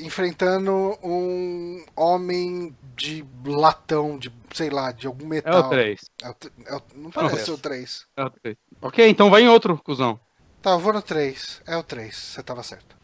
[0.00, 5.66] enfrentando um homem de latão, de sei lá, de algum É metal.
[5.66, 6.00] o 3.
[6.22, 6.36] É o
[6.66, 7.48] é o- não É o parece três.
[7.48, 8.06] o 3.
[8.16, 8.56] É o 3.
[8.82, 10.18] Ok, então vai em outro, cuzão.
[10.62, 11.60] Tá, eu vou no 3.
[11.66, 12.96] É o 3, você tava certo.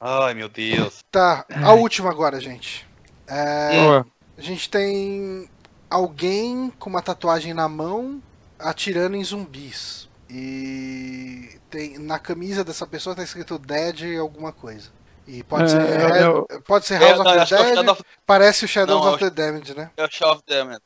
[0.00, 1.02] Ai, meu Deus.
[1.10, 2.86] Tá, a última agora, gente.
[3.26, 4.04] É, é?
[4.38, 5.48] a gente tem
[5.88, 8.22] alguém com uma tatuagem na mão
[8.58, 10.08] atirando em zumbis.
[10.28, 14.90] E tem na camisa dessa pessoa tá escrito Dead alguma coisa.
[15.26, 17.74] E pode É, ser é, é pode ser É, House não, of acho the Dead.
[17.74, 19.90] Shadow of, Parece o Shadows Não, of the Damned, né?
[19.96, 20.80] é o Shadow of Damned.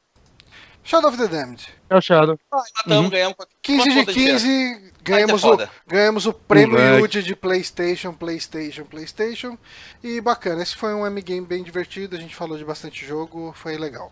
[0.82, 1.68] Shadow of the Damned.
[1.90, 2.38] É o Shadow.
[2.50, 3.10] Ah, matamos, Uhum.
[3.10, 3.36] ganhamos.
[3.62, 4.38] 15 Quanto de ponto dinheiro?
[4.38, 6.78] 15, ganhamos, o, ganhamos o prêmio.
[6.98, 9.58] Yude de PlayStation, PlayStation, PlayStation.
[10.02, 13.76] E bacana, esse foi um M-Game bem divertido, a gente falou de bastante jogo, foi
[13.76, 14.10] legal.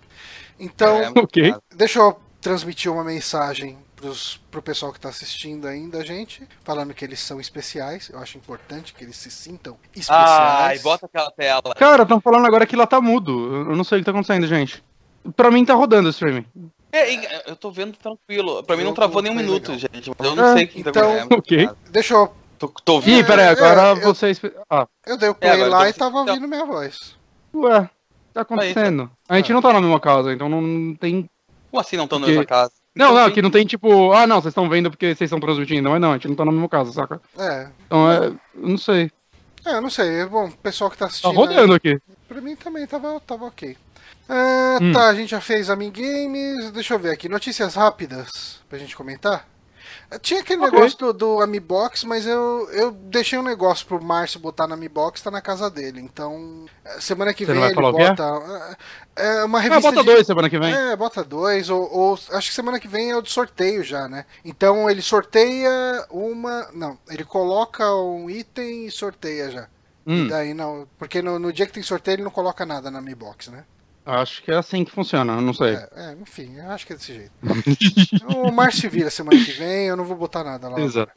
[0.61, 1.55] Então, É, Ok.
[1.74, 6.95] deixa eu transmitir uma mensagem pros, pro pessoal que tá assistindo ainda a gente, falando
[6.95, 8.09] que eles são especiais.
[8.12, 10.20] Eu acho importante que eles se sintam especiais.
[10.30, 11.74] Ai, bota aquela tela.
[11.76, 13.66] Cara, estão falando agora que lá tá mudo.
[13.68, 14.82] Eu não sei o que tá acontecendo, gente.
[15.36, 16.47] Pra mim tá rodando o streaming.
[16.93, 18.62] É, e- eu tô vendo tranquilo.
[18.62, 19.78] Pra mim não Jogo travou nenhum foi minuto, legal.
[19.93, 20.11] gente.
[20.16, 21.32] Mas eu não Ah, sei o que tá então- acontecendo.
[21.39, 21.64] Ok.
[21.66, 21.76] cara.
[21.91, 22.32] Deixa eu.
[22.59, 23.18] Tô, tô ouvindo.
[23.20, 24.41] Ih, peraí, É, agora eu- vocês.
[24.70, 26.64] Ah, Eu dei o É, play agora lá eu e tô- tava então- ouvindo minha
[26.64, 27.16] voz.
[27.55, 27.89] ué, o que
[28.34, 29.11] tá acontecendo?
[29.28, 29.55] A gente É.
[29.55, 31.28] não tá na mesma casa, então não tem.
[31.71, 32.73] Como assim não estão na Porque- mesma casa?
[32.95, 34.12] Não, não, tem- aqui não tem tipo.
[34.12, 35.89] Ah, não, vocês estão vendo porque vocês estão transmitindo.
[35.89, 37.21] Mas não, a gente não tá na mesma casa, saca?
[37.39, 37.69] É.
[37.87, 38.27] Então é.
[38.27, 39.11] Eu não sei.
[39.64, 40.25] É, eu não sei.
[40.27, 41.35] Bom, o pessoal que tá Tá assistindo.
[41.35, 42.01] rodando aqui.
[42.27, 43.77] Pra mim também tava, tava ok.
[44.29, 44.93] Ah, Hum.
[44.93, 46.71] Tá, a gente já fez Amigames.
[46.73, 47.29] Deixa eu ver aqui.
[47.29, 49.47] Notícias rápidas pra gente comentar.
[50.11, 50.72] Eh, Tinha aquele Ok.
[50.72, 55.20] negócio do, do Amibox, mas eu, eu deixei um negócio pro Márcio botar no Amibox,
[55.22, 56.01] tá na casa dele.
[56.01, 58.09] Então, eh, semana que Você vem ele falar o que é?
[58.09, 58.24] bota.
[59.45, 59.91] Uma Ah, revista.
[59.91, 60.72] bota de- dois semana que vem.
[60.72, 64.07] É, bota dois, ou, ou acho que semana que vem é o de sorteio já,
[64.09, 64.24] né?
[64.45, 66.68] Então ele sorteia uma.
[66.72, 69.68] Não, ele coloca um item e sorteia já.
[70.07, 70.86] Hum, E daí não.
[70.99, 73.64] Porque no, no dia que tem sorteio ele não coloca nada na Mi Box, né?
[74.15, 75.75] Acho que é assim que funciona, eu não sei.
[75.75, 77.33] É, é, enfim, eu acho que é desse jeito.
[78.37, 80.81] o Márcio vira semana que vem, eu não vou botar nada lá.
[80.81, 81.13] Exato.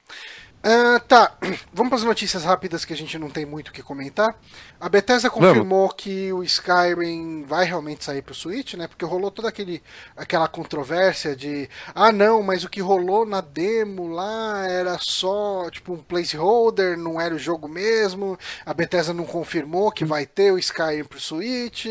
[0.64, 1.36] Ah, tá,
[1.74, 4.36] vamos para as notícias rápidas que a gente não tem muito o que comentar.
[4.80, 8.88] A Bethesda confirmou que o Skyrim vai realmente sair para o Switch, né?
[8.88, 9.82] Porque rolou toda aquele,
[10.16, 15.93] aquela controvérsia de ah não, mas o que rolou na demo lá era só tipo
[15.93, 18.38] um placeholder, não era o jogo mesmo.
[18.64, 21.88] A Bethesda não confirmou que vai ter o Skyrim para o Switch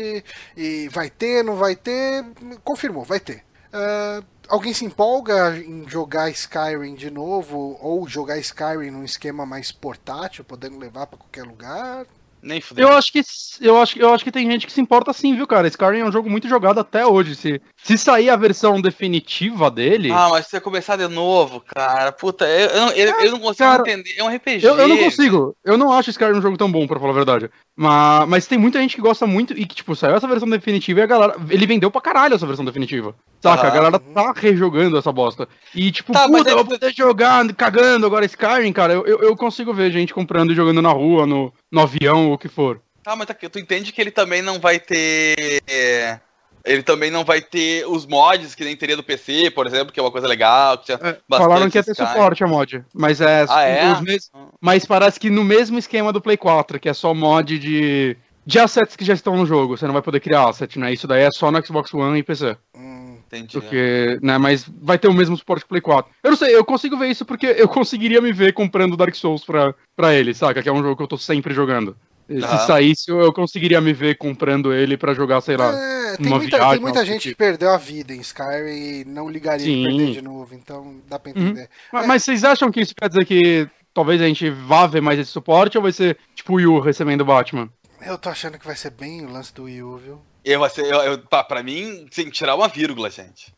[0.55, 2.23] e vai ter, não vai ter,
[2.63, 3.43] confirmou, vai ter.
[3.73, 4.21] Ah,
[4.51, 10.43] alguém se empolga em jogar Skyrim de novo ou jogar Skyrim num esquema mais portátil,
[10.43, 12.05] podendo levar pra qualquer lugar?
[12.41, 12.87] Nem fudeu.
[12.89, 13.21] Eu acho que
[13.61, 15.67] eu acho, eu acho que tem gente que se importa sim, viu, cara?
[15.67, 17.35] Skyrim é um jogo muito jogado até hoje.
[17.35, 22.11] Se, se sair a versão definitiva dele, Ah, mas se você começar de novo, cara,
[22.11, 24.15] puta, eu, eu, não- eu, eu não consigo Cara, entender.
[24.17, 24.65] É um RPG.
[24.65, 25.55] eu, eu não consigo.
[25.63, 27.49] Eu não acho Skyrim um jogo tão bom, pra falar a verdade.
[27.75, 30.99] Mas, mas tem muita gente que gosta muito e que, tipo, saiu essa versão definitiva
[30.99, 31.35] e a galera.
[31.49, 33.13] Ele vendeu pra caralho essa versão definitiva.
[33.41, 33.63] Saca?
[33.63, 35.47] Ah, a galera tá rejogando essa bosta.
[35.75, 38.93] E, tipo, Tá, mas puta, é- eu vou poder jogar cagando agora Skyrim, cara.
[38.93, 42.33] Eu, eu, eu consigo ver gente comprando e jogando na rua, no, no avião, ou
[42.33, 42.81] o que for.
[43.03, 45.61] Tá, mas tá aqui, tu entende que ele também não vai ter.
[45.67, 46.19] é,
[46.63, 49.99] Ele também não vai ter os mods que nem teria do PC, por exemplo, que
[49.99, 50.77] é uma coisa legal.
[50.77, 52.05] Que tinha É, falaram que ia ter Sky.
[52.05, 52.83] suporte a mod.
[52.93, 53.45] Mas é.
[53.49, 54.01] Ah, é?
[54.01, 54.29] mes-
[54.61, 58.15] Mas parece que no mesmo esquema do Play 4, que é só mod de.
[58.43, 59.77] De assets que já estão no jogo.
[59.77, 60.91] Você não vai poder criar asset, né?
[60.91, 62.57] Isso daí é só no Xbox One e PC.
[62.75, 63.00] Hum,
[63.31, 63.53] Entendi.
[63.53, 66.11] Porque, né, mas vai ter o mesmo suporte que o Play 4.
[66.21, 69.45] Eu não sei, eu consigo ver isso porque eu conseguiria me ver comprando Dark Souls
[69.45, 70.61] pra, pra ele, saca?
[70.61, 71.95] Que é um jogo que eu tô sempre jogando.
[72.29, 72.57] Aham.
[72.57, 75.73] Se saísse, eu, conseguiria me ver comprando ele pra jogar, sei lá.
[75.73, 77.35] É, É, tem, muita, viagem, tem muita gente tipo.
[77.35, 79.81] que perdeu a vida em Skyrim e não ligaria Sim.
[79.81, 81.41] de perder de novo, então dá pra uhum.
[81.41, 81.61] entender.
[81.61, 81.67] Uhum.
[81.91, 82.07] Mas, é.
[82.07, 85.31] mas, vocês acham que isso quer dizer que talvez a gente vá ver mais esse
[85.31, 87.69] suporte ou vai ser tipo o Yu recebendo o Batman?
[88.01, 90.21] Eu tô achando que vai ser bem o lance do Yu, viu?
[90.43, 93.53] Eu, eu, eu, pra, pra mim, sem tirar uma vírgula, gente.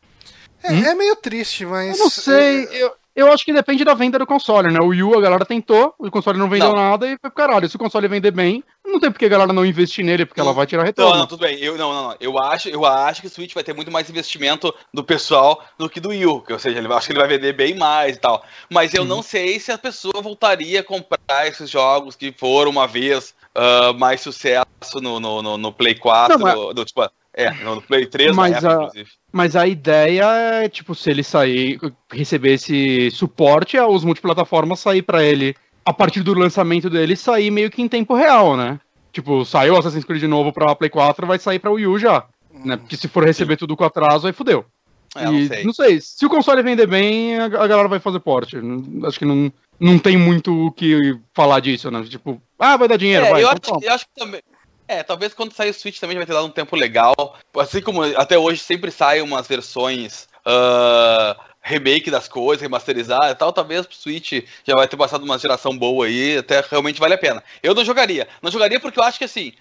[0.62, 0.84] É, hum?
[0.84, 1.98] é meio triste, mas.
[1.98, 2.68] Eu não sei.
[2.70, 4.80] Eu, eu acho que depende da venda do console, né?
[4.80, 6.76] O Wii a galera tentou, o console não vendeu não.
[6.76, 7.68] nada e foi pro caralho.
[7.68, 10.52] Se o console vender bem, não tem porque a galera não investir nele, porque ela
[10.52, 11.12] vai tirar retorno.
[11.12, 11.56] Não, não, tudo bem.
[11.60, 12.16] Eu, não, não, não.
[12.18, 15.88] Eu acho, eu acho que o Switch vai ter muito mais investimento do pessoal do
[15.88, 16.44] que do Wii U.
[16.50, 18.44] Ou seja, ele, acho que ele vai vender bem mais e tal.
[18.68, 19.06] Mas eu hum.
[19.06, 23.98] não sei se a pessoa voltaria a comprar esses jogos que foram uma vez uh,
[23.98, 26.38] mais sucesso no, no, no, no Play 4.
[26.38, 26.54] Não, mas...
[26.54, 29.10] no, no, tipo, é, no Play 3, mas época, a, inclusive.
[29.32, 35.02] Mas a ideia é, tipo, se ele sair, receber esse suporte, é os multiplataformas sair
[35.02, 38.78] para ele, a partir do lançamento dele, sair meio que em tempo real, né?
[39.12, 42.24] Tipo, saiu Assassin's Creed de novo pra Play 4, vai sair pra Wii U já.
[42.52, 42.76] Hum, né?
[42.76, 43.58] Porque se for receber sim.
[43.58, 44.64] tudo com atraso, aí fudeu.
[45.16, 45.64] É, e, não, sei.
[45.64, 46.00] não sei.
[46.00, 48.56] Se o console vender bem, a, a galera vai fazer porte.
[49.04, 52.04] Acho que não, não tem muito o que falar disso, né?
[52.08, 53.44] Tipo, ah, vai dar dinheiro, é, vai.
[53.44, 54.42] Eu, então, acho, eu acho que também.
[54.86, 57.14] É, talvez quando sair o Switch também vai ter dado um tempo legal.
[57.56, 63.52] Assim como até hoje sempre saem umas versões uh, remake das coisas, remasterizar e tal,
[63.52, 67.18] talvez o Switch já vai ter passado uma geração boa aí, até realmente vale a
[67.18, 67.42] pena.
[67.62, 68.28] Eu não jogaria.
[68.42, 69.54] Não jogaria porque eu acho que assim,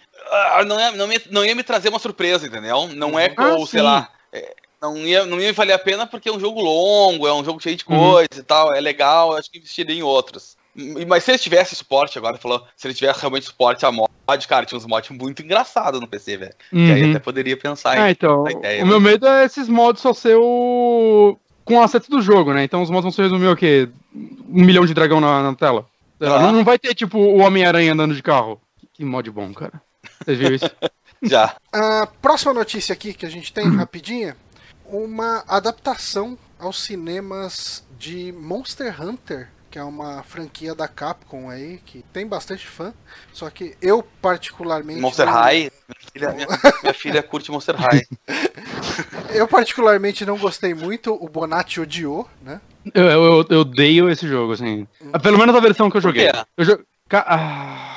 [0.59, 2.89] uh, não, ia, não, ia, não ia me trazer uma surpresa, entendeu?
[2.89, 4.09] Não é ah, sei lá.
[4.33, 4.53] É,
[4.83, 7.61] não ia, não ia valer a pena porque é um jogo longo, é um jogo
[7.61, 7.97] cheio de uhum.
[7.97, 8.39] coisa uhum.
[8.39, 10.57] e tal, é legal, acho que investiria em outros.
[11.07, 14.09] Mas se ele tivesse suporte agora, falou, se ele tivesse realmente suporte a mod,
[14.47, 16.53] cara, tinha uns mods muito engraçados no PC, velho.
[16.71, 16.85] Uhum.
[16.85, 17.09] Que aí uhum.
[17.11, 18.01] até poderia pensar em.
[18.01, 18.89] É, então, ideia, o né?
[18.89, 21.37] meu medo é esses mods só ser o.
[21.63, 22.63] com o asset do jogo, né?
[22.63, 23.87] Então os mods vão se resumir o quê?
[24.13, 25.85] Um milhão de dragão na, na tela.
[26.19, 26.39] Ah.
[26.39, 28.59] Não, não, vai ter, tipo, o Homem-Aranha andando de carro.
[28.93, 29.79] Que mod bom, cara.
[30.25, 30.71] Vocês viram isso?
[31.21, 31.55] Já.
[31.71, 34.35] A próxima notícia aqui que a gente tem, rapidinha,
[34.93, 42.05] uma adaptação aos cinemas de Monster Hunter que é uma franquia da Capcom aí, que
[42.13, 42.93] tem bastante fã.
[43.33, 45.01] Só que eu, particularmente.
[45.01, 45.33] Monster não...
[45.33, 45.71] High?
[45.87, 46.47] Minha filha, minha,
[46.83, 48.05] minha filha curte Monster High.
[49.33, 51.11] eu, particularmente, não gostei muito.
[51.19, 52.61] O Bonatti odiou, né?
[52.93, 54.87] Eu, eu, eu odeio esse jogo, assim.
[55.01, 55.11] Hum.
[55.23, 56.29] Pelo menos a versão que eu joguei.
[56.55, 56.79] Eu jo...
[57.11, 57.92] ah...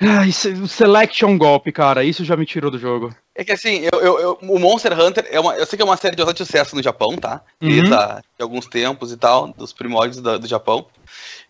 [0.00, 0.24] Ah,
[0.62, 3.14] o Selection Golpe, cara, isso já me tirou do jogo.
[3.34, 5.84] É que assim, eu, eu, eu, o Monster Hunter, é uma, eu sei que é
[5.84, 7.42] uma série de bastante sucesso no Japão, tá?
[7.60, 7.82] Uhum.
[7.82, 10.86] de alguns tempos e tal, dos primórdios do, do Japão.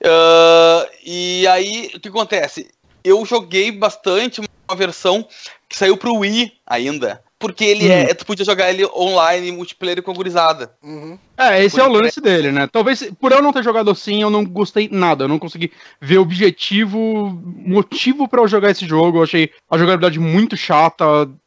[0.03, 2.71] Uh, e aí, o que acontece?
[3.05, 5.27] Eu joguei bastante uma versão
[5.69, 7.23] que saiu pro Wii ainda.
[7.39, 7.93] Porque ele hum.
[7.93, 8.15] é.
[8.15, 10.75] Tu podia jogar ele online, multiplayer com a gurizada.
[10.83, 11.19] Uhum.
[11.37, 12.67] É, esse por é o lance dele, né?
[12.67, 15.25] Talvez, por eu não ter jogado assim, eu não gostei nada.
[15.25, 15.71] Eu não consegui
[16.01, 19.19] ver objetivo, motivo para eu jogar esse jogo.
[19.19, 21.05] Eu achei a jogabilidade muito chata.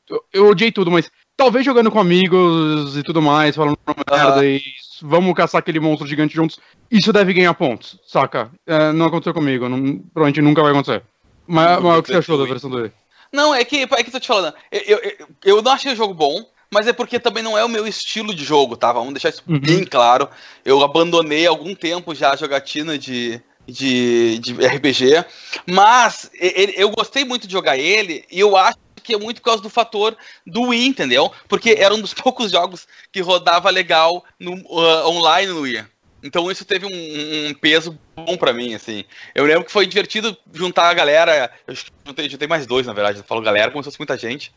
[0.09, 3.77] Eu, eu odiei tudo, mas talvez jogando com amigos e tudo mais, falando
[4.09, 4.61] merda e
[5.01, 6.59] vamos caçar aquele monstro gigante juntos,
[6.89, 8.51] isso deve ganhar pontos, saca?
[8.65, 11.01] É, não aconteceu comigo, não, provavelmente nunca vai acontecer.
[11.47, 12.91] Mas, mas o que você achou da versão dele?
[13.31, 14.53] Não, é que, é que tô te falando.
[14.71, 17.69] Eu, eu, eu não achei o jogo bom, mas é porque também não é o
[17.69, 18.91] meu estilo de jogo, tá?
[18.91, 19.59] Vamos deixar isso uhum.
[19.59, 20.29] bem claro.
[20.63, 25.25] Eu abandonei há algum tempo já a jogatina de, de, de RPG,
[25.69, 29.45] mas ele, eu gostei muito de jogar ele e eu acho que é muito por
[29.45, 31.31] causa do fator do Wii, entendeu?
[31.47, 35.85] Porque era um dos poucos jogos que rodava legal no, uh, online no Wii.
[36.23, 39.03] Então isso teve um, um peso bom para mim, assim.
[39.33, 41.51] Eu lembro que foi divertido juntar a galera.
[41.67, 41.75] Eu
[42.05, 43.19] juntei, juntei mais dois, na verdade.
[43.19, 44.53] Eu falo galera como se fosse muita gente.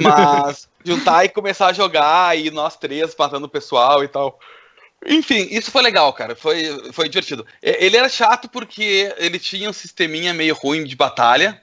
[0.00, 4.38] Mas juntar e começar a jogar, e nós três matando o pessoal e tal.
[5.06, 6.36] Enfim, isso foi legal, cara.
[6.36, 7.46] Foi, foi divertido.
[7.62, 11.60] Ele era chato porque ele tinha um sisteminha meio ruim de batalha.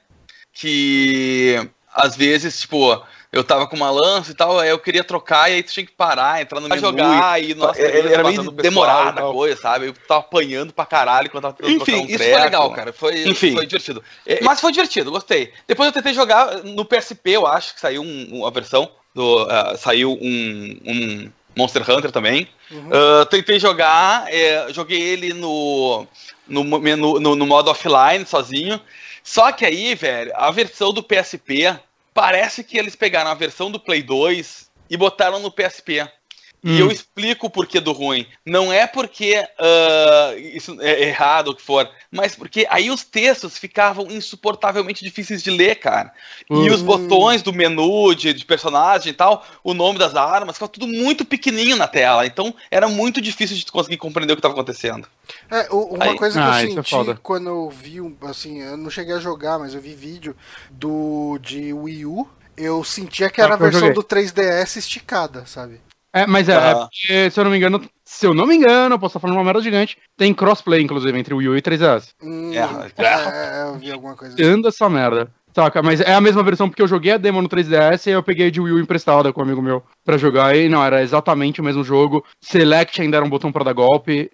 [0.52, 3.02] Que às vezes, tipo,
[3.36, 5.84] eu tava com uma lança e tal, aí eu queria trocar, e aí tu tinha
[5.84, 9.86] que parar, entrar no menu jogar, e, nossa, era, era meio demorada a coisa, sabe?
[9.88, 12.32] Eu tava apanhando pra caralho quando tava Enfim, um isso treco.
[12.32, 12.92] foi legal, cara.
[12.92, 13.52] Foi, Enfim.
[13.54, 14.02] foi divertido.
[14.26, 15.52] É, mas foi divertido, gostei.
[15.66, 19.76] Depois eu tentei jogar no PSP, eu acho que saiu um, uma versão, do, uh,
[19.76, 22.48] saiu um, um Monster Hunter também.
[22.70, 22.88] Uhum.
[22.88, 26.06] Uh, tentei jogar, é, joguei ele no,
[26.46, 28.80] no, no, no, no modo offline, sozinho.
[29.22, 31.76] Só que aí, velho, a versão do PSP
[32.16, 36.00] Parece que eles pegaram a versão do Play 2 e botaram no PSP.
[36.66, 36.72] Hum.
[36.74, 38.26] E eu explico o porquê do ruim.
[38.44, 43.04] Não é porque uh, isso é errado ou o que for, mas porque aí os
[43.04, 46.12] textos ficavam insuportavelmente difíceis de ler, cara.
[46.50, 46.66] Uhum.
[46.66, 46.86] E os hum.
[46.86, 51.24] botões do menu de, de, personagem e tal, o nome das armas, ficava tudo muito
[51.24, 52.26] pequenininho na tela.
[52.26, 55.06] Então era muito difícil de conseguir compreender o que estava acontecendo.
[55.48, 56.18] É, uma aí.
[56.18, 59.20] coisa que ah, eu é senti é quando eu vi, assim, eu não cheguei a
[59.20, 60.34] jogar, mas eu vi vídeo
[60.68, 65.80] do de Wii U eu sentia que era a versão do 3DS esticada, sabe?
[66.16, 68.98] É, mas é, é porque, se eu não me engano, se eu não me engano,
[68.98, 72.14] posso estar falando uma merda gigante, tem crossplay, inclusive, entre o Wii U e 3DS.
[72.22, 74.42] Hum, é, é, eu vi alguma coisa assim.
[74.42, 75.28] Anda essa merda.
[75.54, 78.22] Saca, mas é a mesma versão porque eu joguei a demo no 3DS e eu
[78.22, 81.60] peguei de Wii U emprestada com um amigo meu pra jogar e não, era exatamente
[81.60, 82.24] o mesmo jogo.
[82.40, 84.30] Select ainda era um botão pra dar golpe.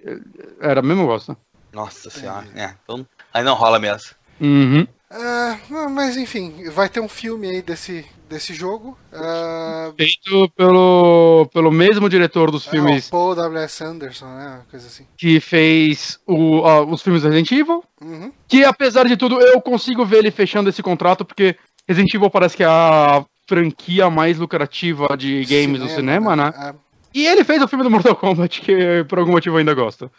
[0.61, 1.37] Era a mesma bosta.
[1.73, 2.75] Nossa senhora, é.
[2.85, 3.05] Então,
[3.35, 4.11] aí não rola mesmo.
[4.41, 4.87] Uhum.
[5.13, 8.97] Uh, mas enfim, vai ter um filme aí desse, desse jogo.
[9.13, 9.93] Uh...
[9.95, 13.11] Feito pelo, pelo mesmo diretor dos é, filmes.
[13.11, 13.85] Paul W.S.
[13.85, 14.63] Anderson, né?
[14.71, 15.07] Coisa assim.
[15.19, 17.85] Que fez o, uh, os filmes Resident Evil.
[18.01, 18.33] Uhum.
[18.49, 21.57] Que apesar de tudo, eu consigo ver ele fechando esse contrato, porque
[21.87, 26.45] Resident Evil parece que é a franquia mais lucrativa de games cinema, do cinema, né?
[26.45, 26.71] né?
[26.71, 26.75] É.
[27.15, 30.11] E ele fez o filme do Mortal Kombat, que por algum motivo eu ainda gosto.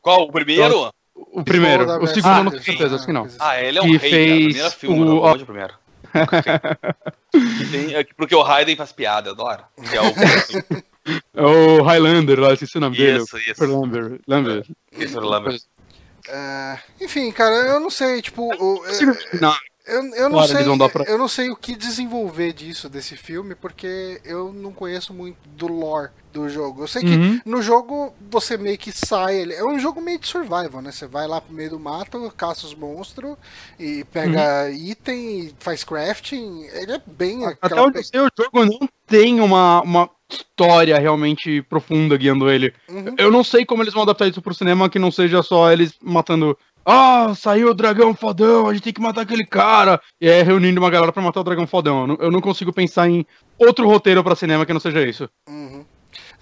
[0.00, 0.22] Qual?
[0.22, 0.92] O primeiro?
[1.32, 2.02] O primeiro.
[2.02, 3.28] O segundo ah, não tenho certeza, acho que não.
[3.38, 4.70] Ah, ele é um que rei, fez cara.
[4.70, 5.04] filme, o...
[5.04, 5.74] não, o primeiro.
[7.70, 9.62] Tem, é porque o Raiden faz piada, eu adoro.
[9.88, 10.80] Que é o...
[11.34, 13.22] É o Highlander lá, esqueci o nome dele.
[13.22, 13.64] Isso, isso.
[13.64, 14.20] Lambert.
[14.28, 14.66] Lambert.
[14.92, 15.60] Isso, Lambert.
[16.28, 18.42] Uh, enfim, cara, eu não sei, tipo.
[18.42, 18.82] O,
[19.40, 19.54] não,
[19.86, 21.04] eu, eu, não sei, pra...
[21.04, 25.66] eu não sei o que desenvolver disso, desse filme, porque eu não conheço muito do
[25.66, 26.82] lore do jogo.
[26.82, 27.40] Eu sei que uhum.
[27.44, 29.52] no jogo você meio que sai.
[29.52, 30.92] É um jogo meio de survival, né?
[30.92, 33.36] Você vai lá pro meio do mato, caça os monstros
[33.78, 34.74] e pega uhum.
[34.74, 36.64] item faz crafting.
[36.72, 37.46] Ele é bem.
[37.46, 42.72] Até onde eu sei, o jogo não tem uma, uma história realmente profunda guiando ele.
[42.88, 43.14] Uhum.
[43.18, 45.94] Eu não sei como eles vão adaptar isso pro cinema que não seja só eles
[46.02, 50.00] matando ah, saiu o dragão fodão, a gente tem que matar aquele cara.
[50.20, 52.00] E é reunindo uma galera pra matar o dragão fodão.
[52.00, 53.24] Eu não, eu não consigo pensar em
[53.58, 55.28] outro roteiro pra cinema que não seja isso.
[55.48, 55.84] Uhum.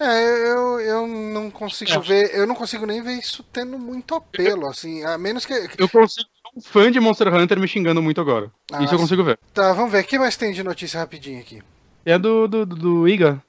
[0.01, 1.99] É, eu, eu não consigo é.
[1.99, 5.53] ver, eu não consigo nem ver isso tendo muito apelo, assim, a menos que.
[5.77, 8.51] Eu consigo um fã de Monster Hunter me xingando muito agora.
[8.73, 9.39] Ah, isso eu consigo ver.
[9.53, 10.05] Tá, vamos ver.
[10.05, 11.63] O que mais tem de notícia rapidinho aqui?
[12.05, 13.43] É do, do, do Iga.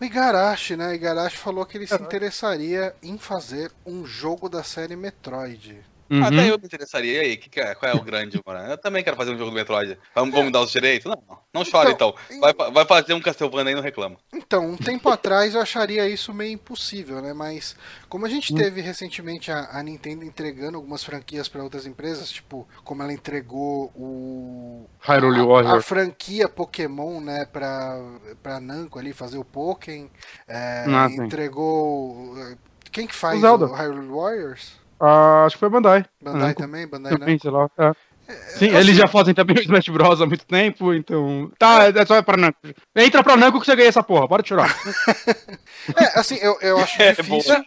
[0.00, 0.88] O Igarashi, né?
[0.88, 5.78] O Igarashi falou que ele se interessaria em fazer um jogo da série Metroid.
[6.10, 6.24] Uhum.
[6.24, 7.14] Até eu me interessaria.
[7.14, 7.74] E aí, que que é?
[7.74, 8.70] qual é o grande, mano?
[8.70, 9.98] Eu também quero fazer um jogo do Metroid.
[10.14, 11.06] Vamos, vamos dar os direitos?
[11.06, 11.22] Não,
[11.52, 12.14] não chora então.
[12.30, 12.40] então.
[12.40, 14.16] Vai, vai fazer um Castlevania e não reclama.
[14.32, 17.32] Então, um tempo atrás eu acharia isso meio impossível, né?
[17.32, 17.76] Mas
[18.08, 18.56] como a gente hum.
[18.56, 23.86] teve recentemente a, a Nintendo entregando algumas franquias para outras empresas, tipo, como ela entregou
[23.96, 24.86] o.
[25.00, 25.76] Hyrule Warrior.
[25.76, 28.00] A franquia Pokémon, né, pra,
[28.42, 30.08] pra Namco ali fazer o Pokémon.
[30.46, 32.36] É, ah, entregou.
[32.92, 34.83] Quem que faz o, o Hyrule Warriors?
[35.00, 36.04] Ah, acho que foi Bandai.
[36.20, 36.54] Bandai uhum.
[36.54, 36.86] também?
[36.86, 37.68] Bandai também, sei lá.
[37.78, 37.86] É.
[37.86, 41.50] é Sim, assim, eles já fazem também o Smash Bros há muito tempo, então.
[41.58, 42.58] Tá, é só pra Nanco.
[42.96, 44.74] Entra pra Nanco que você ganha essa porra, bora tirar.
[45.96, 47.64] é, assim, eu, eu acho é, difícil.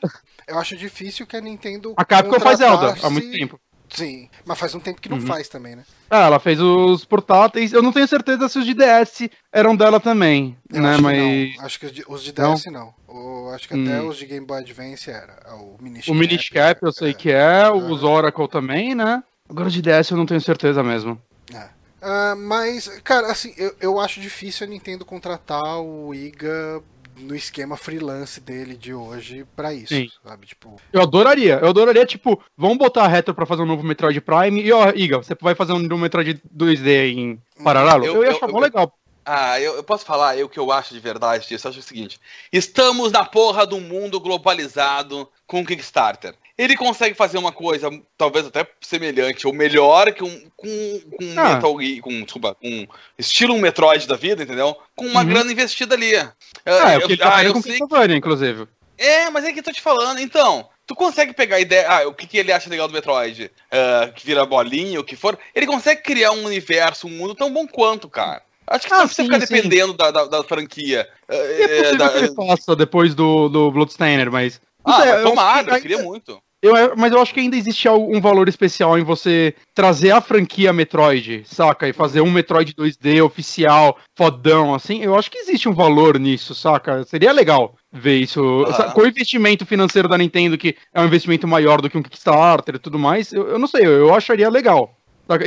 [0.47, 1.93] eu acho difícil que a Nintendo.
[1.97, 3.59] A Capcom faz Zelda há muito tempo.
[3.89, 5.25] Sim, mas faz um tempo que não uhum.
[5.25, 5.83] faz também, né?
[6.09, 7.73] Ah, ela fez os portáteis.
[7.73, 10.93] Eu não tenho certeza se os de DS eram dela também, eu né?
[10.93, 11.17] Acho mas.
[11.17, 12.71] Que acho que os de, os de DS não.
[12.73, 12.93] não.
[13.07, 14.07] O, acho que até hum.
[14.07, 15.55] os de Game Boy Advance era.
[15.55, 17.13] O Minish O Minish Cap eu sei é.
[17.13, 19.23] que é, os Oracle também, né?
[19.49, 21.19] Agora de DS eu não tenho certeza mesmo.
[21.53, 21.77] É.
[21.99, 26.81] Uh, mas, cara, assim, eu, eu acho difícil a Nintendo contratar o Iga
[27.19, 30.09] no esquema freelance dele de hoje para isso, Sim.
[30.23, 30.47] sabe?
[30.47, 30.75] Tipo...
[30.91, 34.61] Eu adoraria, eu adoraria, tipo, vamos botar a retro pra fazer um novo Metroid Prime
[34.61, 38.05] e, ó, Iga, você vai fazer um novo Metroid 2D em paralelo?
[38.05, 38.93] Eu, eu ia achar eu, legal.
[39.29, 41.67] Ah, eu, eu, posso falar o que eu acho de verdade disso.
[41.67, 42.17] Eu acho o seguinte:
[42.49, 46.33] estamos na porra do mundo globalizado com o Kickstarter.
[46.57, 51.55] Ele consegue fazer uma coisa, talvez até semelhante, ou melhor, que um, com, com ah.
[51.55, 52.87] Metal com, desculpa, com
[53.19, 54.77] estilo Metroid da vida, entendeu?
[54.95, 55.27] Com uma uhum.
[55.27, 56.15] grana investida ali.
[56.15, 58.13] Ah, é eu, eu, tá ah, eu sei que...
[58.15, 58.65] inclusive.
[58.97, 60.19] É, mas é que eu tô te falando.
[60.19, 61.85] Então, tu consegue pegar a ideia.
[61.89, 63.51] Ah, o que, que ele acha legal do Metroid?
[63.67, 65.37] Uh, que vira bolinha, o que for.
[65.53, 68.46] Ele consegue criar um universo, um mundo tão bom quanto, cara.
[68.69, 71.07] Acho que ah, não precisa ficar dependendo da, da, da, franquia.
[71.27, 72.09] É, é, da...
[72.09, 74.59] que ele faça depois do, do Bloodstainer, mas.
[74.83, 76.41] Ah, sei, tomara, eu, eu queria muito.
[76.59, 80.73] Eu, mas eu acho que ainda existe um valor especial em você trazer a franquia
[80.73, 81.87] Metroid, saca?
[81.87, 85.03] E fazer um Metroid 2D oficial, fodão, assim.
[85.03, 87.03] Eu acho que existe um valor nisso, saca?
[87.03, 88.65] Seria legal ver isso.
[88.69, 88.91] Ah.
[88.91, 92.75] Com o investimento financeiro da Nintendo, que é um investimento maior do que um Kickstarter
[92.75, 94.96] e tudo mais, eu, eu não sei, eu, eu acharia legal.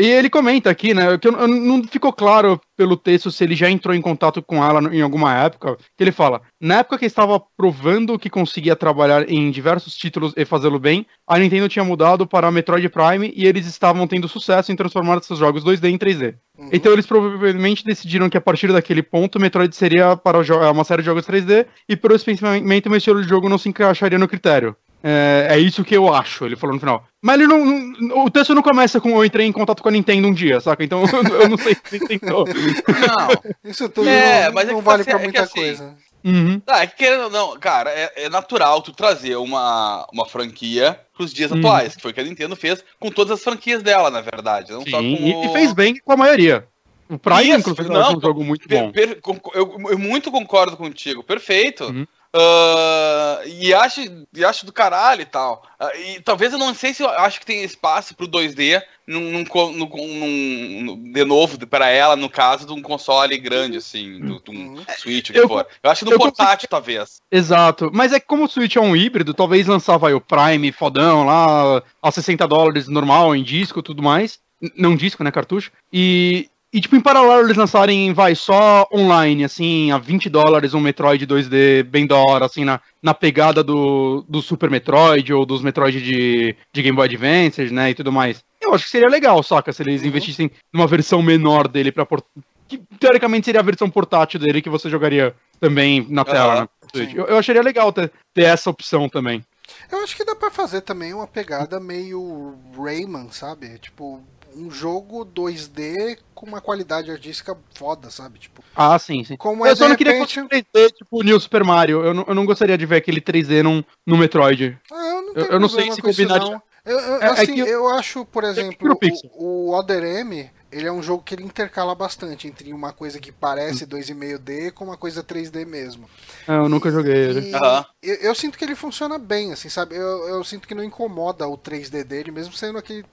[0.00, 3.54] E ele comenta aqui, né, que eu, eu, não ficou claro pelo texto se ele
[3.54, 7.06] já entrou em contato com ela em alguma época, que ele fala, na época que
[7.06, 12.26] estava provando que conseguia trabalhar em diversos títulos e fazê-lo bem, a Nintendo tinha mudado
[12.26, 16.34] para Metroid Prime e eles estavam tendo sucesso em transformar esses jogos 2D em 3D.
[16.58, 16.70] Uhum.
[16.72, 20.38] Então eles provavelmente decidiram que a partir daquele ponto, Metroid seria para
[20.70, 23.68] uma série de jogos 3D e por esse pensamento, meu estilo de jogo não se
[23.68, 24.76] encaixaria no critério.
[25.02, 27.04] É, é, isso que eu acho, ele falou no final.
[27.22, 29.92] Mas ele não, não, O texto não começa com eu entrei em contato com a
[29.92, 30.84] Nintendo um dia, saca?
[30.84, 31.02] Então
[31.40, 32.44] eu não sei se ele tentou.
[32.46, 35.96] Não, isso tudo é, não, mas é não vale tá, pra muita é assim, coisa.
[36.22, 36.60] Uhum.
[36.66, 41.32] Ah, é que querendo não, cara, é, é, natural tu trazer uma, uma franquia pros
[41.32, 41.58] dias uhum.
[41.58, 44.70] atuais, que foi o que a Nintendo fez com todas as franquias dela, na verdade.
[44.70, 45.44] Não Sim, só com o...
[45.44, 46.66] e fez bem com a maioria.
[47.08, 48.92] O Prime, inclusive, não, é um jogo muito per, bom.
[48.92, 49.18] Per,
[49.54, 51.86] eu, eu, muito concordo contigo, perfeito.
[51.86, 52.06] Uhum.
[52.34, 54.00] Uh, e, acho,
[54.32, 55.64] e acho do caralho e tal.
[55.80, 59.32] Uh, e talvez eu não sei se eu acho que tem espaço pro 2D num,
[59.32, 64.40] num, num, num de novo para ela, no caso de um console grande, assim, do,
[64.40, 64.84] de um uhum.
[64.96, 65.66] Switch, o que eu, for.
[65.82, 67.20] Eu acho que no portátil, talvez.
[67.32, 67.90] Exato.
[67.92, 71.24] Mas é que como o Switch é um híbrido, talvez lançava aí, o Prime fodão
[71.24, 74.38] lá, a 60 dólares normal, em disco tudo mais.
[74.76, 75.72] Não disco, né, cartucho.
[75.92, 80.80] E, e, tipo, em paralelo eles lançarem, vai, só online, assim, a 20 dólares um
[80.80, 85.62] Metroid 2D bem da hora, assim, na, na pegada do, do Super Metroid ou dos
[85.62, 88.44] Metroid de, de Game Boy Advance, né, e tudo mais.
[88.60, 90.08] Eu acho que seria legal, saca, se eles uhum.
[90.08, 92.24] investissem numa versão menor dele pra port...
[92.68, 96.60] que teoricamente seria a versão portátil dele que você jogaria também na tela, uhum.
[96.60, 97.12] né?
[97.14, 99.44] Eu, eu acharia legal ter, ter essa opção também.
[99.90, 103.78] Eu acho que dá para fazer também uma pegada meio Rayman, sabe?
[103.78, 104.22] Tipo,
[104.56, 108.38] um jogo 2D com uma qualidade artística foda, sabe?
[108.38, 109.36] Tipo, ah, sim, sim.
[109.36, 110.34] Como é, eu só não queria repente...
[110.34, 112.04] que fosse 3D, tipo o New Super Mario.
[112.04, 114.78] Eu não, eu não gostaria de ver aquele 3D num, no Metroid.
[114.90, 116.62] Ah, eu não, eu, eu não sei se combinaria.
[116.84, 117.66] Eu, eu, é, é assim, é eu...
[117.66, 117.88] eu...
[117.88, 118.98] acho, por exemplo,
[119.34, 123.18] o, o Other M, ele é um jogo que ele intercala bastante entre uma coisa
[123.18, 126.08] que parece 2,5D com uma coisa 3D mesmo.
[126.48, 127.54] É, eu nunca joguei ele.
[127.54, 127.84] Uhum.
[128.02, 129.96] Eu, eu, sinto que ele funciona bem, assim, sabe?
[129.96, 133.04] Eu, eu sinto que não incomoda o 3D dele, mesmo sendo aquele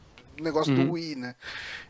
[0.42, 0.86] negócio uhum.
[0.86, 1.36] do Wii, né?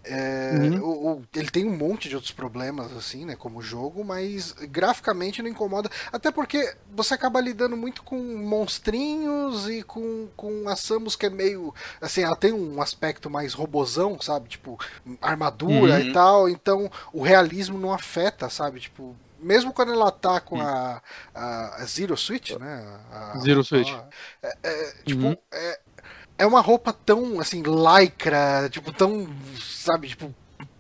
[0.03, 0.82] É, uhum.
[0.82, 3.36] o, o, ele tem um monte de outros problemas, assim, né?
[3.36, 5.90] Como jogo, mas graficamente não incomoda.
[6.11, 11.30] Até porque você acaba lidando muito com monstrinhos e com, com a Samus que é
[11.30, 11.74] meio.
[12.02, 14.49] Assim, ela tem um aspecto mais robozão, sabe?
[14.49, 14.80] Tipo,
[15.22, 15.99] armadura uhum.
[15.99, 16.49] e tal.
[16.49, 18.80] Então o realismo não afeta, sabe?
[18.80, 21.02] Tipo, mesmo quando ela tá com a,
[21.34, 22.99] a, a Zero Switch, né?
[23.11, 23.94] A, Zero Switch.
[24.41, 25.38] É, é, tipo, uhum.
[25.52, 25.80] é,
[26.38, 29.28] é uma roupa tão, assim, lycra, tipo, tão,
[29.60, 30.34] sabe, tipo,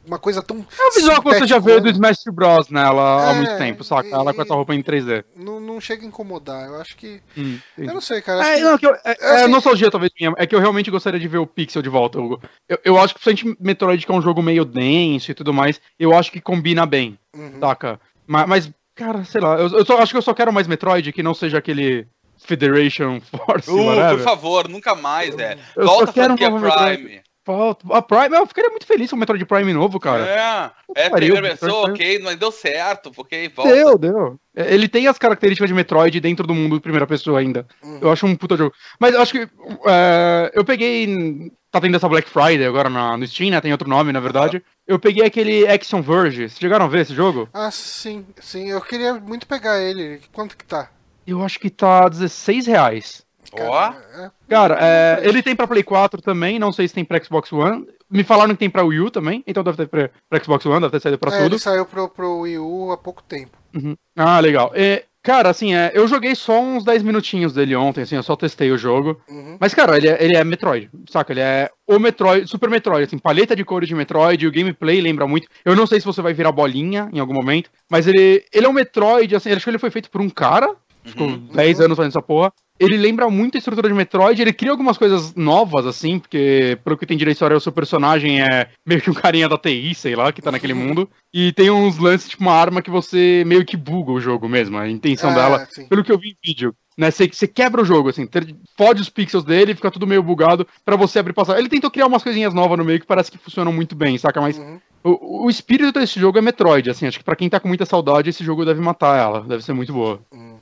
[0.07, 0.57] uma coisa tão.
[0.57, 3.83] É o visual que você já viu do Smash Bros nela é, há muito tempo,
[3.83, 5.25] só que ela com essa roupa em 3D.
[5.35, 7.21] Não, não chega a incomodar, eu acho que.
[7.37, 8.47] Hum, eu não sei, cara.
[8.47, 9.43] É, não, que eu, é, é, assim...
[9.43, 12.17] é, nostalgia talvez minha, é que eu realmente gostaria de ver o Pixel de volta.
[12.17, 12.39] Eu,
[12.69, 15.81] eu, eu acho que, principalmente Metroid, que é um jogo meio denso e tudo mais,
[15.99, 17.59] eu acho que combina bem, uhum.
[17.59, 17.99] saca?
[18.25, 21.11] Mas, mas, cara, sei lá, eu, eu só, acho que eu só quero mais Metroid
[21.11, 23.69] que não seja aquele Federation Force.
[23.69, 25.59] Uh, por favor, nunca mais, velho.
[25.75, 27.21] Volta a franquia Prime.
[27.47, 27.87] Volta.
[27.91, 30.73] A Prime, eu ficaria muito feliz com o Metroid Prime novo, cara.
[30.95, 33.73] É, é primeira pessoa, ok, mas deu certo, ok, volta.
[33.73, 34.39] Deu, deu.
[34.53, 37.65] É, ele tem as características de Metroid dentro do mundo de primeira pessoa ainda.
[37.81, 37.99] Uhum.
[38.01, 38.73] Eu acho um puta jogo.
[38.99, 39.47] Mas eu acho que.
[39.87, 41.51] É, eu peguei.
[41.71, 43.61] Tá tendo essa Black Friday agora na, no Steam, né?
[43.61, 44.57] Tem outro nome, na verdade.
[44.57, 44.63] Uhum.
[44.85, 46.49] Eu peguei aquele Action Verge.
[46.49, 47.47] Vocês chegaram a ver esse jogo?
[47.53, 48.69] Ah, sim, sim.
[48.69, 50.19] Eu queria muito pegar ele.
[50.33, 50.89] Quanto que tá?
[51.27, 53.27] Eu acho que tá 16 reais.
[53.53, 53.89] Ó.
[53.89, 54.29] Oh.
[54.49, 57.85] Cara, é, ele tem pra Play 4 também, não sei se tem pra Xbox One.
[58.09, 60.79] Me falaram que tem pra Wii U também, então deve ter pra, pra Xbox One,
[60.79, 61.53] deve ter saído pra é, tudo.
[61.55, 63.57] Ele saiu pro, pro Wii U há pouco tempo.
[63.75, 63.95] Uhum.
[64.15, 64.71] Ah, legal.
[64.73, 68.35] É, cara, assim, é, eu joguei só uns 10 minutinhos dele ontem, assim, eu só
[68.37, 69.19] testei o jogo.
[69.29, 69.57] Uhum.
[69.59, 71.33] Mas, cara, ele é, ele é Metroid, saca?
[71.33, 75.27] Ele é o Metroid, Super Metroid, assim, paleta de cores de Metroid, o gameplay lembra
[75.27, 75.47] muito.
[75.65, 78.69] Eu não sei se você vai virar bolinha em algum momento, mas ele, ele é
[78.69, 80.73] um Metroid, assim, acho que ele foi feito por um cara,
[81.07, 81.49] Ficou uhum.
[81.53, 82.51] 10 anos fazendo essa porra.
[82.79, 86.95] Ele lembra muito a estrutura de Metroid, ele cria algumas coisas novas, assim, porque, pelo
[86.95, 90.15] que tem direito história, o seu personagem é meio que um carinha da TI, sei
[90.15, 90.79] lá, que tá naquele uhum.
[90.79, 91.09] mundo.
[91.33, 94.77] E tem uns lances, tipo uma arma que você meio que buga o jogo mesmo,
[94.77, 95.87] a intenção é, dela, sim.
[95.87, 96.75] pelo que eu vi em vídeo.
[96.95, 98.27] Né, você, você quebra o jogo, assim,
[98.75, 101.57] pode os pixels dele, fica tudo meio bugado para você abrir passar.
[101.59, 104.41] Ele tentou criar umas coisinhas novas no meio que parece que funcionam muito bem, saca?
[104.41, 104.79] Mas uhum.
[105.03, 107.85] o, o espírito desse jogo é Metroid, assim, acho que para quem tá com muita
[107.85, 110.19] saudade, esse jogo deve matar ela, deve ser muito boa.
[110.31, 110.56] Uhum.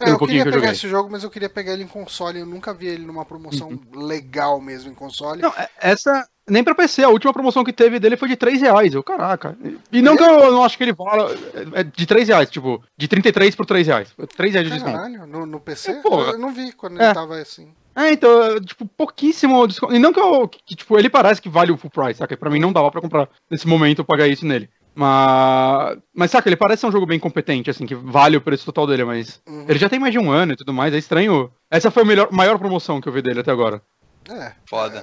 [0.00, 2.40] É, eu queria que pegar esse jogo, mas eu queria pegar ele em console.
[2.40, 4.06] Eu nunca vi ele numa promoção uhum.
[4.06, 5.42] legal mesmo em console.
[5.42, 6.26] Não, é, essa.
[6.48, 8.92] Nem pra PC, a última promoção que teve dele foi de 3 reais.
[8.92, 9.56] Eu, caraca.
[9.92, 10.16] E não é?
[10.16, 11.32] que eu não acho que ele vala.
[11.74, 14.08] É de 3 reais, tipo, de 33 por 3 reais.
[14.36, 14.96] 3 reais de desconto.
[14.96, 15.92] Caralho, no, no PC?
[15.92, 17.04] É, eu não vi quando é.
[17.04, 17.72] ele tava assim.
[17.94, 19.94] É, então, tipo, pouquíssimo desconto.
[19.94, 20.48] E não que eu.
[20.48, 22.36] Que, tipo, ele parece que vale o full price, saca?
[22.36, 24.70] Pra mim não dava pra comprar nesse momento eu pagar isso nele.
[25.00, 28.66] Mas, mas saca, ele parece ser um jogo bem competente, assim, que vale o preço
[28.66, 29.64] total dele, mas uhum.
[29.66, 31.50] ele já tem mais de um ano e tudo mais, é estranho.
[31.70, 33.80] Essa foi a melhor, maior promoção que eu vi dele até agora.
[34.28, 34.52] É.
[34.68, 35.02] Foda.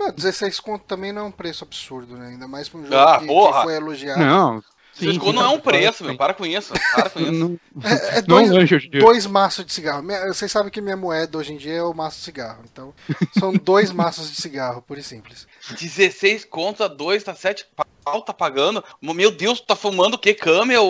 [0.00, 2.28] É, 16 conto também não é um preço absurdo, né?
[2.28, 4.18] Ainda mais pra um jogo ah, que, que, foi elogiado.
[4.18, 4.62] Não.
[4.94, 6.16] Sim, sim, não é um preço, meu.
[6.16, 6.72] Para com isso.
[6.94, 7.60] Para com isso.
[7.82, 8.48] é, é dois,
[8.90, 10.06] dois maços de cigarro.
[10.28, 12.62] Vocês sabem que minha moeda hoje em dia é o maço de cigarro.
[12.70, 12.94] Então,
[13.38, 15.48] são dois maços de cigarro, pura e simples.
[15.78, 17.66] 16 contos a 2, tá 7
[18.04, 18.84] pau, tá pagando.
[19.02, 20.32] Meu Deus, tá fumando o que?
[20.32, 20.84] Camel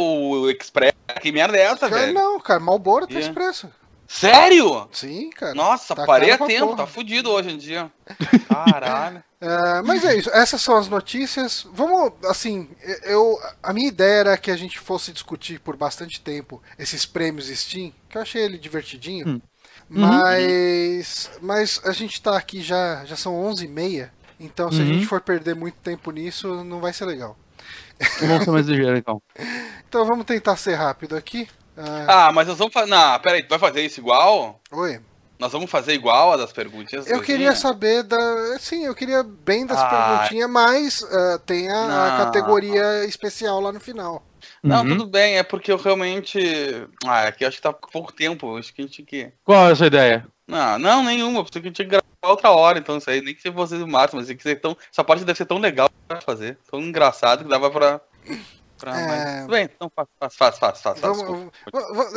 [0.50, 0.92] Express?
[1.22, 2.14] Que merda é essa, cara, velho?
[2.14, 3.28] Não, cara, Malboro tá yeah.
[3.28, 3.70] expresso.
[4.06, 4.88] Sério?
[4.92, 5.54] Sim, cara.
[5.54, 6.76] Nossa, tá parei a tempo, porra.
[6.78, 7.90] tá fudido hoje em dia.
[8.48, 9.22] Caralho.
[9.44, 11.66] É, mas é isso, essas são as notícias.
[11.70, 12.66] Vamos, assim,
[13.02, 17.48] eu a minha ideia era que a gente fosse discutir por bastante tempo esses prêmios
[17.48, 19.28] Steam, que eu achei ele divertidinho.
[19.28, 19.40] Hum.
[19.86, 21.40] Mas, uhum.
[21.42, 24.08] mas a gente tá aqui já, já são 11h30,
[24.40, 24.82] então se uhum.
[24.82, 27.36] a gente for perder muito tempo nisso, não vai ser legal.
[28.20, 29.20] Vamos ser mais ligeiro então.
[29.86, 31.48] então vamos tentar ser rápido aqui.
[31.76, 32.90] Ah, ah mas nós vamos fazer.
[32.90, 34.60] Não, peraí, tu vai fazer isso igual?
[34.72, 35.00] Oi.
[35.38, 37.08] Nós vamos fazer igual a das perguntinhas?
[37.08, 38.58] Eu queria saber da.
[38.58, 39.88] Sim, eu queria bem das ah.
[39.88, 44.24] perguntinhas, mas uh, tem a, a, categoria especial lá no final.
[44.62, 44.88] Não, uhum.
[44.88, 46.38] tudo bem, é porque eu realmente.
[47.04, 48.56] Ah, aqui acho que tá pouco tempo.
[48.56, 49.32] Acho que a gente que.
[49.44, 50.26] Qual é essa ideia?
[50.46, 51.42] Não, não, nenhuma.
[51.42, 53.20] Porque a gente tinha que gravar outra hora, então isso aí.
[53.20, 54.76] Nem que se vocês o máximo, mas que tão...
[54.90, 56.56] essa parte deve ser tão legal pra fazer.
[56.70, 58.00] Tão engraçado que dava pra
[58.84, 59.06] pra é...
[59.06, 59.46] mais.
[59.46, 61.50] Bem, então faz, faz, faz, faz, faz, Vamos,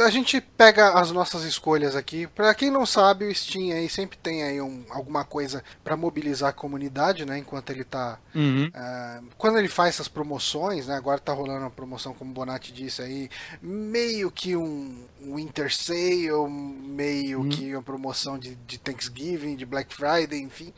[0.06, 2.28] A gente pega as nossas escolhas aqui.
[2.28, 6.50] Pra quem não sabe, o Steam aí sempre tem aí um, alguma coisa para mobilizar
[6.50, 7.38] a comunidade, né?
[7.38, 8.20] Enquanto ele tá.
[8.36, 8.68] Uhum.
[8.68, 10.96] Uh, quando ele faz essas promoções, né?
[10.96, 13.30] Agora tá rolando uma promoção, como o Bonatti disse aí,
[13.62, 17.50] meio que um Winter Sale, meio uhum.
[17.50, 20.74] que uma promoção de, de, Thanksgiving, de Black Friday, enfim.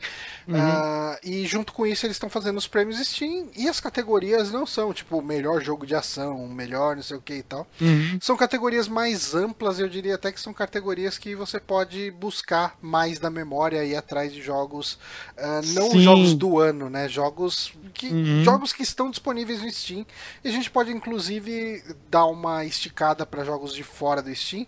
[0.46, 0.56] Uhum.
[0.56, 4.66] Uh, e junto com isso eles estão fazendo os prêmios Steam e as categorias não
[4.66, 7.66] são tipo o melhor jogo de ação, o melhor não sei o que e tal.
[7.80, 8.18] Uhum.
[8.20, 13.18] São categorias mais amplas, eu diria até que são categorias que você pode buscar mais
[13.18, 14.94] da memória e atrás de jogos,
[15.36, 16.00] uh, não Sim.
[16.00, 17.08] jogos do ano, né?
[17.08, 18.44] Jogos que, uhum.
[18.44, 20.06] jogos que estão disponíveis no Steam.
[20.44, 24.62] E a gente pode inclusive dar uma esticada para jogos de fora do Steam.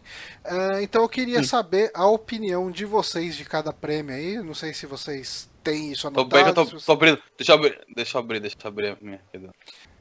[0.45, 1.49] Uh, então eu queria Sim.
[1.49, 4.39] saber a opinião de vocês de cada prêmio aí.
[4.39, 6.29] Não sei se vocês têm isso anotado.
[6.29, 7.23] Tô bem, eu tô, tô abrindo.
[7.37, 9.21] Deixa eu abrir, deixa eu abrir, deixa eu abrir a minha.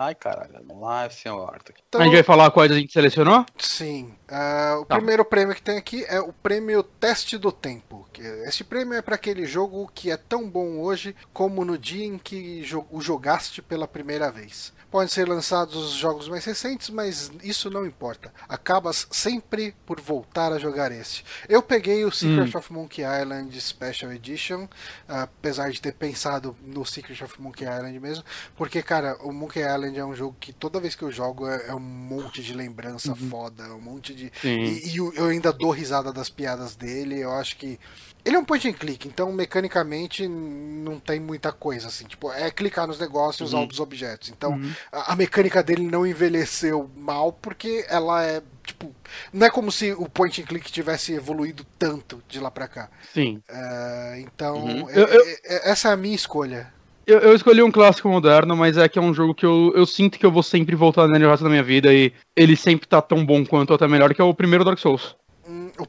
[0.03, 1.61] Ai, caralho, vamos lá, senhor.
[1.88, 3.45] Então, a gente vai falar quais a gente selecionou?
[3.56, 4.15] Sim.
[4.28, 4.95] Uh, o tá.
[4.95, 8.07] primeiro prêmio que tem aqui é o prêmio Teste do Tempo.
[8.48, 12.18] Este prêmio é para aquele jogo que é tão bom hoje como no dia em
[12.18, 14.73] que o jogaste pela primeira vez.
[14.92, 18.32] Podem ser lançados os jogos mais recentes, mas isso não importa.
[18.48, 21.24] Acabas sempre por voltar a jogar este.
[21.48, 22.60] Eu peguei o Secret hum.
[22.60, 24.68] of Monkey Island Special Edition,
[25.08, 28.26] apesar de ter pensado no Secret of Monkey Island mesmo,
[28.58, 31.68] porque, cara, o Monkey Island é um jogo que toda vez que eu jogo é,
[31.68, 33.30] é um monte de lembrança uhum.
[33.30, 34.32] foda, um monte de.
[34.44, 37.20] E, e eu ainda dou risada das piadas dele.
[37.20, 37.80] Eu acho que
[38.23, 42.06] ele é um point and click, então mecanicamente não tem muita coisa assim.
[42.06, 43.68] Tipo, é clicar nos negócios e usar uhum.
[43.72, 44.30] os objetos.
[44.30, 44.72] Então uhum.
[44.91, 48.41] a, a, mecânica dele não envelheceu mal porque ela é.
[48.64, 48.93] Tipo,
[49.34, 52.89] não é como se o point and click tivesse evoluído tanto de lá pra cá.
[53.11, 53.41] Sim.
[53.49, 54.89] É, então, uhum.
[54.89, 56.72] eu, eu, essa é a minha escolha.
[57.06, 59.85] Eu, eu, escolhi um clássico moderno, mas é que é um jogo que eu, eu
[59.88, 62.88] sinto que eu vou sempre voltar nele o resto da minha vida e ele sempre
[62.88, 65.15] tá tão bom quanto ou até melhor que é o primeiro Dark Souls.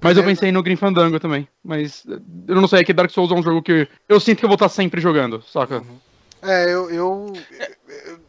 [0.01, 1.49] Mas eu pensei no Green Fandango também.
[1.65, 2.05] Mas
[2.49, 4.49] eu não sei, é que Dark Souls é um jogo que eu sinto que eu
[4.49, 5.79] vou estar sempre jogando, saca?
[5.79, 5.99] Uhum.
[6.43, 7.33] É, eu, eu,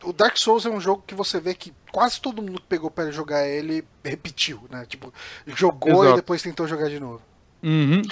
[0.04, 2.92] O Dark Souls é um jogo que você vê que quase todo mundo que pegou
[2.92, 4.86] para jogar ele repetiu, né?
[4.88, 5.12] Tipo,
[5.48, 6.12] jogou Exato.
[6.12, 7.22] e depois tentou jogar de novo.
[7.64, 8.04] Uhum.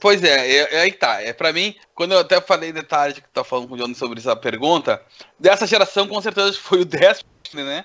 [0.00, 1.20] Pois é, é, é, aí tá.
[1.20, 4.18] É para mim, quando eu até falei detalhe que tá falando com o Johnny sobre
[4.18, 5.02] essa pergunta,
[5.38, 6.84] dessa geração com certeza foi o
[7.52, 7.84] Destiny, né?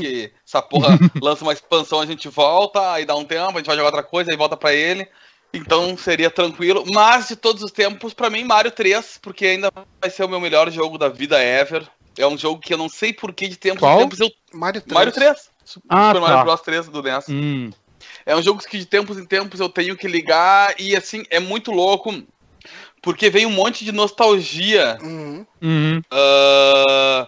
[0.00, 3.66] que essa porra lança uma expansão, a gente volta, aí dá um tempo, a gente
[3.66, 5.06] vai jogar outra coisa, aí volta para ele.
[5.52, 6.84] Então seria tranquilo.
[6.92, 9.70] Mas de todos os tempos, para mim, Mario 3, porque ainda
[10.00, 11.88] vai ser o meu melhor jogo da vida ever.
[12.16, 13.96] É um jogo que eu não sei por que de tempos Qual?
[13.96, 14.30] em tempos eu.
[14.52, 14.94] Mario 3.
[14.94, 15.50] Mario 3.
[15.88, 16.20] Ah, Super tá.
[16.20, 17.28] Mario Bros 3 do NES.
[17.28, 17.70] Hum.
[18.26, 21.40] É um jogo que de tempos em tempos eu tenho que ligar e assim, é
[21.40, 22.10] muito louco.
[23.08, 24.98] Porque vem um monte de nostalgia.
[25.00, 25.46] Uhum.
[25.62, 26.02] Uhum.
[26.12, 27.26] Uh,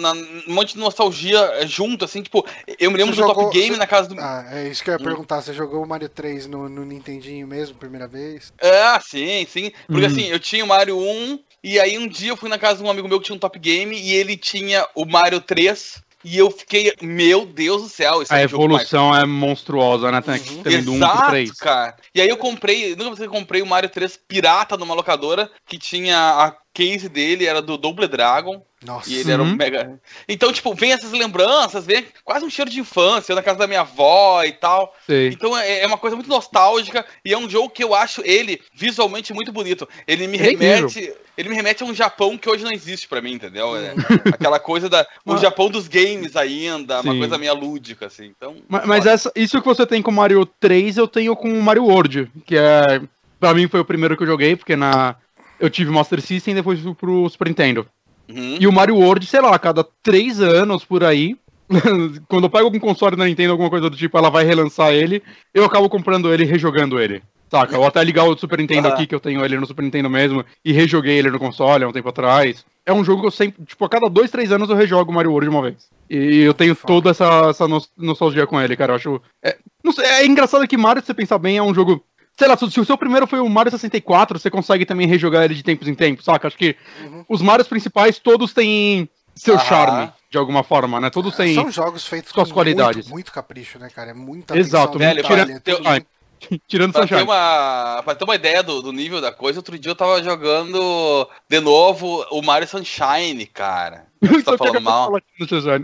[0.00, 2.42] na, um monte de nostalgia junto, assim, tipo,
[2.80, 3.76] eu me lembro você do jogou, Top Game você...
[3.76, 4.18] na casa do.
[4.18, 5.04] Ah, é isso que eu ia hum.
[5.04, 5.42] perguntar.
[5.42, 8.50] Você jogou o Mario 3 no, no Nintendinho mesmo, primeira vez?
[8.56, 9.70] É, sim, sim.
[9.86, 10.10] Porque uhum.
[10.10, 12.84] assim, eu tinha o Mario 1, e aí um dia eu fui na casa de
[12.84, 16.02] um amigo meu que tinha um Top Game, e ele tinha o Mario 3.
[16.30, 18.22] E eu fiquei, meu Deus do céu.
[18.28, 20.20] a é evolução é monstruosa, né?
[20.20, 20.62] Tem, uhum.
[20.62, 21.50] Tendo Exato, um 3.
[21.52, 21.96] cara.
[22.14, 26.18] E aí eu comprei, nunca você comprei o Mario 3 pirata numa locadora, que tinha
[26.18, 28.62] a case dele, era do Double Dragon.
[28.84, 29.10] Nossa.
[29.10, 29.56] E ele era um uhum.
[29.56, 29.98] mega.
[30.28, 33.66] Então, tipo, vem essas lembranças, vem quase um cheiro de infância, eu na casa da
[33.66, 34.94] minha avó e tal.
[35.06, 35.30] Sim.
[35.32, 38.60] Então é, é, uma coisa muito nostálgica e é um jogo que eu acho ele
[38.72, 39.88] visualmente muito bonito.
[40.06, 41.12] Ele me remete.
[41.36, 43.76] Ele me remete a um Japão que hoje não existe para mim, entendeu?
[43.76, 43.94] É
[44.34, 45.06] aquela coisa da.
[45.24, 47.08] O Japão dos games ainda, Sim.
[47.08, 48.26] uma coisa meio lúdica, assim.
[48.26, 51.84] Então, mas, mas essa, isso que você tem com Mario 3, eu tenho com Mario
[51.84, 53.00] World, que é.
[53.38, 55.14] Pra mim foi o primeiro que eu joguei, porque na.
[55.60, 57.88] Eu tive Master System e depois fui pro Super Nintendo.
[58.28, 58.56] Uhum.
[58.60, 61.36] E o Mario World, sei lá, a cada três anos por aí,
[62.28, 65.22] quando eu pego algum console da Nintendo, alguma coisa do tipo, ela vai relançar ele,
[65.52, 67.22] eu acabo comprando ele e rejogando ele.
[67.50, 67.78] Saca?
[67.78, 68.94] Ou até ligar o Super Nintendo uhum.
[68.94, 71.88] aqui, que eu tenho ele no Super Nintendo mesmo, e rejoguei ele no console há
[71.88, 72.64] um tempo atrás.
[72.84, 75.14] É um jogo que eu sempre, tipo, a cada dois, três anos eu rejogo o
[75.14, 75.88] Mario World uma vez.
[76.10, 78.92] E eu tenho toda essa, essa nostalgia com ele, cara.
[78.92, 79.22] Eu acho.
[79.42, 82.02] É, não sei, é engraçado que Mario, se você pensar bem, é um jogo
[82.38, 85.54] sei lá, se o seu primeiro foi o Mario 64, você consegue também rejogar ele
[85.54, 86.46] de tempos em tempos, saca?
[86.46, 87.24] Acho que uhum.
[87.28, 89.64] os Marios principais todos têm seu Aham.
[89.64, 91.10] charme, de alguma forma, né?
[91.10, 92.98] Todos têm São jogos feitos com qualidades.
[92.98, 94.12] Muito, muito capricho, né, cara?
[94.12, 96.06] É muita Exato, velho, tirando,
[96.68, 99.90] tirando pra ter, uma, pra ter uma ideia do, do nível da coisa, outro dia
[99.90, 104.06] eu tava jogando de novo o Mario Sunshine, cara.
[104.22, 105.12] Você tá falando mal.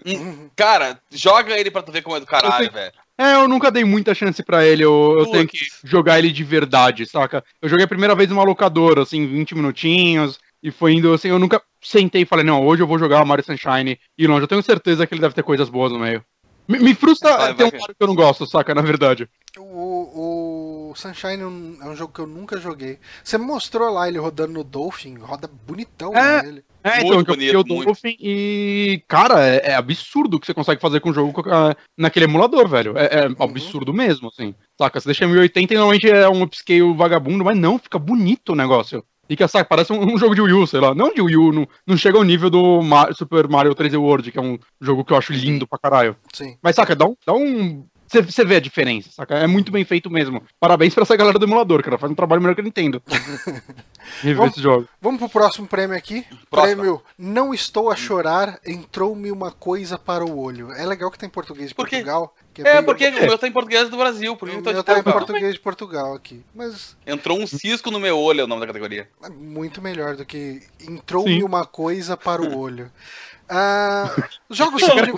[0.07, 2.93] Hum, cara, joga ele pra tu ver como é do caralho, velho.
[3.17, 6.43] É, eu nunca dei muita chance para ele, eu, eu tenho que jogar ele de
[6.43, 7.45] verdade, saca?
[7.63, 11.39] Eu joguei a primeira vez numa locadora, assim, 20 minutinhos, e foi indo, assim, eu
[11.39, 14.63] nunca sentei e falei, não, hoje eu vou jogar Mario Sunshine e longe, eu tenho
[14.63, 16.25] certeza que ele deve ter coisas boas no meio.
[16.67, 19.29] Me, me frustra vai, ter vai, um Mario que eu não gosto, saca, na verdade.
[19.57, 22.99] O, o Sunshine é um, é um jogo que eu nunca joguei.
[23.23, 26.65] Você mostrou lá ele rodando no Dolphin, roda bonitão é, né, ele.
[26.83, 30.55] É, então, muito então, bonito, o Dolphin e, cara, é, é, absurdo o que você
[30.55, 32.97] consegue fazer com o jogo uh, naquele emulador, velho.
[32.97, 33.37] É, é uhum.
[33.39, 34.55] absurdo mesmo, assim.
[34.79, 38.57] Saca, você deixa 1080 e normalmente é um upscale vagabundo, mas não, fica bonito o
[38.57, 39.05] negócio.
[39.27, 40.95] Fica, saca, parece um, um, jogo de Wii U, sei lá.
[40.95, 44.31] Não de Wii U, não, não chega ao nível do Mar Super Mario 3D World,
[44.31, 46.17] que é um jogo que eu acho lindo pra caralho.
[46.33, 46.57] Sim.
[46.63, 47.87] Mas, saca, dá um, dá um
[48.23, 49.37] você vê a diferença, saca?
[49.37, 50.43] É muito bem feito mesmo.
[50.59, 51.99] Parabéns pra essa galera do emulador, cara.
[51.99, 53.03] Faz um trabalho melhor que a Nintendo.
[54.37, 54.89] vamos, esse jogo.
[55.01, 56.25] Vamos pro próximo prêmio aqui.
[56.51, 56.77] Próxima.
[56.77, 60.73] Prêmio Não Estou a Chorar, entrou-me uma coisa para o olho.
[60.73, 62.35] É legal que tá em português de Portugal.
[62.59, 62.85] é, é bem...
[62.85, 64.37] porque o meu tá em português do Brasil.
[64.37, 66.43] Por o meu tá em português de Portugal aqui.
[66.55, 66.97] Mas...
[67.07, 69.09] Entrou um cisco no meu olho, é o nome da categoria.
[69.23, 72.91] É muito melhor do que entrou-me uma coisa para o olho.
[73.49, 74.15] Ah,
[74.51, 75.13] jogos sobre.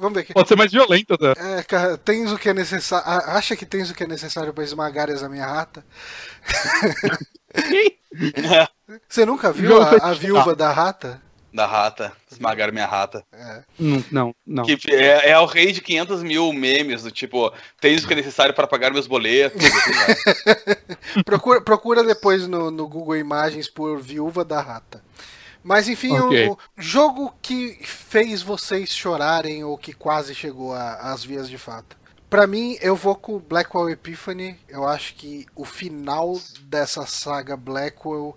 [0.00, 0.34] Vamos ver aqui.
[0.34, 1.58] Pode ser mais violento, né?
[1.58, 3.06] É, cara, tens o que é necessário.
[3.30, 5.84] Acha que tens o que é necessário para esmagar a minha rata?
[9.08, 11.22] Você nunca viu a, a viúva da rata?
[11.54, 12.12] Da rata.
[12.30, 13.24] Esmagar minha rata.
[13.32, 13.62] É.
[13.78, 14.64] Não, não, não.
[14.64, 18.16] Que é, é o rei de 500 mil memes, do tipo, tens o que é
[18.16, 19.62] necessário para pagar meus boletos.
[19.64, 20.74] Assim,
[21.24, 25.00] procura, procura depois no, no Google Imagens por viúva da rata.
[25.64, 26.48] Mas enfim, okay.
[26.48, 31.96] o, jogo que fez vocês chorarem ou que quase chegou às vias de fato.
[32.28, 34.58] Para mim, eu vou com Blackwell Epiphany.
[34.68, 38.36] Eu acho que o final dessa saga Blackwell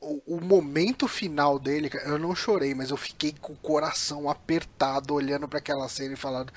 [0.00, 4.30] o, o, o, momento final dele, eu não chorei, mas eu fiquei com o coração
[4.30, 6.52] apertado olhando para aquela cena e falando: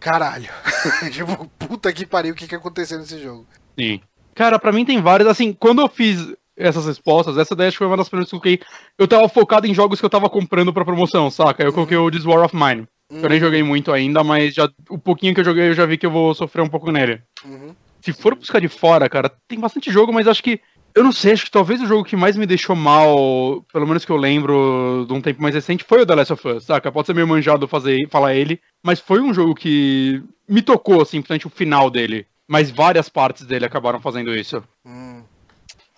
[0.00, 0.50] caralho,
[1.12, 3.46] tipo, puta que pariu, o que, que aconteceu nesse jogo?
[3.78, 4.00] Sim.
[4.34, 5.28] Cara, para mim tem vários.
[5.28, 7.36] Assim, quando eu fiz essas respostas.
[7.36, 8.66] Essa daí acho que foi uma das primeiras que eu coloquei.
[8.98, 11.62] Eu tava focado em jogos que eu tava comprando pra promoção, saca?
[11.62, 12.88] Eu coloquei o This War of Mine.
[13.10, 13.20] Uhum.
[13.22, 15.96] Eu nem joguei muito ainda, mas já o pouquinho que eu joguei eu já vi
[15.96, 17.20] que eu vou sofrer um pouco nele.
[17.44, 17.74] Uhum.
[18.00, 20.60] Se for buscar de fora, cara, tem bastante jogo, mas acho que.
[20.94, 24.02] Eu não sei, acho que talvez o jogo que mais me deixou mal, pelo menos
[24.02, 26.90] que eu lembro de um tempo mais recente, foi o The Last of Us, saca?
[26.90, 31.18] Pode ser meio manjado fazer, falar ele, mas foi um jogo que me tocou, assim,
[31.20, 32.26] principalmente o final dele.
[32.48, 34.64] Mas várias partes dele acabaram fazendo isso.
[34.86, 35.22] Hum.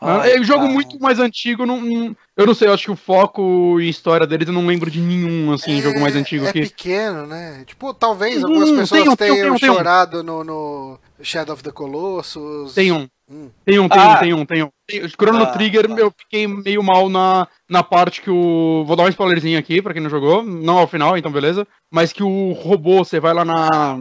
[0.00, 0.72] Ai, é um jogo cara.
[0.72, 4.26] muito mais antigo, não, não, eu não sei, eu acho que o foco e história
[4.26, 6.60] deles eu não lembro de nenhum, assim, é, jogo mais antigo é que...
[6.60, 7.64] É pequeno, né?
[7.66, 11.54] Tipo, talvez hum, algumas pessoas tem um, tenham tem um, tem chorado no, no, Shadow
[11.54, 12.74] of the Colossus.
[12.74, 13.08] Tem um.
[13.30, 13.50] Hum.
[13.64, 14.08] Tem um, tem ah.
[14.08, 14.70] um, tem um, tem um.
[15.08, 15.94] Chrono ah, Trigger, tá.
[15.94, 18.84] eu fiquei meio mal na, na parte que o.
[18.86, 21.66] Vou dar um spoilerzinho aqui pra quem não jogou, não ao final, então beleza.
[21.90, 24.00] Mas que o robô, você vai lá na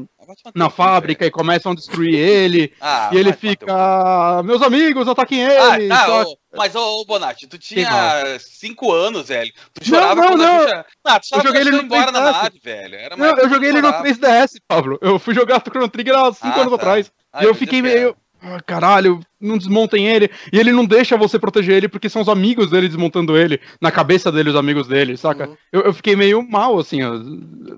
[0.53, 2.73] na fábrica e começam a destruir ele.
[2.79, 4.43] Ah, e ele fica.
[4.43, 5.91] Meus amigos, ataquem ah, ele!
[5.91, 9.51] Ah, tá, ô, mas, ô, ô Bonatti, tu tinha 5 anos, velho.
[9.73, 10.65] Tu chorava não, não, não.
[10.65, 10.85] Tu...
[11.05, 12.97] Ah, tu eu joguei ele no embora na nave, velho.
[13.17, 14.97] Não, eu joguei ele no 3DS, Pablo.
[15.01, 16.75] Eu fui jogar o Chrono Trigger há 5 ah, anos tá.
[16.75, 17.11] atrás.
[17.33, 18.15] Ai, e eu fiquei meio.
[18.41, 20.29] Ah, caralho, não desmontem ele.
[20.51, 23.59] E ele não deixa você proteger ele porque são os amigos dele desmontando ele.
[23.81, 25.47] Na cabeça dele, os amigos dele, saca?
[25.47, 25.57] Uhum.
[25.71, 26.99] Eu, eu, fiquei meio mal, assim.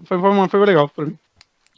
[0.03, 1.17] Foi, foi, foi legal pra mim.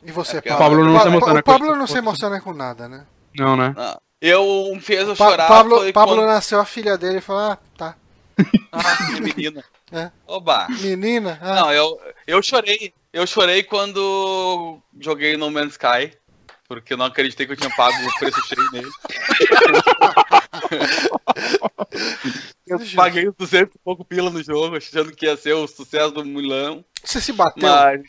[0.03, 0.57] E você, é Pablo?
[0.57, 3.05] Pablo não se emociona o Pablo não se emociona com nada, né?
[3.35, 3.73] Não, né?
[3.75, 4.01] Não.
[4.21, 5.47] Eu um fez eu chorar.
[5.47, 6.27] Pablo, Pablo quando...
[6.27, 7.95] nasceu a filha dele e falou: Ah, tá.
[8.71, 9.63] Ah, que menina.
[9.93, 10.09] É.
[10.25, 10.67] Oba!
[10.69, 11.37] Menina?
[11.41, 11.55] Ah.
[11.55, 12.93] Não, eu, eu chorei.
[13.11, 16.17] Eu chorei quando joguei No Man's Sky.
[16.65, 18.89] Porque eu não acreditei que eu tinha pago o preço cheio nele.
[22.65, 26.23] eu paguei 200 e pouco pila no jogo, achando que ia ser o sucesso do
[26.23, 26.85] Milão.
[27.03, 27.67] Você se bateu?
[27.67, 28.01] Mas,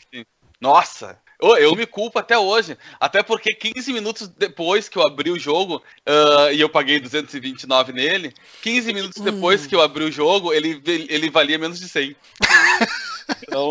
[0.61, 2.77] nossa, eu, eu, me culpo até hoje.
[2.99, 7.91] Até porque 15 minutos depois que eu abri o jogo, uh, e eu paguei 229
[7.91, 9.25] nele, 15 minutos hum.
[9.25, 12.15] depois que eu abri o jogo, ele, ele valia menos de 100.
[13.43, 13.69] então.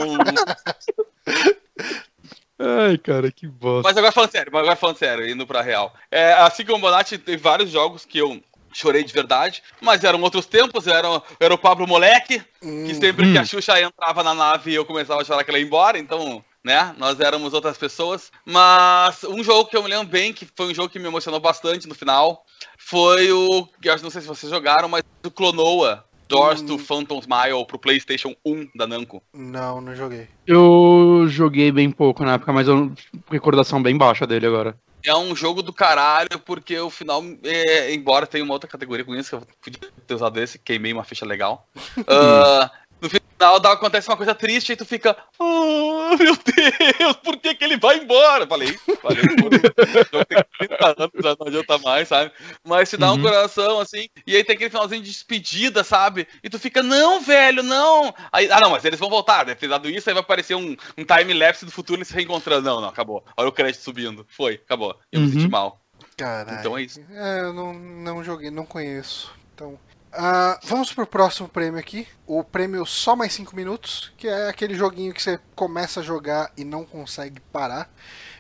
[2.59, 3.89] Ai, cara, que bosta.
[3.89, 5.93] Mas agora falando sério, agora falando sério, indo pra real.
[6.11, 8.41] É, assim como o Bonatti, tem vários jogos que eu
[8.73, 11.09] chorei de verdade, mas eram outros tempos, era,
[11.39, 12.87] era o Pablo Moleque, hum.
[12.87, 13.33] que sempre hum.
[13.33, 16.43] que a Xuxa entrava na nave eu começava a chorar que ela ia embora, então
[16.65, 16.95] né?
[16.99, 18.31] Nós éramos outras pessoas.
[18.45, 21.41] Mas um jogo que eu me lembro bem, que foi um jogo que me emocionou
[21.41, 22.45] bastante no final,
[22.79, 23.69] foi o.
[23.83, 26.05] Eu não sei se vocês jogaram, mas o Clonoa.
[26.29, 26.67] Doors hum.
[26.67, 29.23] to Phantom Smile pro PlayStation 1 da Namco.
[29.35, 30.29] Não, não joguei.
[30.47, 32.91] Eu joguei bem pouco na época, mas eu
[33.31, 34.75] recordação bem baixa dele agora.
[35.05, 39.15] É um jogo do caralho, porque o final, é, embora tenha uma outra categoria com
[39.15, 41.69] isso, que eu podia ter usado esse, queimei uma ficha legal.
[41.99, 42.71] uh,
[43.43, 47.55] no final dá, acontece uma coisa triste e tu fica, oh meu Deus, por que,
[47.55, 48.47] que ele vai embora?
[48.47, 52.33] Falei, falei, por tem 30 anos, já não adianta mais, sabe?
[52.65, 53.19] Mas se dá uhum.
[53.19, 56.27] um coração assim, e aí tem aquele finalzinho de despedida, sabe?
[56.43, 58.15] E tu fica, não, velho, não.
[58.31, 60.77] Aí, ah, não, mas eles vão voltar, deve ter dado isso, aí vai aparecer um,
[60.97, 62.63] um time-lapse do futuro e se reencontrando.
[62.63, 63.25] Não, não, acabou.
[63.37, 64.25] Olha o crédito subindo.
[64.29, 64.97] Foi, acabou.
[65.11, 65.27] Eu uhum.
[65.27, 65.81] me senti mal.
[66.17, 66.59] Caralho.
[66.61, 67.01] Então é isso.
[67.11, 69.33] É, eu não, não joguei, não conheço.
[69.55, 69.79] Então.
[70.13, 72.07] Uh, vamos pro próximo prêmio aqui.
[72.27, 76.53] O prêmio Só Mais 5 Minutos, que é aquele joguinho que você começa a jogar
[76.57, 77.91] e não consegue parar.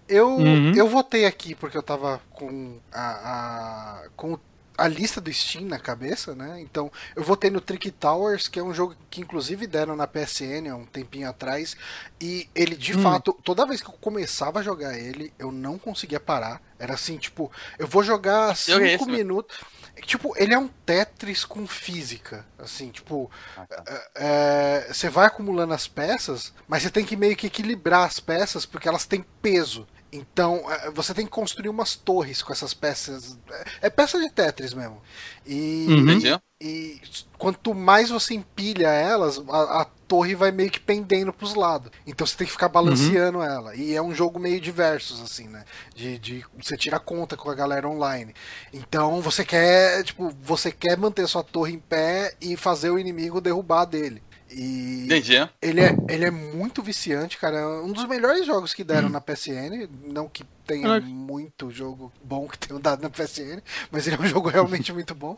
[0.06, 0.74] Eu, uhum.
[0.74, 4.38] eu votei aqui porque eu tava com a, a, com
[4.76, 6.60] a lista do Steam na cabeça, né?
[6.60, 10.68] Então eu votei no Trick Towers, que é um jogo que inclusive deram na PSN
[10.70, 11.76] há um tempinho atrás.
[12.20, 13.02] E ele de hum.
[13.02, 16.60] fato, toda vez que eu começava a jogar ele, eu não conseguia parar.
[16.78, 19.58] Era assim, tipo, eu vou jogar 5 minutos.
[20.00, 22.46] Tipo, ele é um Tetris com física.
[22.58, 23.84] Assim, tipo, ah, tá.
[23.86, 28.18] é, é, você vai acumulando as peças, mas você tem que meio que equilibrar as
[28.18, 29.86] peças porque elas têm peso.
[30.12, 33.38] Então, é, você tem que construir umas torres com essas peças.
[33.50, 35.00] É, é peça de Tetris mesmo.
[35.46, 36.18] E, uhum.
[36.18, 37.00] e, e
[37.38, 41.90] quanto mais você empilha elas, a, a, torre vai meio que pendendo pros lados.
[42.06, 43.44] Então você tem que ficar balanceando uhum.
[43.44, 43.74] ela.
[43.74, 45.64] E é um jogo meio diversos, assim, né?
[45.94, 48.34] De, de você tira conta com a galera online.
[48.70, 53.40] Então você quer, tipo, você quer manter sua torre em pé e fazer o inimigo
[53.40, 54.22] derrubar dele.
[54.54, 55.48] E Entendi.
[55.60, 57.58] Ele é, ele é muito viciante, cara.
[57.58, 59.12] É um dos melhores jogos que deram hum.
[59.12, 59.88] na PSN.
[60.04, 63.60] Não que tenha muito jogo bom que tenham dado na PSN,
[63.90, 65.36] mas ele é um jogo realmente muito bom.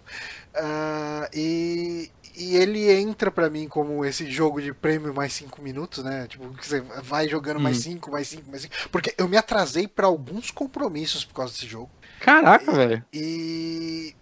[0.54, 6.04] Uh, e, e ele entra para mim como esse jogo de prêmio mais 5 minutos,
[6.04, 6.26] né?
[6.28, 7.62] Tipo, que você vai jogando hum.
[7.62, 8.74] mais 5, mais 5, mais 5.
[8.90, 11.90] Porque eu me atrasei para alguns compromissos por causa desse jogo.
[12.20, 13.04] Caraca, velho.
[13.12, 14.14] E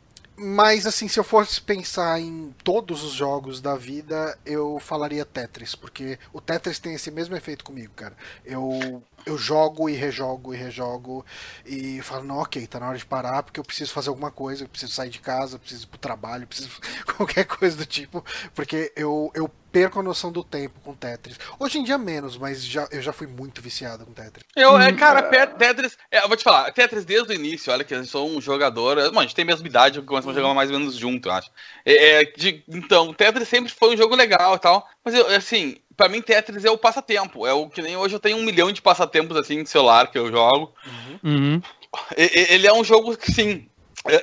[0.42, 5.74] mas, assim, se eu fosse pensar em todos os jogos da vida, eu falaria Tetris,
[5.76, 8.16] porque o Tetris tem esse mesmo efeito comigo, cara.
[8.44, 11.24] Eu, eu jogo e rejogo e rejogo
[11.64, 14.64] e falo, não, ok, tá na hora de parar, porque eu preciso fazer alguma coisa,
[14.64, 16.70] eu preciso sair de casa, eu preciso ir pro trabalho, eu preciso
[17.16, 21.38] qualquer coisa do tipo, porque eu, eu perco a noção do tempo com Tetris.
[21.58, 24.44] Hoje em dia menos, mas já, eu já fui muito viciado com Tetris.
[24.54, 25.46] Eu, é, hum, cara, é.
[25.46, 28.40] Tetris, é, eu vou te falar, Tetris desde o início, olha que eu sou um
[28.40, 31.28] jogador, mano, a gente tem a mesma idade, começamos a jogar mais ou menos junto,
[31.28, 31.50] eu acho.
[31.86, 35.76] É, é, de, então, Tetris sempre foi um jogo legal e tal, mas eu, assim,
[35.96, 38.70] pra mim Tetris é o passatempo, é o que nem hoje eu tenho um milhão
[38.70, 40.72] de passatempos assim de celular que eu jogo.
[40.84, 41.32] Uhum.
[41.32, 41.62] Uhum.
[42.16, 43.68] Ele é um jogo que, sim,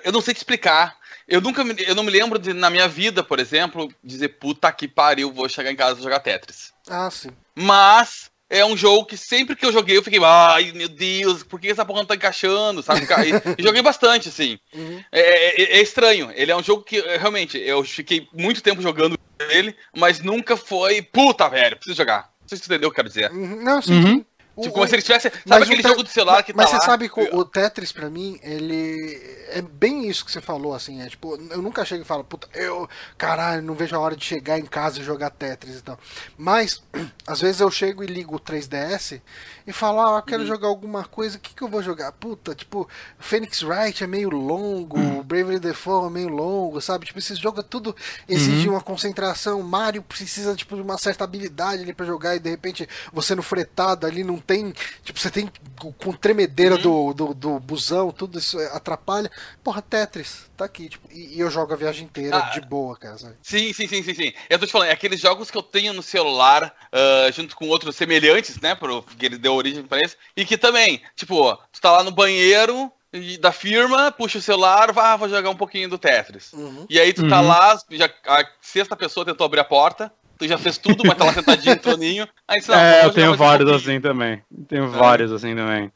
[0.03, 0.98] eu não sei te explicar.
[1.29, 4.71] Eu nunca me, eu não me lembro de, na minha vida, por exemplo, dizer puta
[4.71, 6.73] que pariu, vou chegar em casa e jogar Tetris.
[6.89, 7.29] Ah, sim.
[7.55, 11.59] Mas é um jogo que sempre que eu joguei eu fiquei, ai meu Deus, por
[11.59, 13.01] que essa porra não tá encaixando, sabe?
[13.01, 14.57] E, e joguei bastante, assim.
[14.73, 15.03] Uhum.
[15.11, 16.31] É, é, é, estranho.
[16.33, 19.17] Ele é um jogo que realmente eu fiquei muito tempo jogando
[19.51, 22.31] ele, mas nunca foi, puta, velho, preciso jogar.
[22.41, 23.31] Não sei se você entendeu o que eu quero dizer.
[23.31, 23.63] Uhum.
[23.63, 24.25] Não, sim, uhum.
[24.61, 25.31] Tipo, como se ele tivesse.
[25.47, 28.09] Sabe aquele jogo do celular que mas tá Mas você sabe que o Tetris, pra
[28.09, 29.37] mim, ele.
[29.51, 31.01] É bem isso que você falou, assim.
[31.01, 32.87] É tipo, eu nunca chego e falo, puta, eu.
[33.17, 35.99] Caralho, não vejo a hora de chegar em casa e jogar Tetris e tal.
[36.37, 36.81] Mas,
[37.25, 39.21] às vezes eu chego e ligo o 3DS
[39.65, 40.47] e falo, ah, eu quero uhum.
[40.47, 42.11] jogar alguma coisa, o que, que eu vou jogar?
[42.13, 45.21] Puta, tipo, Phoenix Wright é meio longo, uhum.
[45.21, 47.05] Bravely Default é meio longo, sabe?
[47.05, 47.95] Tipo, esses jogos tudo
[48.27, 48.73] exige uhum.
[48.73, 49.61] uma concentração.
[49.61, 53.43] Mario precisa, tipo, de uma certa habilidade ali pra jogar e de repente você no
[53.43, 54.73] fretado ali não tem.
[55.03, 56.81] Tipo, você tem com tremedeira uhum.
[56.81, 59.29] do, do, do, busão, tudo isso atrapalha.
[59.63, 60.89] Porra, Tetris, tá aqui.
[60.89, 63.17] Tipo, e, e eu jogo a viagem inteira ah, de boa, cara.
[63.19, 63.35] Sabe?
[63.43, 64.33] Sim, sim, sim, sim, sim.
[64.49, 67.67] Eu tô te falando, é aqueles jogos que eu tenho no celular, uh, junto com
[67.67, 68.73] outros semelhantes, né?
[68.73, 70.17] Porque ele deu origem pra isso.
[70.35, 72.91] E que também, tipo, tu tá lá no banheiro,
[73.39, 76.53] da firma, puxa o celular, vá, vou jogar um pouquinho do Tetris.
[76.53, 76.85] Uhum.
[76.89, 77.47] E aí tu tá uhum.
[77.47, 81.25] lá, já, a sexta pessoa tentou abrir a porta, tu já fez tudo, mas tá
[81.25, 82.27] lá sentadinho no troninho.
[82.47, 84.41] Aí você, é, eu tenho vários assim também.
[84.67, 84.87] Tenho é.
[84.87, 85.91] vários assim também.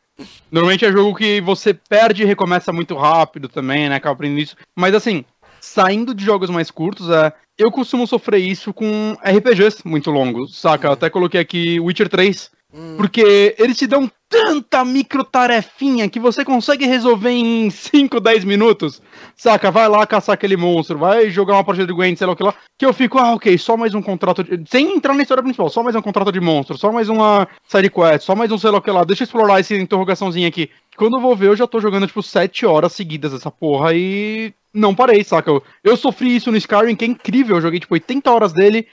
[0.51, 3.95] Normalmente é jogo que você perde e recomeça muito rápido também, né?
[3.95, 4.55] Acaba aprendendo isso.
[4.75, 5.25] Mas assim,
[5.59, 10.85] saindo de jogos mais curtos, é, eu costumo sofrer isso com RPGs muito longos, saca?
[10.85, 10.93] Eu uhum.
[10.93, 12.51] até coloquei aqui Witcher 3.
[12.97, 18.99] Porque eles te dão tanta micro tarefinha que você consegue resolver em 5, 10 minutos.
[19.35, 19.69] Saca?
[19.69, 22.43] Vai lá caçar aquele monstro, vai jogar uma partida de Gwent, sei lá o que
[22.43, 22.55] lá.
[22.77, 24.43] Que eu fico, ah, ok, só mais um contrato.
[24.43, 24.67] De...
[24.67, 27.91] Sem entrar na história principal, só mais um contrato de monstro, só mais uma side
[27.91, 29.03] quest, só mais um sei lá o que lá.
[29.03, 30.69] Deixa eu explorar essa interrogaçãozinha aqui.
[30.97, 34.51] Quando eu vou ver, eu já tô jogando, tipo, 7 horas seguidas essa porra e.
[34.73, 35.51] Não parei, saca?
[35.51, 37.57] Eu, eu sofri isso no Skyrim, que é incrível.
[37.57, 38.87] Eu joguei, tipo, 80 horas dele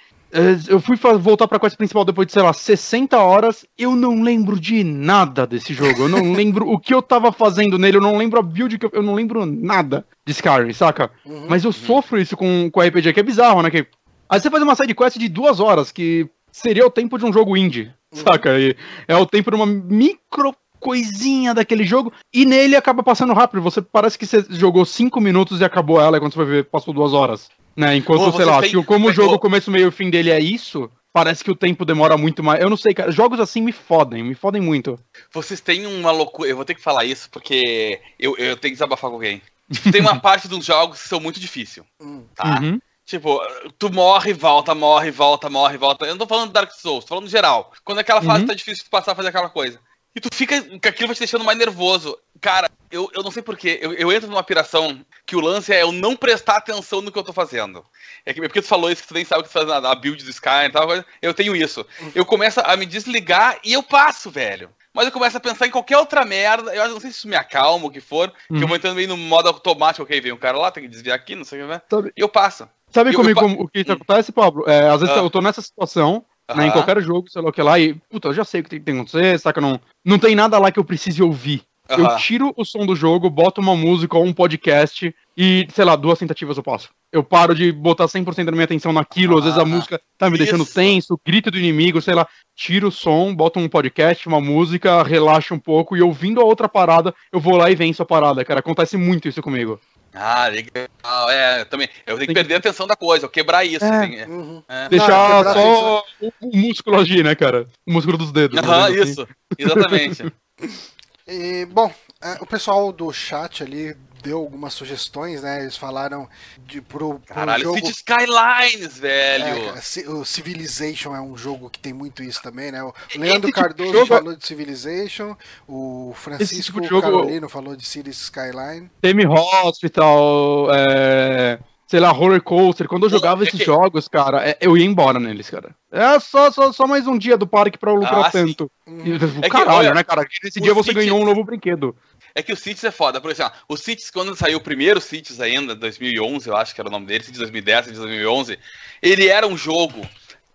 [0.68, 3.66] eu fui voltar pra quest principal depois de, sei lá, 60 horas.
[3.76, 6.02] Eu não lembro de nada desse jogo.
[6.02, 7.96] Eu não lembro o que eu tava fazendo nele.
[7.96, 11.10] Eu não lembro a build que eu, eu não lembro nada de Skyrim, saca?
[11.24, 11.72] Uhum, Mas eu uhum.
[11.72, 13.70] sofro isso com, com RPG, que é bizarro, né?
[13.70, 13.86] Que,
[14.28, 17.32] aí você faz uma side quest de duas horas, que seria o tempo de um
[17.32, 18.22] jogo indie, uhum.
[18.22, 18.58] saca?
[18.58, 18.76] E
[19.08, 23.60] é o tempo de uma micro coisinha daquele jogo, e nele acaba passando rápido.
[23.62, 26.64] Você parece que você jogou 5 minutos e acabou ela, e quando você vai ver,
[26.64, 27.50] passou duas horas.
[27.76, 27.96] Né?
[27.96, 31.42] Enquanto, Pô, sei lá, como o jogo, começo, meio e fim dele é isso, parece
[31.42, 32.60] que o tempo demora muito mais.
[32.60, 33.10] Eu não sei, cara.
[33.10, 34.98] Jogos assim me fodem, me fodem muito.
[35.32, 36.48] Vocês têm uma loucura.
[36.48, 39.42] Eu vou ter que falar isso porque eu, eu tenho que desabafar com alguém.
[39.90, 41.86] Tem uma parte dos jogos que são muito difíceis.
[42.00, 42.24] Hum.
[42.34, 42.60] Tá?
[42.60, 42.80] Uhum.
[43.04, 43.40] Tipo,
[43.76, 46.04] tu morre, volta, morre, volta, morre, volta.
[46.04, 47.72] Eu não tô falando de Dark Souls, tô falando geral.
[47.84, 48.46] Quando aquela fase uhum.
[48.46, 49.80] tá difícil de passar a fazer aquela coisa.
[50.14, 50.60] E tu fica.
[50.78, 52.18] que aquilo vai te deixando mais nervoso.
[52.40, 53.78] Cara, eu, eu não sei porquê.
[53.80, 57.18] Eu, eu entro numa piração que o lance é eu não prestar atenção no que
[57.18, 57.84] eu tô fazendo.
[58.26, 59.66] É, que, é porque tu falou isso, que tu nem sabe o que tu faz
[59.66, 60.88] na, na build do Sky e tal.
[61.22, 61.86] Eu tenho isso.
[62.14, 64.70] Eu começo a me desligar e eu passo, velho.
[64.92, 66.74] Mas eu começo a pensar em qualquer outra merda.
[66.74, 68.32] Eu não sei se isso me acalma, o que for.
[68.50, 68.58] Uhum.
[68.58, 70.02] Que eu vou entrando meio no modo automático.
[70.02, 71.72] Ok, vem um cara lá, tem que desviar aqui, não sei o que.
[71.72, 71.80] Né?
[72.16, 72.68] E eu passo.
[72.90, 73.92] Sabe comigo eu, eu, o que hum.
[73.92, 74.68] acontece, Pablo?
[74.68, 75.20] É, às vezes uh.
[75.20, 76.24] eu tô nessa situação,
[76.54, 78.64] né, em qualquer jogo, sei lá o que lá, e, puta, eu já sei o
[78.64, 79.60] que tem que acontecer, saca?
[79.60, 81.62] Não, não tem nada lá que eu precise ouvir.
[81.98, 85.96] Eu tiro o som do jogo, boto uma música ou um podcast e, sei lá,
[85.96, 86.88] duas tentativas eu passo.
[87.12, 90.36] Eu paro de botar 100% da minha atenção naquilo, às vezes a música tá me
[90.36, 90.44] Isso.
[90.44, 95.02] deixando tenso, grito do inimigo, sei lá, tiro o som, boto um podcast, uma música,
[95.02, 98.44] relaxo um pouco e ouvindo a outra parada, eu vou lá e venço a parada,
[98.44, 98.60] cara.
[98.60, 99.80] Acontece muito isso comigo.
[100.12, 101.30] Ah, legal.
[101.30, 101.88] É, também.
[102.06, 103.84] Eu tenho que perder a atenção da coisa, eu quebrar isso.
[103.84, 103.88] É.
[103.88, 104.26] Assim, é.
[104.26, 104.62] Uhum.
[104.68, 104.88] É.
[104.88, 107.66] Deixar Não, só o, o, músculo agir, né, cara?
[107.86, 108.58] O músculo dos dedos.
[108.58, 109.02] Aham, assim.
[109.02, 109.28] isso.
[109.56, 110.32] Exatamente.
[111.28, 111.92] e, bom,
[112.40, 115.62] o pessoal do chat ali deu algumas sugestões, né?
[115.62, 116.28] Eles falaram
[116.66, 117.78] de, pro, pro Caralho, jogo...
[117.78, 119.74] City Skylines, velho!
[119.74, 122.82] É, o Civilization é um jogo que tem muito isso também, né?
[122.82, 124.06] O Leandro tipo Cardoso jogo...
[124.06, 125.34] falou de Civilization,
[125.66, 127.02] o Francisco tipo jogo...
[127.02, 128.90] Carolino falou de Cities Skyline.
[129.00, 131.58] Temi Hospital, é
[131.90, 132.86] sei lá, roller coaster.
[132.86, 135.74] Quando eu jogava esses jogos, cara, é, eu ia embora neles, cara.
[135.90, 138.70] É só, só, só mais um dia do parque pra eu lucrar ah, tanto.
[138.86, 140.24] E, é caralho, que, olha, né, cara?
[140.44, 141.96] Nesse dia você ganhou um novo brinquedo.
[142.32, 143.20] É que o Cities é foda.
[143.20, 146.88] Por exemplo, o Cities, quando saiu o primeiro Cities ainda, 2011, eu acho que era
[146.88, 148.56] o nome dele, Cities 2010, Cities 2011,
[149.02, 150.08] ele era um jogo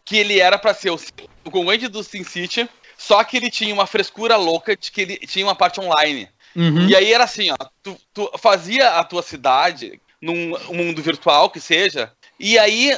[0.06, 1.00] que ele era para ser o,
[1.44, 5.18] o concorrente do Sin City, só que ele tinha uma frescura louca de que ele
[5.18, 6.30] tinha uma parte online.
[6.56, 6.88] Uhum.
[6.88, 11.60] E aí era assim, ó, tu, tu, fazia a tua cidade num mundo virtual que
[11.60, 12.98] seja, e aí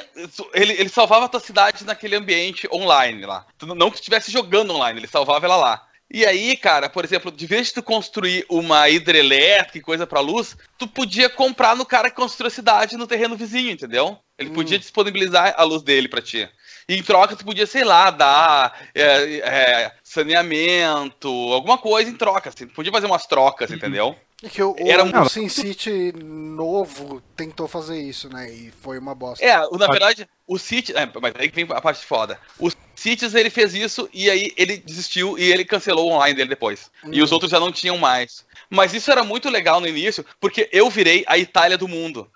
[0.54, 3.45] ele, ele salvava a tua cidade naquele ambiente online lá.
[3.62, 5.88] Não que estivesse jogando online, ele salvava ela lá.
[6.10, 10.22] E aí, cara, por exemplo, de vez de tu construir uma hidrelétrica e coisa para
[10.22, 14.18] luz, tu podia comprar no cara que construiu a cidade no terreno vizinho, entendeu?
[14.40, 14.54] Ele hum.
[14.54, 16.49] podia disponibilizar a luz dele para ti.
[16.88, 22.48] E em troca tu podia, sei lá, dar é, é, saneamento, alguma coisa em troca,
[22.48, 22.68] assim.
[22.68, 23.76] Tu podia fazer umas trocas, uhum.
[23.76, 24.16] entendeu?
[24.44, 25.22] É que o, Era um...
[25.22, 28.52] o SimCity novo tentou fazer isso, né?
[28.52, 29.44] E foi uma bosta.
[29.44, 30.96] É, na verdade, o City.
[30.96, 32.40] É, mas aí vem a parte foda.
[32.60, 36.50] O Cities ele fez isso e aí ele desistiu e ele cancelou o online dele
[36.50, 36.92] depois.
[37.04, 37.10] Hum.
[37.12, 38.46] E os outros já não tinham mais.
[38.69, 42.30] Mas isso era muito legal no início, porque eu virei a Itália do mundo.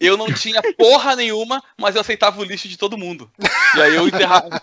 [0.00, 3.30] Eu não tinha porra nenhuma, mas eu aceitava o lixo de todo mundo.
[3.76, 4.60] E aí eu enterrava.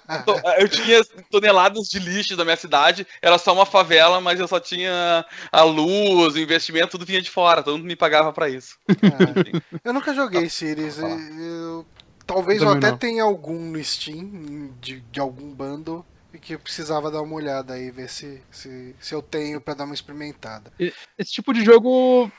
[0.57, 4.59] Eu tinha toneladas de lixo da minha cidade, era só uma favela, mas eu só
[4.59, 8.77] tinha a luz, o investimento, tudo vinha de fora, todo mundo me pagava para isso.
[8.89, 9.79] É.
[9.84, 10.97] Eu nunca joguei Cities.
[10.99, 11.85] Eu,
[12.25, 12.97] talvez eu, eu até não.
[12.97, 16.05] tenha algum no Steam, de, de algum bando.
[16.34, 19.74] E que eu precisava dar uma olhada aí, ver se, se, se eu tenho para
[19.74, 20.72] dar uma experimentada.
[21.18, 22.32] Esse tipo de jogo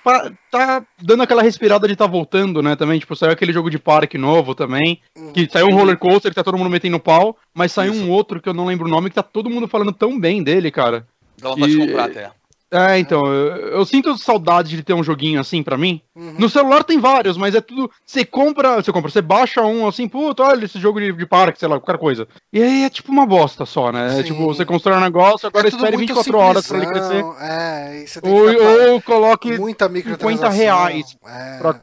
[0.50, 2.76] tá dando aquela respirada de tá voltando, né?
[2.76, 5.32] Também, tipo, saiu aquele jogo de parque novo também, uhum.
[5.32, 8.04] que saiu um roller coaster que tá todo mundo metendo pau, mas saiu Isso.
[8.04, 10.42] um outro que eu não lembro o nome que tá todo mundo falando tão bem
[10.42, 11.06] dele, cara.
[11.38, 11.76] Dá vontade e...
[11.76, 12.37] de comprar até.
[12.70, 16.02] É, então, eu, eu, sinto saudade de ter um joguinho assim para mim.
[16.14, 16.34] Uhum.
[16.38, 17.90] No celular tem vários, mas é tudo.
[18.04, 21.58] Você compra, você compra, você baixa um assim, puta, olha esse jogo de, de parque,
[21.58, 22.28] sei lá, qualquer coisa.
[22.52, 24.20] E aí é tipo uma bosta só, né?
[24.20, 27.24] É tipo, você constrói um negócio, agora é espere 24 horas pra ele crescer.
[27.40, 31.16] É, e você tem ou, que ou coloque muita 50 reais.
[31.26, 31.58] É.
[31.58, 31.80] Pra,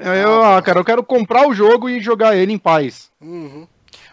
[0.00, 3.08] é, eu, ah, cara, eu quero comprar o jogo e jogar ele em paz.
[3.22, 3.66] Uhum.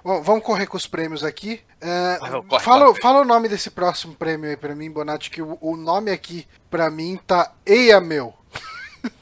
[0.04, 1.62] Bom, vamos correr com os prêmios aqui.
[1.82, 5.78] Uh, fala, fala o nome desse próximo prêmio aí pra mim, Bonatti, que o, o
[5.78, 8.34] nome aqui pra mim tá Eia Meu.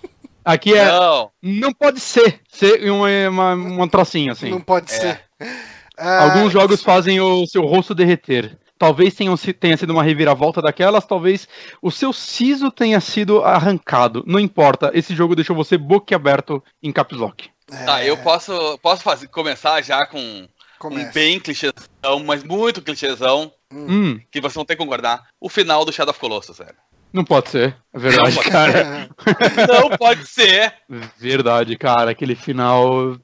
[0.43, 0.85] Aqui é.
[0.85, 2.41] Não, não pode ser.
[2.51, 4.49] Ser uma, uma, uma trocinha assim.
[4.49, 4.97] Não pode é.
[4.97, 5.21] ser.
[5.39, 8.57] Uh, Alguns jogos fazem o seu rosto derreter.
[8.75, 11.47] Talvez tenha, tenha sido uma reviravolta daquelas, talvez
[11.79, 14.23] o seu siso tenha sido arrancado.
[14.25, 17.51] Não importa, esse jogo deixou você boquiaberto em caps lock.
[17.71, 17.85] É...
[17.85, 20.47] Tá, eu posso, posso fazer, começar já com
[20.81, 21.09] Começa.
[21.09, 24.19] um bem clichêzão, mas muito clichêzão, hum.
[24.31, 25.27] que você não tem que concordar.
[25.39, 26.73] O final do Shadow of Colossus, velho.
[27.13, 29.09] Não pode ser, é verdade, não cara.
[29.67, 30.73] não pode ser.
[31.19, 33.17] Verdade, cara, aquele final.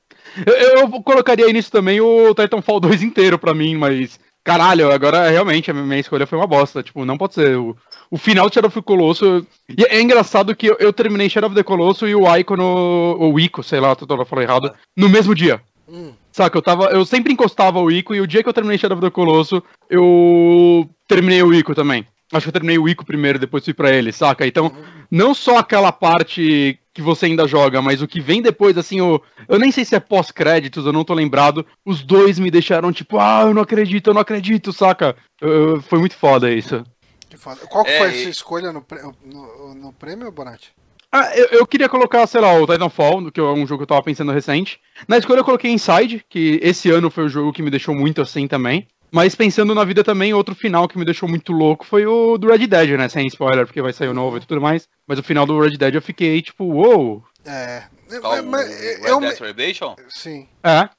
[0.46, 4.20] Eu, eu colocaria nisso também o Titanfall 2 inteiro pra mim, mas.
[4.44, 6.84] Caralho, agora realmente a minha escolha foi uma bosta.
[6.84, 7.58] Tipo, não pode ser.
[7.58, 7.76] O,
[8.12, 9.44] o final de Shadow of the Colossus.
[9.70, 13.18] E é engraçado que eu, eu terminei Shadow of the Colossus e o Ico no.
[13.20, 14.74] O Ico, sei lá, tô falando errado.
[14.96, 15.62] No mesmo dia.
[15.88, 16.14] Hum.
[16.38, 16.86] Saca, eu tava.
[16.92, 19.60] Eu sempre encostava o Ico e o dia que eu terminei Shadow of the Colossus,
[19.90, 22.06] eu terminei o Ico também.
[22.32, 24.46] Acho que eu terminei o Ico primeiro, depois fui para ele, saca?
[24.46, 24.72] Então,
[25.10, 29.20] não só aquela parte que você ainda joga, mas o que vem depois, assim, o...
[29.50, 31.66] eu nem sei se é pós-créditos, eu não tô lembrado.
[31.84, 35.16] Os dois me deixaram tipo, ah, eu não acredito, eu não acredito, saca?
[35.42, 35.82] Eu...
[35.82, 36.84] Foi muito foda isso.
[37.28, 37.66] Que foda.
[37.66, 38.86] Qual é, foi a sua escolha no,
[39.26, 40.72] no, no prêmio, Bonatti?
[41.18, 43.88] Ah, eu, eu, queria colocar, sei lá, o Titanfall, que é um jogo que eu
[43.88, 44.80] tava pensando recente.
[45.08, 48.22] Na escolha eu coloquei Inside, que esse ano foi o jogo que me deixou muito
[48.22, 48.88] assim também.
[49.12, 52.48] Mas pensando na vida também, outro final que me deixou muito louco foi o do
[52.48, 53.10] Red Dead, né?
[53.10, 54.88] Sem spoiler, porque vai sair o novo e tudo mais.
[55.08, 56.98] Mas o final do Red Dead eu fiquei tipo, uou!
[56.98, 57.24] Wow.
[57.46, 57.84] É.
[58.24, 59.96] Oh, mas, Red eu, Dead Redemption?
[60.10, 60.48] Sim.
[60.64, 60.90] É.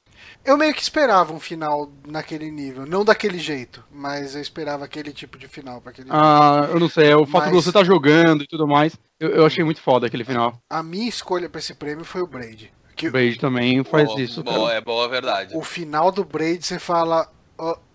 [0.43, 2.85] Eu meio que esperava um final naquele nível.
[2.85, 6.75] Não daquele jeito, mas eu esperava aquele tipo de final para aquele Ah, nível.
[6.75, 7.11] eu não sei.
[7.11, 7.49] É o fato mas...
[7.49, 8.97] de você estar tá jogando e tudo mais.
[9.19, 10.59] Eu, eu, achei muito foda aquele final.
[10.69, 12.71] A minha escolha para esse prêmio foi o Braid.
[12.95, 13.09] Que...
[13.09, 14.43] O Braid também faz boa, isso.
[14.43, 15.55] Boa, é boa verdade.
[15.55, 17.29] O final do Braid você fala.